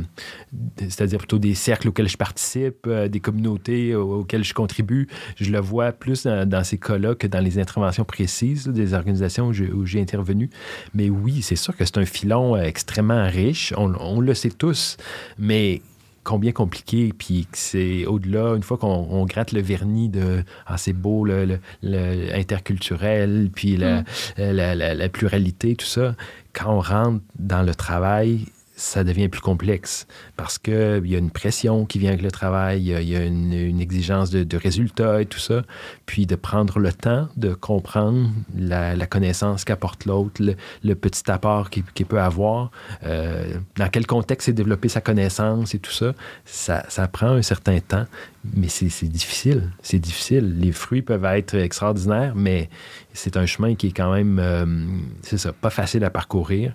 c'est-à-dire 0.79 1.19
plutôt 1.19 1.39
des 1.39 1.55
cercles 1.55 1.89
auxquels 1.89 2.09
je 2.09 2.17
participe, 2.17 2.87
euh, 2.87 3.09
des 3.09 3.21
communautés 3.21 3.95
au- 3.95 4.21
auxquelles 4.21 4.45
je 4.45 4.55
contribue. 4.55 5.09
Je 5.37 5.51
le 5.51 5.61
vois 5.61 5.93
plus 5.93 6.25
dans, 6.27 6.65
ces 6.65 6.79
cas-là 6.79 7.15
que 7.15 7.27
dans 7.27 7.41
les 7.41 7.59
interventions 7.59 8.05
précises 8.05 8.69
des 8.69 8.95
organisations 8.95 9.49
où 9.49 9.87
j'ai- 9.87 9.97
intervenu. 10.01 10.51
Mais 10.95 11.09
oui, 11.09 11.41
c'est 11.41 11.57
sûr 11.57 11.75
que 11.75 11.85
c'est 11.87 11.97
un 11.97 12.05
filon 12.05 12.55
extrêmement 12.57 13.27
riche. 13.27 13.73
On 13.77 14.21
le 14.21 14.35
sait 14.35 14.51
tous, 14.51 14.99
mais 15.39 15.83
combien 16.25 16.51
compliqué, 16.51 17.13
puis 17.17 17.47
que 17.51 17.57
c'est 17.57 18.05
au-delà, 18.05 18.55
une 18.57 18.63
fois 18.65 18.79
qu'on 18.79 19.07
on 19.11 19.25
gratte 19.27 19.53
le 19.53 19.61
vernis 19.61 20.09
de 20.09 20.43
ah, 20.67 20.77
c'est 20.77 20.93
beau, 20.93 21.25
le, 21.25 21.45
le- 21.45 21.59
le 21.83 22.35
interculturel, 22.35 23.49
puis 23.55 23.77
la, 23.77 24.03
la, 24.37 24.75
la- 24.75 24.95
la 24.95 25.09
pluralité, 25.09 25.77
tout 25.77 25.87
ça, 25.87 26.17
quand 26.53 26.73
on 26.75 26.81
rentre 26.81 27.21
dans 27.39 27.63
le 27.63 27.75
travail, 27.75 28.47
ça 28.77 29.05
devient 29.05 29.29
plus 29.29 29.41
complexe 29.41 30.07
parce 30.37 30.59
qu'il 30.59 31.07
y 31.07 31.15
a 31.15 31.19
une 31.19 31.31
pression 31.31 31.87
qui 31.87 31.99
vient 31.99 32.11
avec 32.11 32.23
le 32.23 32.31
travail, 32.31 32.83
il 32.83 33.09
y 33.09 33.17
a, 33.17 33.25
une, 33.25 33.81
exigence 33.81 34.31
de, 34.31 34.57
résultats 34.57 35.23
et 35.23 35.27
tout 35.27 35.39
ça. 35.39 35.63
Puis 36.05 36.27
de 36.27 36.37
prendre 36.37 36.79
le 36.79 36.93
temps 36.93 37.29
de 37.37 37.55
comprendre 37.55 38.29
la, 38.57 39.07
connaissance 39.07 39.65
qu'apporte 39.65 40.05
l'autre, 40.05 40.43
le, 40.83 40.95
petit 40.95 41.31
apport 41.31 41.71
qu'il 41.71 42.07
peut 42.07 42.21
avoir, 42.21 42.71
euh, 43.05 43.59
dans 43.77 43.89
quel 43.89 44.07
contexte 44.07 44.47
c'est 44.47 44.53
développer 44.53 44.89
sa 44.89 45.01
connaissance 45.01 45.75
et 45.75 45.79
tout 45.79 45.93
ça, 45.93 46.13
ça, 46.45 47.09
prend 47.09 47.29
un 47.29 47.43
certain 47.43 47.81
temps, 47.81 48.05
mais 48.55 48.69
c'est 48.69 49.09
difficile. 49.09 49.71
C'est 49.81 49.99
difficile. 49.99 50.59
Les 50.59 50.73
fruits 50.73 51.03
peuvent 51.03 51.25
être 51.25 51.55
extraordinaires, 51.55 52.35
mais 52.37 52.69
c'est 53.15 53.39
un 53.39 53.47
chemin 53.47 53.75
qui 53.75 53.89
est 53.89 53.97
quand 53.97 54.13
même, 54.13 54.39
euh, 54.39 54.67
c'est 55.23 55.39
ça, 55.39 55.53
pas 55.53 55.71
facile 55.71 56.05
à 56.05 56.11
parcourir 56.11 56.75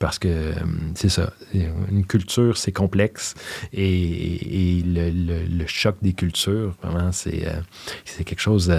parce 0.00 0.18
que 0.18 0.26
euh, 0.28 0.52
c'est 0.96 1.08
ça, 1.10 1.32
une 1.54 2.04
culture 2.06 2.56
c'est 2.56 2.72
complexe 2.72 3.34
et, 3.72 4.82
le- 4.84 5.46
le 5.46 5.66
choc 5.68 5.96
des 6.02 6.14
cultures, 6.14 6.74
vraiment, 6.82 7.12
c'est 7.12 7.46
euh, 7.46 7.60
c'est 8.04 8.24
quelque 8.24 8.40
chose. 8.40 8.72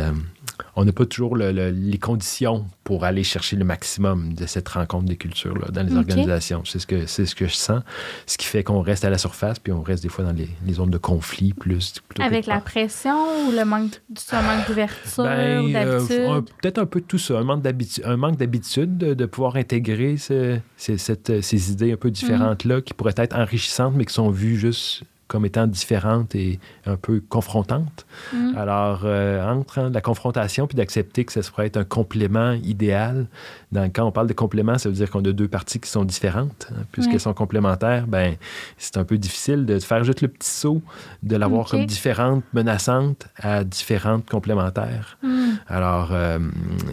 On 0.75 0.85
n'a 0.85 0.91
pas 0.91 1.05
toujours 1.05 1.35
le- 1.35 1.51
le- 1.51 1.69
les 1.71 1.97
conditions 1.97 2.65
pour 2.83 3.03
aller 3.05 3.23
chercher 3.23 3.55
le 3.55 3.65
maximum 3.65 4.33
de 4.33 4.45
cette 4.45 4.67
rencontre 4.69 5.05
des 5.05 5.15
cultures 5.17 5.57
là, 5.57 5.67
dans 5.71 5.83
les 5.83 5.91
organisations. 5.95 6.63
C'est 6.65 6.79
ce, 6.79 6.87
que, 6.87 7.05
c'est 7.05 7.25
ce 7.25 7.35
que 7.35 7.47
je 7.47 7.53
sens, 7.55 7.81
ce 8.25 8.37
qui 8.37 8.45
fait 8.47 8.63
qu'on 8.63 8.81
reste 8.81 9.05
à 9.05 9.09
la 9.09 9.17
surface, 9.17 9.59
puis 9.59 9.71
on 9.71 9.81
reste 9.81 10.03
des 10.03 10.09
fois 10.09 10.25
dans 10.25 10.31
les, 10.33 10.49
les 10.65 10.73
zones 10.73 10.89
de 10.89 10.97
conflit 10.97 11.53
plus. 11.53 11.93
Avec 12.19 12.45
la 12.47 12.59
pression 12.59 13.47
ou 13.47 13.51
le 13.51 13.63
manque, 13.65 14.01
manque 14.31 14.67
d'ouverture 14.67 15.23
ben, 15.23 15.61
ou 15.63 15.67
euh, 15.69 15.73
d'habitude? 15.73 16.53
Peut-être 16.61 16.77
un 16.79 16.85
peu 16.85 17.01
tout 17.01 17.17
ça, 17.19 17.37
un 17.39 17.43
manque 17.43 17.61
d'habitude, 17.61 18.03
un 18.05 18.17
manque 18.17 18.37
d'habitude 18.37 18.97
de, 18.97 19.13
de 19.13 19.25
pouvoir 19.25 19.55
intégrer 19.55 20.17
ce- 20.17 20.57
ce- 20.77 20.97
cette- 20.97 21.41
ces 21.41 21.71
idées 21.71 21.91
un 21.93 21.97
peu 21.97 22.11
différentes-là 22.11 22.81
qui 22.81 22.93
pourraient 22.93 23.13
être 23.17 23.35
enrichissantes, 23.35 23.93
mais 23.95 24.05
qui 24.05 24.13
sont 24.13 24.29
vues 24.29 24.57
juste 24.57 25.03
comme 25.31 25.45
étant 25.45 25.65
différentes 25.65 26.35
et 26.35 26.59
un 26.85 26.97
peu 26.97 27.21
confrontantes. 27.29 28.05
Mm. 28.33 28.57
Alors, 28.57 29.01
euh, 29.05 29.41
entre 29.49 29.79
hein, 29.79 29.89
la 29.93 30.01
confrontation 30.01 30.67
puis 30.67 30.75
d'accepter 30.75 31.23
que 31.23 31.31
ça 31.31 31.41
pourrait 31.49 31.67
être 31.67 31.77
un 31.77 31.85
complément 31.85 32.51
idéal, 32.51 33.27
dans, 33.71 33.89
quand 33.89 34.03
on 34.05 34.11
parle 34.11 34.27
de 34.27 34.33
complément, 34.33 34.77
ça 34.77 34.89
veut 34.89 34.95
dire 34.95 35.09
qu'on 35.09 35.23
a 35.23 35.31
deux 35.31 35.47
parties 35.47 35.79
qui 35.79 35.89
sont 35.89 36.03
différentes. 36.03 36.67
hein, 36.71 36.83
Puisqu'elles 36.91 37.21
sont 37.21 37.33
complémentaires, 37.33 38.07
ben 38.07 38.35
c'est 38.77 38.97
un 38.97 39.05
peu 39.05 39.17
difficile 39.17 39.65
de 39.65 39.79
faire 39.79 40.03
juste 40.03 40.19
le 40.21 40.27
petit 40.27 40.49
saut, 40.49 40.81
de 41.23 41.37
l'avoir 41.37 41.61
Ok. 41.61 41.69
comme 41.71 41.85
différente, 41.85 42.43
menaçante, 42.53 43.27
à 43.37 43.63
différentes 43.63 44.29
complémentaires. 44.29 45.17
Mm. 45.23 45.51
Alors, 45.67 46.09
euh, 46.11 46.39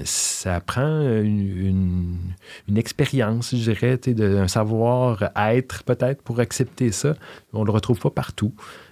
ça 0.05 0.61
prend 0.61 1.01
une, 1.23 1.41
une- 1.67 2.17
une 2.69 2.79
expérience, 2.79 3.51
je 3.57 3.71
dirais, 3.73 3.99
un 4.45 4.47
savoir-être 4.49 5.83
peut-être 5.85 6.23
pour 6.23 6.39
accepter 6.41 6.93
ça. 6.93 7.15
On 7.53 7.61
ne 7.61 7.67
le 7.67 7.73
retrouve 7.73 7.99
pas 7.99 8.11
partout. 8.11 8.28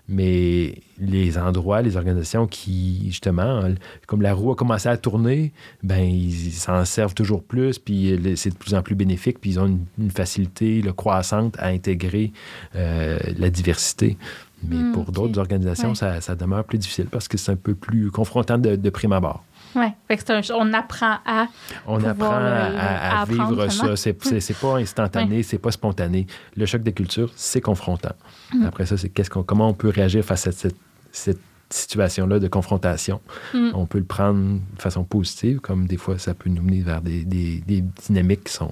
Mais 0.08 0.82
les 1.00 1.36
endroits, 1.36 1.82
les 1.82 1.96
organisations 1.96 2.46
qui, 2.46 3.06
justement, 3.06 3.62
comme 4.06 4.22
la 4.22 4.34
roue 4.34 4.52
a 4.52 4.54
commencé 4.54 4.88
à 4.88 4.96
tourner, 4.96 5.52
ben 5.82 5.98
ils 5.98 6.52
s'en 6.52 6.84
servent 6.84 7.14
toujours 7.14 7.42
plus, 7.42 7.80
puis 7.80 8.16
c'est 8.36 8.50
de 8.50 8.54
plus 8.54 8.74
en 8.74 8.82
plus 8.82 8.94
bénéfique, 8.94 9.40
puis 9.40 9.50
ils 9.50 9.60
ont 9.60 9.78
une, 9.98 10.10
facilité 10.12 10.80
croissante 10.96 11.56
à 11.58 11.66
intégrer 11.68 12.32
euh, 12.76 13.18
la 13.36 13.50
diversité. 13.50 14.16
Mais 14.62 14.76
Hmm, 14.76 14.92
pour 14.92 15.12
d'autres 15.12 15.38
organisations, 15.38 15.90
Ouais. 15.90 15.94
ça, 15.94 16.20
ça 16.20 16.34
demeure 16.34 16.64
plus 16.64 16.78
difficile 16.78 17.06
parce 17.10 17.28
que 17.28 17.36
c'est 17.36 17.52
un 17.52 17.56
peu 17.56 17.74
plus 17.74 18.10
confrontant 18.10 18.58
de, 18.58 18.76
de 18.76 18.90
prime 18.90 19.12
abord. 19.12 19.44
Ouais. 19.76 19.92
Fait 20.08 20.16
que 20.16 20.22
c'est 20.26 20.32
un- 20.52 20.56
on 20.56 20.72
apprend 20.72 21.18
à. 21.26 21.46
On 21.86 22.02
apprend 22.02 22.38
le- 22.40 22.46
à, 22.46 22.68
le- 22.70 22.76
à- 22.78 23.24
vivre 23.26 23.68
ça. 23.70 23.94
C'est, 23.96 24.58
pas 24.60 24.76
instantané, 24.78 25.42
c'est 25.42 25.58
pas 25.58 25.70
spontané. 25.70 26.26
Le 26.56 26.66
choc 26.66 26.82
des 26.82 26.92
cultures, 26.92 27.30
c'est 27.36 27.60
confrontant. 27.60 28.14
Mm. 28.54 28.64
Après 28.66 28.86
ça, 28.86 28.96
c'est 28.96 29.10
qu'est-ce 29.10 29.30
qu'on, 29.30 29.42
comment 29.42 29.68
on 29.68 29.74
peut 29.74 29.90
réagir 29.90 30.24
face 30.24 30.46
à 30.46 30.52
cette, 30.52 30.76
cette 31.12 31.40
situation-là 31.70 32.38
de 32.38 32.48
confrontation. 32.48 33.20
Mm. 33.54 33.70
On 33.74 33.86
peut 33.86 33.98
le 33.98 34.04
prendre 34.04 34.58
de 34.76 34.80
façon 34.80 35.04
positive, 35.04 35.60
comme 35.60 35.86
des 35.86 35.96
fois, 35.96 36.18
ça 36.18 36.32
peut 36.34 36.48
nous 36.48 36.62
mener 36.62 36.80
vers 36.82 37.00
des, 37.02 37.24
des- 37.24 37.60
des 37.66 37.82
dynamiques 38.06 38.44
qui 38.44 38.52
sont 38.52 38.70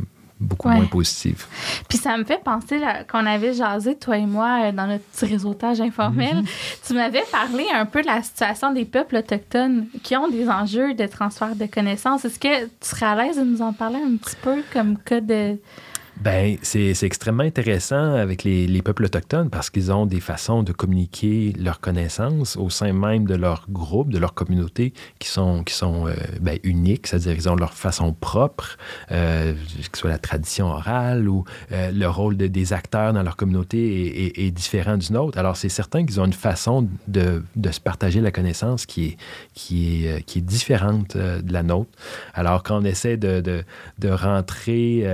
euh, 0.00 0.04
beaucoup 0.44 0.68
Ouais. 0.68 0.76
moins 0.76 0.86
positives. 0.86 1.46
Puis 1.88 1.98
ça 1.98 2.16
me 2.16 2.24
fait 2.24 2.42
penser 2.42 2.80
qu'on 3.10 3.26
avait 3.26 3.52
jasé, 3.54 3.96
toi 3.96 4.16
et 4.16 4.26
moi, 4.26 4.64
euh, 4.64 4.72
dans 4.72 4.86
notre 4.86 5.04
petit 5.04 5.26
réseautage 5.26 5.80
informel. 5.80 6.36
Mm-hmm. 6.42 6.86
Tu 6.86 6.94
m'avais 6.94 7.24
parlé 7.32 7.64
un 7.74 7.86
peu 7.86 8.02
de 8.02 8.06
la 8.06 8.22
situation 8.22 8.72
des 8.72 8.84
peuples 8.84 9.16
autochtones 9.16 9.86
qui 10.02 10.16
ont 10.16 10.28
des 10.28 10.48
enjeux 10.48 10.94
de 10.94 11.06
transfert 11.06 11.56
de 11.56 11.66
connaissances. 11.66 12.24
Est-ce 12.24 12.38
que 12.38 12.64
tu 12.64 12.70
serais 12.82 13.06
à 13.06 13.14
l'aise 13.16 13.36
de 13.38 13.44
nous 13.44 13.62
en 13.62 13.72
parler 13.72 13.96
un 13.96 14.16
petit 14.16 14.36
peu 14.42 14.62
comme 14.72 14.96
cas 14.98 15.20
de. 15.20 15.58
Ben, 16.20 16.56
c'est 16.62 17.02
extrêmement 17.02 17.42
intéressant 17.42 18.14
avec 18.14 18.44
les, 18.44 18.66
les 18.66 18.82
peuples 18.82 19.04
autochtones 19.04 19.50
parce 19.50 19.68
qu'ils 19.68 19.90
ont 19.92 20.06
des 20.06 20.20
façons 20.20 20.62
de 20.62 20.72
communiquer 20.72 21.52
leurs 21.58 21.80
connaissances 21.80 22.56
au 22.56 22.70
sein 22.70 22.92
même 22.92 23.26
de 23.26 23.34
leur 23.34 23.66
groupe, 23.68 24.10
de 24.10 24.18
leur 24.18 24.32
communauté, 24.32 24.94
qui 25.18 25.28
sont, 25.28 25.64
qui 25.64 25.74
sont 25.74 26.06
euh, 26.06 26.14
ben, 26.40 26.58
uniques, 26.62 27.08
c'est-à-dire 27.08 27.34
qu'ils 27.34 27.48
ont 27.48 27.56
leur 27.56 27.74
façon 27.74 28.12
propre, 28.12 28.78
euh, 29.10 29.54
que 29.90 29.98
ce 29.98 30.00
soit 30.02 30.10
la 30.10 30.18
tradition 30.18 30.66
orale 30.68 31.28
ou 31.28 31.44
euh, 31.72 31.90
le 31.90 32.08
rôle 32.08 32.36
de- 32.36 32.46
des 32.46 32.72
acteurs 32.72 33.12
dans 33.12 33.22
leur 33.22 33.36
communauté 33.36 34.46
est, 34.46 34.50
différent 34.52 34.96
d'une 34.96 35.16
autre. 35.16 35.36
Alors, 35.36 35.56
c'est 35.56 35.68
certain 35.68 36.06
qu'ils 36.06 36.20
ont 36.20 36.26
une 36.26 36.32
façon 36.32 36.88
de, 37.08 37.42
de 37.56 37.70
se 37.72 37.80
partager 37.80 38.20
la 38.20 38.30
connaissance 38.30 38.86
qui 38.86 39.06
est, 39.06 39.16
qui 39.52 40.06
est, 40.06 40.22
qui 40.22 40.38
est 40.38 40.42
différente 40.42 41.16
de 41.16 41.52
la 41.52 41.64
nôtre. 41.64 41.90
Alors, 42.34 42.62
quand 42.62 42.80
on 42.80 42.84
essaie 42.84 43.16
de, 43.16 43.40
de, 43.40 44.08
rentrer 44.08 45.04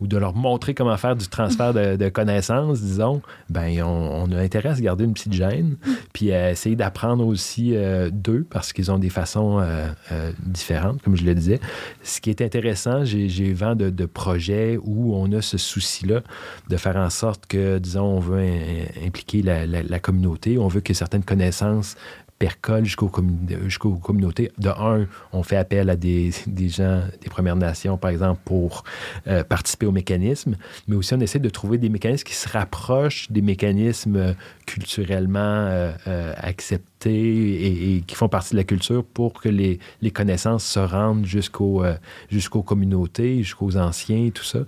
ou 0.00 0.06
de 0.06 0.19
leur 0.20 0.34
montrer 0.34 0.74
comment 0.74 0.96
faire 0.96 1.16
du 1.16 1.28
transfert 1.28 1.74
de, 1.74 2.08
connaissances, 2.08 2.80
disons, 2.80 3.22
ben 3.48 3.82
on, 3.82 4.30
a 4.32 4.38
intérêt 4.38 4.70
à 4.70 4.80
garder 4.80 5.04
une 5.04 5.14
petite 5.14 5.32
gêne, 5.32 5.76
puis 6.12 6.32
à 6.32 6.50
essayer 6.50 6.76
d'apprendre 6.76 7.26
aussi 7.26 7.74
euh, 7.74 8.10
d'eux 8.12 8.46
parce 8.48 8.72
qu'ils 8.72 8.90
ont 8.90 8.98
des 8.98 9.08
façons 9.08 9.60
euh, 9.60 9.88
euh, 10.12 10.32
différentes, 10.44 11.02
comme 11.02 11.16
je 11.16 11.24
le 11.24 11.34
disais. 11.34 11.60
Ce 12.02 12.20
qui 12.20 12.30
est 12.30 12.42
intéressant, 12.42 13.04
j'ai 13.04 13.52
vent 13.52 13.74
de, 13.74 13.90
projets 14.06 14.78
où 14.82 15.14
on 15.14 15.30
a 15.32 15.40
ce 15.40 15.56
souci-là 15.56 16.20
de 16.68 16.76
faire 16.76 16.96
en 16.96 17.10
sorte 17.10 17.46
que, 17.46 17.78
disons, 17.78 18.04
on 18.04 18.20
veut 18.20 18.40
im- 18.40 19.06
impliquer 19.06 19.42
la 19.42 19.98
communauté, 19.98 20.58
on 20.58 20.68
veut 20.68 20.80
que 20.80 20.94
certaines 20.94 21.24
connaissances 21.24 21.96
percolent 22.40 22.84
jusqu'aux 22.84 23.08
commun- 23.08 23.36
jusqu'aux 23.64 23.94
communautés. 23.94 24.50
De 24.58 24.70
un, 24.70 25.06
on 25.32 25.44
fait 25.44 25.58
appel 25.58 25.90
à 25.90 25.96
des, 25.96 26.32
des 26.46 26.68
gens 26.68 27.02
des 27.22 27.28
Premières 27.28 27.54
Nations, 27.54 27.96
par 27.96 28.10
exemple, 28.10 28.40
pour 28.44 28.82
euh, 29.28 29.44
participer 29.44 29.86
au 29.86 29.92
mécanisme, 29.92 30.56
mais 30.88 30.96
aussi 30.96 31.14
on 31.14 31.20
essaie 31.20 31.38
de 31.38 31.50
trouver 31.50 31.78
des 31.78 31.90
mécanismes 31.90 32.24
qui 32.24 32.34
se 32.34 32.48
rapprochent 32.48 33.30
des 33.30 33.42
mécanismes 33.42 34.16
euh, 34.16 34.32
culturellement 34.66 35.38
euh, 35.38 35.92
euh, 36.08 36.32
acceptés 36.38 37.10
et, 37.10 37.96
et 37.96 38.00
qui 38.00 38.14
font 38.14 38.28
partie 38.28 38.52
de 38.52 38.56
la 38.56 38.64
culture 38.64 39.04
pour 39.04 39.34
que 39.34 39.50
les, 39.50 39.78
les 40.00 40.10
connaissances 40.10 40.64
se 40.64 40.80
rendent 40.80 41.26
jusqu'au, 41.26 41.82
jusqu'aux 42.30 42.62
communautés, 42.62 43.42
jusqu'aux 43.42 43.76
anciens 43.76 44.30
tout 44.30 44.44
ça. 44.44 44.60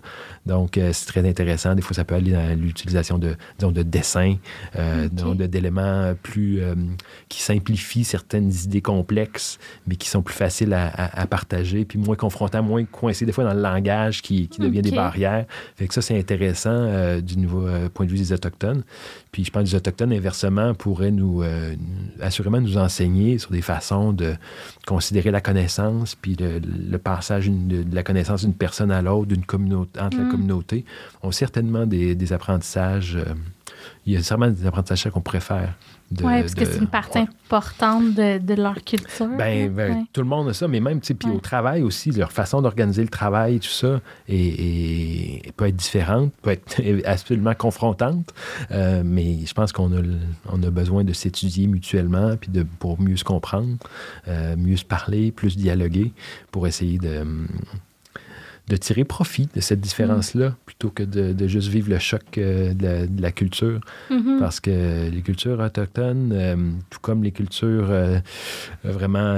Donc, 0.47 0.79
c'est 0.93 1.07
très 1.07 1.29
intéressant. 1.29 1.75
Des 1.75 1.83
fois, 1.83 1.95
ça 1.95 2.05
peut 2.05 2.15
aller 2.15 2.33
dans 2.33 2.59
l'utilisation 2.59 3.19
de, 3.19 3.37
disons, 3.59 3.73
de 3.73 3.83
dessins, 3.83 4.37
d'éléments 4.75 6.15
plus... 6.23 6.63
qui 7.29 7.43
simplifient 7.63 8.05
certaines 8.05 8.51
idées 8.65 8.81
complexes, 8.81 9.59
mais 9.87 9.95
qui 9.95 10.09
sont 10.09 10.21
plus 10.23 10.35
faciles 10.35 10.73
à, 10.73 10.89
à- 10.89 11.21
à 11.23 11.27
partager, 11.27 11.85
puis 11.85 11.97
moins 11.99 12.17
confrontants, 12.17 12.63
moins 12.63 12.85
coincés 12.85 13.25
des 13.25 13.31
fois 13.33 13.45
dans 13.45 13.55
le 13.55 13.61
langage 13.63 14.21
qui, 14.21 14.49
qui 14.49 14.61
devient 14.61 14.83
des 14.83 14.91
barrières. 14.91 15.47
Fait 15.77 15.87
que 15.87 15.95
ça, 15.95 16.03
c'est 16.03 16.19
intéressant 16.19 16.71
euh, 16.73 17.21
du 17.21 17.39
nouveau 17.39 17.67
euh, 17.69 17.89
point 17.89 18.05
de 18.07 18.11
vue 18.11 18.19
des 18.19 18.33
Autochtones. 18.33 18.83
Puis 19.31 19.45
je 19.45 19.51
pense 19.53 19.63
que 19.63 19.69
les 19.69 19.75
Autochtones, 19.77 20.13
inversement, 20.13 20.75
pourraient 20.75 21.13
nous, 21.13 21.43
euh, 21.43 21.75
assurément 22.21 22.61
nous 22.61 22.77
enseigner 22.79 23.39
sur 23.39 23.53
des 23.53 23.63
façons 23.63 24.13
de 24.13 24.35
considérer 24.87 25.31
la 25.31 25.41
connaissance, 25.41 26.17
puis 26.17 26.37
le, 26.39 26.59
le 26.59 26.99
passage 26.99 27.49
de, 27.49 27.83
de 27.85 27.95
la 27.95 28.03
connaissance 28.03 28.43
d'une 28.43 28.55
personne 28.55 28.91
à 28.91 29.03
l'autre, 29.03 29.27
d'une 29.29 29.45
communauté, 29.45 30.01
entre 30.01 30.17
la 30.19 30.25
Mm. 30.25 30.31
communauté, 30.31 30.85
ont 31.23 31.31
certainement 31.33 31.87
des, 31.87 32.15
des 32.17 32.33
apprentissages. 32.33 33.17
il 34.07 34.13
y 34.15 34.17
a 34.17 34.23
certainement 34.23 34.53
des 34.53 34.67
apprentissages 34.67 35.11
qu'on 35.13 35.21
de- 35.21 35.23
Oui, 36.23 36.41
parce 36.41 36.55
que 36.55 36.65
c'est 36.65 36.79
une 36.79 36.87
partie 36.87 37.19
Ouais. 37.19 37.25
importante 37.47 38.15
de, 38.15 38.39
de 38.39 38.55
leur 38.55 38.83
culture. 38.85 39.29
Ben, 39.39 39.73
ben, 39.73 39.93
Ouais. 39.93 40.05
tout 40.13 40.21
le 40.23 40.27
monde 40.27 40.49
a 40.49 40.53
ça, 40.55 40.69
mais 40.69 40.81
même, 40.81 41.01
tu 41.01 41.09
sais, 41.09 41.15
puis 41.15 41.29
Ouais. 41.29 41.37
au 41.37 41.41
travail 41.41 41.83
aussi, 41.83 42.11
leur 42.11 42.33
façon 42.33 42.63
d'organiser 42.63 43.03
le 43.03 43.09
travail, 43.09 43.61
tout 43.61 43.69
ça, 43.69 44.01
est, 44.29 44.37
est- 44.37 45.53
peut 45.57 45.67
être 45.69 45.77
différente, 45.77 46.33
peut 46.43 46.51
être 46.51 46.77
absolument 47.07 47.55
confrontante, 47.55 48.33
euh, 48.71 49.03
mais 49.05 49.39
je 49.47 49.53
pense 49.55 49.73
qu'on 49.73 49.93
a, 49.97 50.01
on 50.51 50.63
a 50.63 50.71
besoin 50.71 51.05
de 51.05 51.13
s'étudier 51.13 51.67
mutuellement, 51.67 52.37
puis 52.37 52.51
de, 52.51 52.65
pour 52.79 53.01
mieux 53.01 53.17
se 53.17 53.25
comprendre, 53.25 53.77
euh, 54.29 54.57
mieux 54.57 54.77
se 54.77 54.85
parler, 54.85 55.33
plus 55.33 55.57
dialoguer, 55.57 56.13
pour 56.51 56.67
essayer 56.67 56.99
de, 56.99 57.19
hum, 57.21 57.47
de 58.73 58.77
tirer 58.79 59.05
profit 59.05 59.49
de 59.55 59.61
cette 59.61 59.81
différence-là, 59.83 60.55
plutôt 60.65 60.89
que 60.89 61.03
de, 61.03 61.35
de 61.35 61.47
juste 61.47 61.69
vivre 61.69 61.91
le 61.91 61.99
choc 61.99 62.23
euh, 62.39 62.73
de, 62.73 62.83
la, 62.87 63.07
de 63.07 63.21
la 63.21 63.31
culture. 63.31 63.81
Mhm. 64.11 64.39
Parce 64.41 64.61
que 64.61 65.11
les 65.11 65.21
cultures 65.21 65.61
autochtones, 65.61 66.33
euh, 66.33 66.57
tout 66.89 66.99
comme 67.01 67.23
les 67.23 67.33
cultures 67.33 67.89
euh, 67.91 68.19
vraiment 68.83 69.35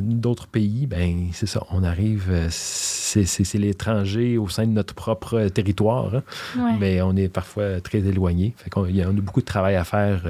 d'autres 0.00 0.46
pays, 0.48 0.86
ben 0.86 1.28
c'est 1.32 1.46
ça, 1.46 1.62
on 1.70 1.82
arrive, 1.82 2.30
c'est 2.50 3.54
l'étranger 3.58 4.36
au 4.36 4.48
sein 4.48 4.66
de 4.66 4.72
notre 4.72 4.94
propre 4.94 5.48
territoire, 5.48 6.16
hein, 6.16 6.22
Ouais. 6.58 6.76
mais 6.78 7.00
on 7.00 7.16
est 7.16 7.28
parfois 7.28 7.80
très 7.80 8.00
éloigné. 8.00 8.52
Fait 8.58 8.68
qu'on 8.68 8.84
y 8.86 9.00
a, 9.02 9.08
on 9.08 9.16
a 9.16 9.20
beaucoup 9.20 9.40
de 9.40 9.46
travail 9.46 9.76
à 9.76 9.84
faire. 9.84 10.20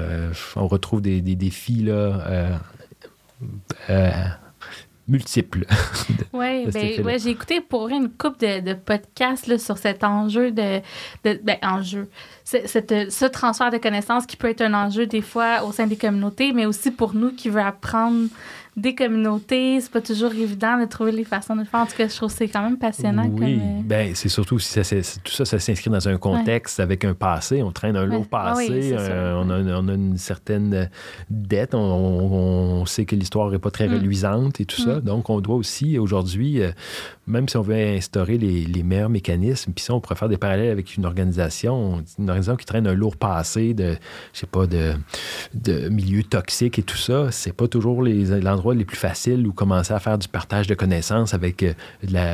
on 0.55 0.67
retrouve 0.67 1.01
des, 1.01 1.19
des 1.21 1.35
défis 1.35 1.83
là, 1.83 2.23
euh, 3.89 4.11
multiples. 5.07 5.65
Oui, 6.33 6.65
ben, 6.67 7.01
ouais, 7.05 7.17
j'ai 7.17 7.29
écouté 7.29 7.61
pour 7.61 7.87
une 7.87 8.09
couple 8.09 8.39
de, 8.45 8.59
de 8.59 8.73
podcasts 8.73 9.47
là, 9.47 9.57
sur 9.57 9.77
cet 9.77 10.03
enjeu 10.03 10.51
de. 10.51 10.79
de 11.23 11.39
ben, 11.41 11.55
enjeu. 11.61 12.09
Cette- 12.43 13.09
ce 13.09 13.25
transfert 13.25 13.71
de 13.71 13.77
connaissances 13.77 14.25
qui 14.25 14.35
peut 14.35 14.49
être 14.49 14.59
un 14.61 14.73
enjeu 14.73 15.05
des 15.07 15.21
fois 15.21 15.63
au 15.63 15.71
sein 15.71 15.87
des 15.87 15.95
communautés, 15.95 16.51
mais 16.51 16.65
aussi 16.65 16.91
pour 16.91 17.13
nous 17.13 17.31
qui 17.31 17.47
veut 17.49 17.61
apprendre 17.61 18.27
des 18.77 18.93
communautés. 18.93 19.79
C'est 19.79 19.91
pas 19.91 20.01
toujours 20.01 20.33
évident 20.33 20.77
de 20.79 20.85
trouver 20.85 21.11
les 21.11 21.23
façons 21.23 21.55
de 21.55 21.61
le 21.61 21.65
faire. 21.65 21.79
En 21.79 21.85
tout 21.85 21.95
cas, 21.95 22.07
je 22.07 22.15
trouve 22.15 22.29
que 22.29 22.37
c'est 22.37 22.47
quand 22.49 22.61
même 22.63 22.77
passionnant. 22.77 23.23
Oui, 23.25 23.35
Comme, 23.39 23.43
euh, 23.45 23.81
ben, 23.85 24.11
c'est 24.15 24.27
surtout 24.29 24.59
si 24.59 24.69
ça, 24.71 24.83
c'est- 24.83 25.23
tout 25.23 25.31
ça, 25.31 25.45
ça 25.45 25.59
s'inscrit 25.59 25.89
dans 25.89 26.07
un 26.09 26.17
contexte 26.17 26.79
avec 26.79 27.05
un 27.05 27.13
passé. 27.13 27.63
On 27.63 27.71
traîne 27.71 27.95
un 27.95 28.05
lourd 28.05 28.21
Ouais. 28.21 28.27
Ah 28.33 28.53
passé. 28.53 28.69
oui, 28.69 28.91
euh, 28.93 29.41
on, 29.41 29.49
a, 29.49 29.59
on 29.79 29.87
a 29.87 29.93
une 29.93 30.17
certaine 30.17 30.89
dette. 31.29 31.73
On, 31.73 31.79
on- 31.79 32.81
on 32.81 32.85
sait 32.85 33.05
que 33.05 33.15
l'histoire 33.15 33.49
n'est 33.49 33.59
pas 33.59 33.71
très 33.71 33.87
Mm. 33.87 33.93
reluisante 33.93 34.59
et 34.59 34.65
tout 34.65 34.81
ça. 34.81 34.95
Mm. 34.97 35.01
Donc, 35.01 35.29
on 35.29 35.39
doit 35.39 35.55
aussi, 35.55 35.97
aujourd'hui, 35.97 36.61
euh, 36.61 36.71
même 37.27 37.49
si 37.49 37.57
on 37.57 37.61
veut 37.61 37.75
instaurer 37.75 38.37
les, 38.37 38.83
meilleurs 38.83 39.09
mécanismes, 39.09 39.73
puis 39.73 39.83
ça, 39.83 39.93
on 39.93 39.99
pourrait 39.99 40.15
faire 40.15 40.29
des 40.29 40.37
parallèles 40.37 40.71
avec 40.71 40.95
une 40.95 41.05
organisation, 41.05 42.03
une 42.19 42.29
organisation 42.29 42.55
qui 42.55 42.65
traîne 42.65 42.87
un 42.87 42.93
lourd 42.93 43.17
passé 43.17 43.73
de, 43.73 43.95
je 44.33 44.39
sais 44.39 44.47
pas, 44.47 44.67
de, 44.67 45.89
milieux 45.89 46.23
toxiques 46.23 46.77
et 46.77 46.83
tout 46.83 46.97
ça. 46.97 47.31
C'est 47.31 47.53
pas 47.53 47.67
toujours 47.67 48.03
l'endroit 48.03 48.75
les 48.75 48.85
plus 48.85 48.97
faciles 48.97 49.47
où 49.47 49.53
commencer 49.53 49.93
à 49.93 49.99
faire 49.99 50.17
du 50.17 50.27
partage 50.27 50.67
de 50.67 50.75
connaissances 50.75 51.33
avec 51.33 51.63
euh, 51.63 51.73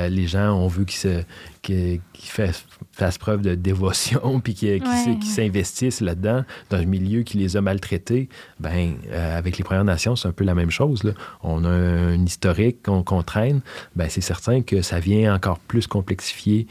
les 0.09 0.27
gens. 0.27 0.53
On 0.53 0.67
veut 0.67 0.83
qu'ils 0.83 1.23
se 1.63 1.99
fassent, 2.19 2.65
fassent 3.05 3.17
preuve 3.17 3.41
de 3.41 3.55
dévotion 3.55 4.39
puis 4.43 4.53
qui, 4.53 4.67
Ouais, 4.71 4.79
s'investissent 5.23 6.01
là-dedans 6.01 6.43
dans 6.69 6.77
un 6.77 6.85
milieu 6.85 7.23
qui 7.23 7.37
les 7.37 7.57
a 7.57 7.61
maltraités. 7.61 8.29
Ben, 8.59 8.93
euh, 9.11 9.37
avec 9.37 9.57
les 9.57 9.63
Premières 9.63 9.83
Nations, 9.83 10.15
c'est 10.15 10.27
un 10.27 10.31
peu 10.31 10.43
la 10.43 10.55
même 10.55 10.71
chose. 10.71 11.03
là. 11.03 11.11
On 11.43 11.63
a 11.65 11.69
un 11.69 12.23
historique 12.25 12.83
qu'on 12.83 13.03
qu'on 13.03 13.23
traîne. 13.23 13.61
Ben, 13.95 14.07
c'est 14.09 14.21
certain 14.21 14.61
que 14.61 14.81
ça 14.81 14.99
vient 14.99 15.33
encore 15.35 15.59
plus 15.59 15.87
complexifier 15.87 16.67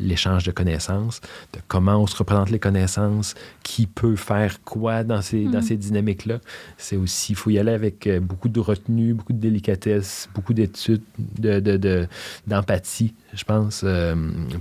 l'échange 0.00 0.44
de 0.44 0.50
connaissances, 0.52 1.20
de 1.52 1.60
comment 1.68 1.96
on 1.96 2.06
se 2.06 2.16
représente 2.16 2.50
les 2.50 2.58
connaissances, 2.58 3.34
qui 3.62 3.86
peut 3.86 4.16
faire 4.16 4.62
quoi 4.62 5.02
dans 5.04 5.22
ces, 5.22 5.44
dans 5.44 5.58
Mhm. 5.58 5.62
ces 5.62 5.76
dynamiques-là. 5.76 6.38
C'est 6.76 6.96
aussi, 6.96 7.32
il 7.32 7.36
faut 7.36 7.50
y 7.50 7.58
aller 7.58 7.72
avec 7.72 8.06
euh, 8.06 8.20
beaucoup 8.20 8.48
de 8.48 8.60
retenue, 8.60 9.14
beaucoup 9.14 9.32
de 9.32 9.38
délicatesse, 9.40 10.28
beaucoup 10.34 10.54
d'études, 10.54 11.02
de, 11.18 11.60
de- 11.60 11.76
de- 11.76 12.06
d'empathie, 12.46 13.14
je 13.34 13.44
pense. 13.44 13.82
euh, 13.84 14.14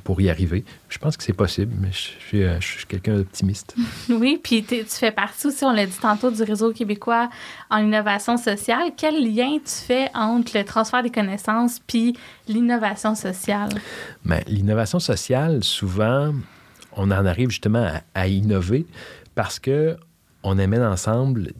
pour 0.03 0.21
y 0.21 0.29
arriver. 0.29 0.54
Je 0.89 0.97
pense 0.97 1.17
que 1.17 1.23
c'est 1.23 1.33
possible, 1.33 1.73
mais 1.79 1.89
je 1.91 2.25
suis, 2.27 2.43
euh, 2.43 2.59
je 2.59 2.65
suis 2.65 2.85
quelqu'un 2.85 3.15
d'optimiste. 3.15 3.75
Oui, 4.09 4.39
puis 4.41 4.63
tu 4.63 4.85
fais 4.85 5.11
partie 5.11 5.47
aussi, 5.47 5.63
on 5.65 5.71
l'a 5.71 5.85
dit 5.85 5.97
tantôt, 5.99 6.31
du 6.31 6.43
réseau 6.43 6.71
québécois 6.71 7.29
en 7.69 7.79
innovation 7.79 8.37
sociale. 8.37 8.91
Quel 8.95 9.35
lien 9.35 9.57
tu 9.57 9.71
fais 9.85 10.09
entre 10.13 10.57
le 10.57 10.63
transfert 10.63 11.03
des 11.03 11.09
connaissances 11.09 11.79
puis 11.85 12.15
l'innovation 12.47 13.15
sociale? 13.15 13.69
Bien, 14.23 14.39
l'innovation 14.47 14.99
sociale, 14.99 15.63
souvent, 15.63 16.33
on 16.93 17.11
en 17.11 17.25
arrive 17.25 17.49
justement 17.49 17.85
à, 17.85 18.21
à 18.21 18.27
innover 18.27 18.85
parce 19.33 19.59
que 19.59 19.97
on 20.45 20.59
amène 20.59 20.83
ensemble, 20.83 21.51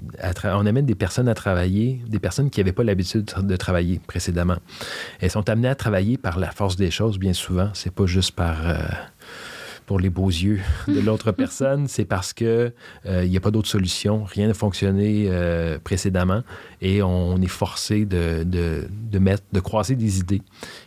on 0.44 0.66
amène 0.66 0.86
des 0.86 0.96
personnes 0.96 1.28
à 1.28 1.34
travailler, 1.34 2.02
des 2.08 2.20
personnes 2.20 2.50
qui 2.50 2.60
n'avaient 2.60 2.72
pas 2.72 2.84
l'habitude 2.84 3.26
de 3.38 3.56
travailler 3.56 4.00
précédemment. 4.06 4.58
Elles 5.20 5.32
sont 5.32 5.50
amenées 5.50 5.68
à 5.68 5.76
travailler 5.76 6.18
par 6.18 6.40
la 6.40 6.52
force 6.52 6.76
des 6.76 6.92
choses, 6.92 7.18
bien 7.18 7.34
souvent. 7.34 7.70
C'est 7.74 7.94
pas 7.94 8.06
juste 8.06 8.32
par. 8.32 8.68
Euh, 8.68 8.78
pour 9.86 10.00
les 10.00 10.10
beaux 10.10 10.30
yeux 10.30 10.62
de 10.88 11.00
l'autre 11.06 11.32
personne, 11.32 11.88
c'est 11.88 12.06
parce 12.06 12.34
que 12.34 12.72
il 13.06 13.12
euh, 13.12 13.28
n'y 13.28 13.38
a 13.38 13.40
pas 13.40 13.52
d'autre 13.52 13.68
solution, 13.68 14.24
rien 14.24 14.48
n'a 14.48 14.54
fonctionné 14.54 15.28
euh, 15.30 15.78
précédemment 15.84 16.42
et 16.82 17.02
on, 17.02 17.38
est 17.42 17.48
forcé 17.48 18.06
de, 18.06 18.44
de, 18.44 18.88
de, 18.90 19.20
mettre, 19.20 19.44
de 19.52 19.60
croiser 19.60 19.96
des 19.96 20.20
idées 20.20 20.42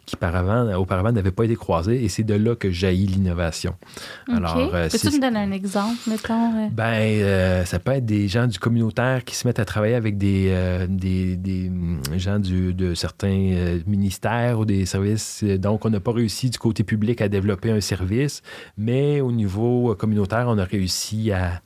qui 0.07 0.16
auparavant, 0.16 0.74
auparavant 0.74 1.12
n'avaient 1.12 1.30
pas 1.30 1.44
été 1.44 1.57
croisées 1.57 2.03
et 2.03 2.09
c'est 2.09 2.22
de 2.22 2.34
là 2.34 2.55
que 2.55 2.70
jaillit 2.70 3.07
l'innovation. 3.07 3.74
Alors, 4.32 4.57
euh, 4.57 4.88
Peux-tu 4.88 5.16
me 5.16 5.20
donner 5.20 5.40
un 5.40 5.53
exemple, 5.53 5.99
mettons? 6.07 6.68
Ben, 6.70 7.64
ça 7.66 7.78
peut 7.78 7.92
être 7.92 8.07
des 8.07 8.28
gens 8.28 8.46
du 8.46 8.59
communautaire 8.59 9.24
qui 9.24 9.34
se 9.34 9.46
mettent 9.46 9.59
à 9.59 9.64
travailler 9.64 9.94
avec 9.94 10.18
des, 10.18 10.86
des, 10.88 11.36
des, 11.36 11.70
gens 12.16 12.38
du, 12.38 12.74
de 12.74 12.94
certains 12.94 13.78
ministères 13.86 14.59
ou 14.59 14.64
des 14.64 14.86
services. 14.86 15.44
Donc, 15.44 15.84
on 15.84 15.90
n'a 15.90 16.01
pas 16.01 16.12
réussi 16.12 16.51
du 16.51 16.59
côté 16.59 16.84
public 16.84 17.20
à 17.20 17.28
développer 17.28 17.70
un 17.70 17.80
service, 17.80 18.42
mais 18.76 18.88
mais 18.89 19.20
au 19.20 19.32
niveau 19.32 19.91
euh, 19.91 19.95
communautaire, 19.95 20.47
on 20.49 20.57
a 20.57 20.64
réussi 20.64 21.30
à, 21.30 21.61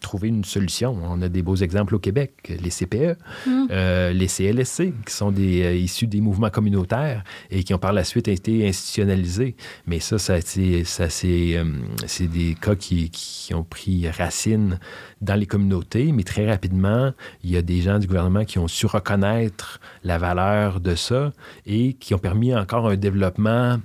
trouver 0.00 0.26
une 0.26 0.44
solution. 0.44 0.98
On 1.04 1.22
a 1.22 1.28
des 1.28 1.40
beaux 1.40 1.54
exemples 1.54 1.94
au 1.94 2.00
Québec, 2.00 2.32
les 2.48 2.70
CPE, 2.70 3.16
mm. 3.46 3.66
euh, 3.70 4.12
les 4.12 4.26
CLSC, 4.26 4.92
qui 5.06 5.14
sont 5.14 5.30
des, 5.30 5.62
euh, 5.62 5.72
issus 5.72 6.08
des 6.08 6.20
mouvements 6.20 6.50
communautaires 6.50 7.22
et 7.52 7.62
qui 7.62 7.74
ont 7.74 7.78
par 7.78 7.92
la 7.92 8.02
suite 8.02 8.26
été 8.26 8.66
institutionnalisés. 8.66 9.54
Mais 9.86 10.00
ça, 10.00 10.18
ça, 10.18 10.40
ça 10.40 11.10
c'est 11.10 12.26
des 12.26 12.56
cas 12.60 12.74
qui, 12.74 13.10
qui 13.10 13.54
ont 13.54 13.62
pris 13.62 14.10
racine 14.10 14.80
dans 15.20 15.36
les 15.36 15.46
communautés, 15.46 16.10
mais 16.10 16.24
très 16.24 16.50
rapidement, 16.50 17.12
il 17.44 17.50
y 17.50 17.56
a 17.56 17.62
des 17.62 17.82
gens 17.82 18.00
du 18.00 18.08
gouvernement 18.08 18.44
qui 18.44 18.58
ont 18.58 18.66
su 18.66 18.86
reconnaître 18.86 19.80
la 20.02 20.18
valeur 20.18 20.80
de 20.80 20.96
ça 20.96 21.32
et 21.66 21.92
qui 21.94 22.14
ont 22.14 22.18
permis 22.18 22.52
encore 22.52 22.88
un 22.88 22.96
développement 22.96 23.78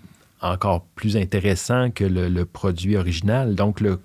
encore 0.46 0.86
plus 0.96 1.18
intéressant 1.18 1.92
que 1.92 2.04
le, 2.04 2.46
produit 2.46 2.98
original. 2.98 3.56
Donc, 3.56 3.82
le, 3.82 4.00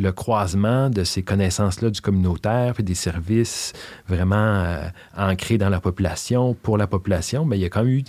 le 0.00 0.12
croisement 0.12 0.88
de 0.88 1.04
ces 1.04 1.22
connaissances-là 1.22 1.90
du 1.90 2.00
communautaire 2.00 2.76
et 2.78 2.82
des 2.82 2.94
services 2.94 3.74
vraiment 4.08 4.36
euh, 4.36 4.82
ancrés 5.16 5.58
dans 5.58 5.68
la 5.68 5.80
population, 5.80 6.54
pour 6.54 6.78
la 6.78 6.86
population, 6.86 7.44
mais 7.44 7.58
il 7.58 7.60
y 7.60 7.64
a 7.66 7.68
quand 7.68 7.84
même 7.84 7.92
eu 7.92 8.02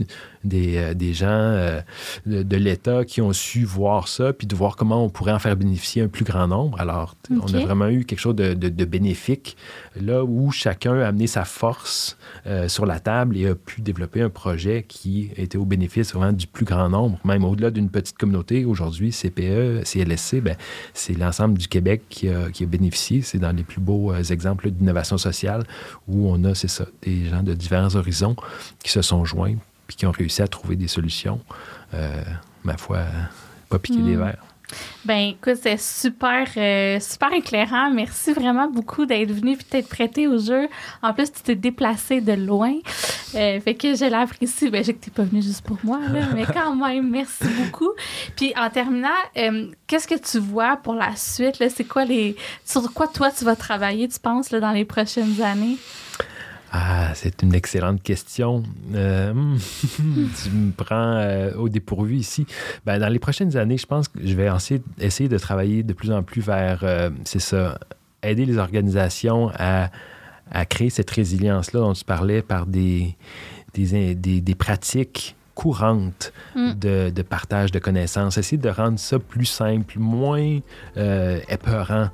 des, 0.45 0.77
euh, 0.77 0.93
des 0.93 1.13
gens 1.13 1.27
euh, 1.27 1.81
de, 2.25 2.55
l'État 2.55 3.03
qui 3.03 3.21
ont 3.21 3.33
su 3.33 3.65
voir 3.65 4.07
ça, 4.07 4.31
puis 4.31 4.47
de 4.47 4.55
voir 4.55 4.77
comment 4.77 5.03
on 5.03 5.09
pourrait 5.09 5.33
en 5.33 5.39
faire 5.39 5.57
bénéficier 5.57 6.01
un 6.01 6.07
plus 6.07 6.23
grand 6.23 6.47
nombre. 6.47 6.79
Alors, 6.79 7.15
on 7.29 7.53
a 7.53 7.59
vraiment 7.59 7.89
eu 7.89 8.05
quelque 8.05 8.19
chose 8.19 8.35
de, 8.35 8.53
de, 8.53 8.85
bénéfique, 8.85 9.57
là 9.99 10.23
où 10.23 10.51
chacun 10.51 10.97
a 10.97 11.07
amené 11.07 11.27
sa 11.27 11.43
force 11.43 12.17
sur 12.67 12.85
la 12.85 12.99
table 12.99 13.37
et 13.37 13.47
a 13.47 13.55
pu 13.55 13.81
développer 13.81 14.21
un 14.21 14.29
projet 14.29 14.85
qui 14.87 15.31
était 15.35 15.57
au 15.57 15.65
bénéfice 15.65 16.13
vraiment 16.13 16.33
du 16.33 16.47
plus 16.47 16.65
grand 16.65 16.89
nombre, 16.89 17.19
même 17.25 17.43
au-delà 17.43 17.71
d'une 17.71 17.89
petite 17.89 18.17
communauté. 18.17 18.65
Aujourd'hui, 18.65 19.11
CPE, 19.11 19.83
CLSC, 19.83 20.41
ben, 20.41 20.55
c'est 20.93 21.17
l'ensemble 21.17 21.57
du 21.57 21.67
Québec 21.67 21.80
qui 22.09 22.29
a, 22.29 22.49
qui 22.51 22.63
a 22.63 22.67
bénéficié. 22.67 23.21
C'est 23.21 23.39
dans 23.39 23.55
les 23.55 23.63
plus 23.63 23.81
beaux 23.81 24.13
exemples 24.15 24.69
d'innovation 24.71 25.17
sociale 25.17 25.63
où 26.07 26.29
on 26.29 26.43
a, 26.43 26.55
c'est 26.55 26.67
ça, 26.67 26.85
des 27.01 27.25
gens 27.25 27.43
de 27.43 27.53
divers 27.53 27.95
horizons 27.95 28.35
qui 28.83 28.91
se 28.91 29.01
sont 29.01 29.25
joints 29.25 29.55
puis 29.91 29.97
qui 29.97 30.05
ont 30.05 30.11
réussi 30.11 30.41
à 30.41 30.47
trouver 30.47 30.77
des 30.77 30.87
solutions, 30.87 31.41
euh, 31.93 32.23
ma 32.63 32.77
foi, 32.77 32.99
pas 33.67 33.77
piquer 33.77 34.01
des 34.01 34.15
hmm. 34.15 34.19
verres. 34.19 34.45
Ben, 35.05 35.29
écoute, 35.29 35.57
c'est 35.61 35.79
super, 35.79 36.47
euh, 36.57 36.99
super 36.99 37.33
éclairant. 37.33 37.89
Merci 37.91 38.33
vraiment 38.33 38.67
beaucoup 38.67 39.05
d'être 39.05 39.31
venu 39.31 39.53
et 39.53 39.57
d'être 39.71 39.89
prêté 39.89 40.27
au 40.27 40.37
jeu. 40.37 40.67
En 41.01 41.13
plus, 41.13 41.31
tu 41.31 41.41
t'es 41.41 41.55
déplacé 41.55 42.21
de 42.21 42.33
loin. 42.33 42.73
Euh, 43.35 43.59
fait 43.59 43.75
que 43.75 43.95
je 43.95 44.05
l'apprécie. 44.05 44.69
Ben, 44.69 44.81
je 44.81 44.87
sais 44.87 44.93
que 44.93 45.05
t'es 45.05 45.11
pas 45.11 45.23
venu 45.23 45.41
juste 45.41 45.65
pour 45.65 45.77
moi, 45.83 45.99
là, 46.11 46.27
mais 46.33 46.45
quand 46.53 46.75
même, 46.75 47.09
merci 47.09 47.45
beaucoup. 47.59 47.91
Puis, 48.35 48.53
en 48.57 48.69
terminant, 48.69 49.09
qu'est-ce 49.87 50.07
que 50.07 50.19
tu 50.19 50.39
vois 50.39 50.77
pour 50.77 50.93
la 50.93 51.15
suite? 51.15 51.55
C'est 51.57 51.87
quoi 51.87 52.05
les. 52.05 52.35
Sur 52.65 52.93
quoi 52.93 53.07
toi 53.07 53.31
tu 53.31 53.45
vas 53.45 53.55
travailler, 53.55 54.07
tu 54.07 54.19
penses, 54.19 54.51
là, 54.51 54.59
dans 54.59 54.71
les 54.71 54.85
prochaines 54.85 55.41
années? 55.41 55.77
Ah, 56.73 57.11
c'est 57.15 57.43
une 57.43 57.53
excellente 57.53 58.01
question. 58.01 58.63
Euh, 58.95 59.33
tu 60.43 60.49
me 60.51 60.71
prends 60.71 61.17
euh, 61.17 61.53
au 61.55 61.67
dépourvu 61.67 62.15
ici. 62.15 62.47
Ben, 62.85 62.97
dans 62.97 63.09
les 63.09 63.19
prochaines 63.19 63.57
années, 63.57 63.77
je 63.77 63.85
pense 63.85 64.07
que 64.07 64.19
je 64.23 64.33
vais 64.35 64.47
essayer, 64.99 65.29
de 65.29 65.37
travailler 65.37 65.83
de 65.83 65.91
plus 65.91 66.11
en 66.11 66.23
plus 66.23 66.41
vers, 66.41 66.79
euh, 66.83 67.09
c'est 67.25 67.41
ça, 67.41 67.77
aider 68.23 68.45
les 68.45 68.57
organisations 68.57 69.51
à, 69.53 69.89
créer 70.69 70.89
cette 70.89 71.09
résilience-là 71.09 71.79
dont 71.79 71.93
tu 71.93 72.03
parlais 72.03 72.41
par 72.41 72.65
des 72.65 73.15
pratiques 74.57 75.35
courante 75.55 76.33
mm. 76.55 76.73
de, 76.73 77.21
partage 77.21 77.71
de 77.71 77.79
connaissances. 77.79 78.37
Essayer 78.37 78.57
de 78.57 78.69
rendre 78.69 78.99
ça 78.99 79.19
plus 79.19 79.45
simple, 79.45 79.99
moins 79.99 80.59
euh, 80.97 81.39
épeurant, 81.49 82.09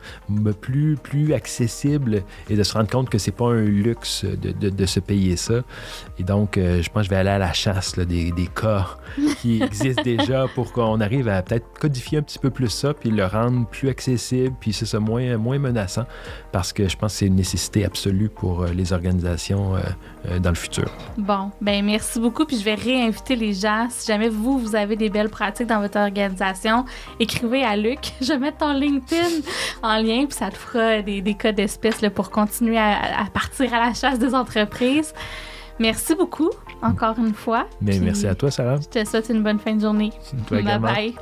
plus, 0.61 0.95
plus 0.95 1.33
accessible 1.33 2.23
et 2.49 2.55
de 2.55 2.63
se 2.63 2.73
rendre 2.73 2.89
compte 2.89 3.09
que 3.09 3.17
c'est 3.17 3.31
pas 3.31 3.47
un 3.47 3.63
luxe 3.63 4.25
de, 4.25 4.51
de, 4.51 4.85
se 4.85 4.99
payer 4.99 5.37
ça. 5.37 5.61
Et 6.19 6.23
donc, 6.23 6.57
euh, 6.57 6.81
je 6.81 6.89
pense 6.89 7.03
que 7.03 7.05
je 7.05 7.09
vais 7.09 7.17
aller 7.17 7.29
à 7.29 7.37
la 7.37 7.53
chasse 7.53 7.97
des, 7.97 8.31
des, 8.31 8.47
cas 8.47 8.97
qui 9.41 9.61
existent 9.61 10.03
déjà 10.03 10.45
pour 10.55 10.71
qu'on 10.71 10.99
arrive 11.01 11.27
à 11.27 11.41
peut-être 11.41 11.65
codifier 11.79 12.19
un 12.19 12.23
petit 12.23 12.39
peu 12.39 12.49
plus 12.49 12.69
ça, 12.69 12.93
puis 12.93 13.09
le 13.09 13.25
rendre 13.25 13.67
plus 13.67 13.89
accessible, 13.89 14.55
puis 14.59 14.73
c'est 14.73 14.85
ça, 14.85 14.99
moins, 14.99 15.37
moins 15.37 15.59
menaçant, 15.59 16.05
parce 16.51 16.73
que 16.73 16.87
je 16.87 16.97
pense 16.97 17.13
que 17.13 17.19
c'est 17.19 17.27
une 17.27 17.35
nécessité 17.35 17.85
absolue 17.85 18.29
pour 18.29 18.63
euh, 18.63 18.69
les 18.73 18.93
organisations 18.93 19.75
dans 20.41 20.49
le 20.49 20.55
futur. 20.55 20.89
Bon, 21.17 21.51
ben 21.61 21.83
merci 21.85 22.19
beaucoup, 22.19 22.45
puis 22.45 22.57
je 22.57 22.63
vais 22.63 22.75
réinviter 22.75 23.35
les 23.35 23.53
gens. 23.53 23.87
Si 23.89 24.07
jamais 24.07 24.29
vous, 24.29 24.59
vous 24.59 24.75
avez 24.75 24.95
des 24.95 25.09
belles 25.09 25.29
pratiques 25.29 25.67
dans 25.67 25.81
votre 25.81 25.97
organisation, 25.99 26.85
écrivez 27.19 27.63
à 27.63 27.75
Luc. 27.75 27.99
Je 28.21 28.33
vais 28.33 28.39
mettre 28.39 28.57
ton 28.57 28.73
LinkedIn 28.73 29.41
en 29.83 29.97
lien, 29.97 30.25
puis 30.25 30.37
ça 30.37 30.49
te 30.49 30.57
fera 30.57 31.01
des, 31.01 31.21
des 31.21 31.33
cas 31.33 31.51
d'espèces 31.51 32.01
pour 32.13 32.29
continuer 32.29 32.77
à, 32.77 33.25
partir 33.33 33.73
à 33.73 33.87
la 33.87 33.93
chasse 33.93 34.19
des 34.19 34.33
entreprises. 34.35 35.13
Merci 35.79 36.15
beaucoup, 36.15 36.49
encore 36.81 37.17
une 37.19 37.33
fois. 37.33 37.67
Mais 37.81 37.99
merci 37.99 38.27
à 38.27 38.35
toi, 38.35 38.49
Sarah. 38.49 38.77
Je 38.81 38.87
te 38.87 39.07
souhaite 39.07 39.29
une 39.29 39.43
bonne 39.43 39.59
fin 39.59 39.75
de 39.75 39.81
journée. 39.81 40.11
bye 40.49 40.79
bye. 40.79 41.15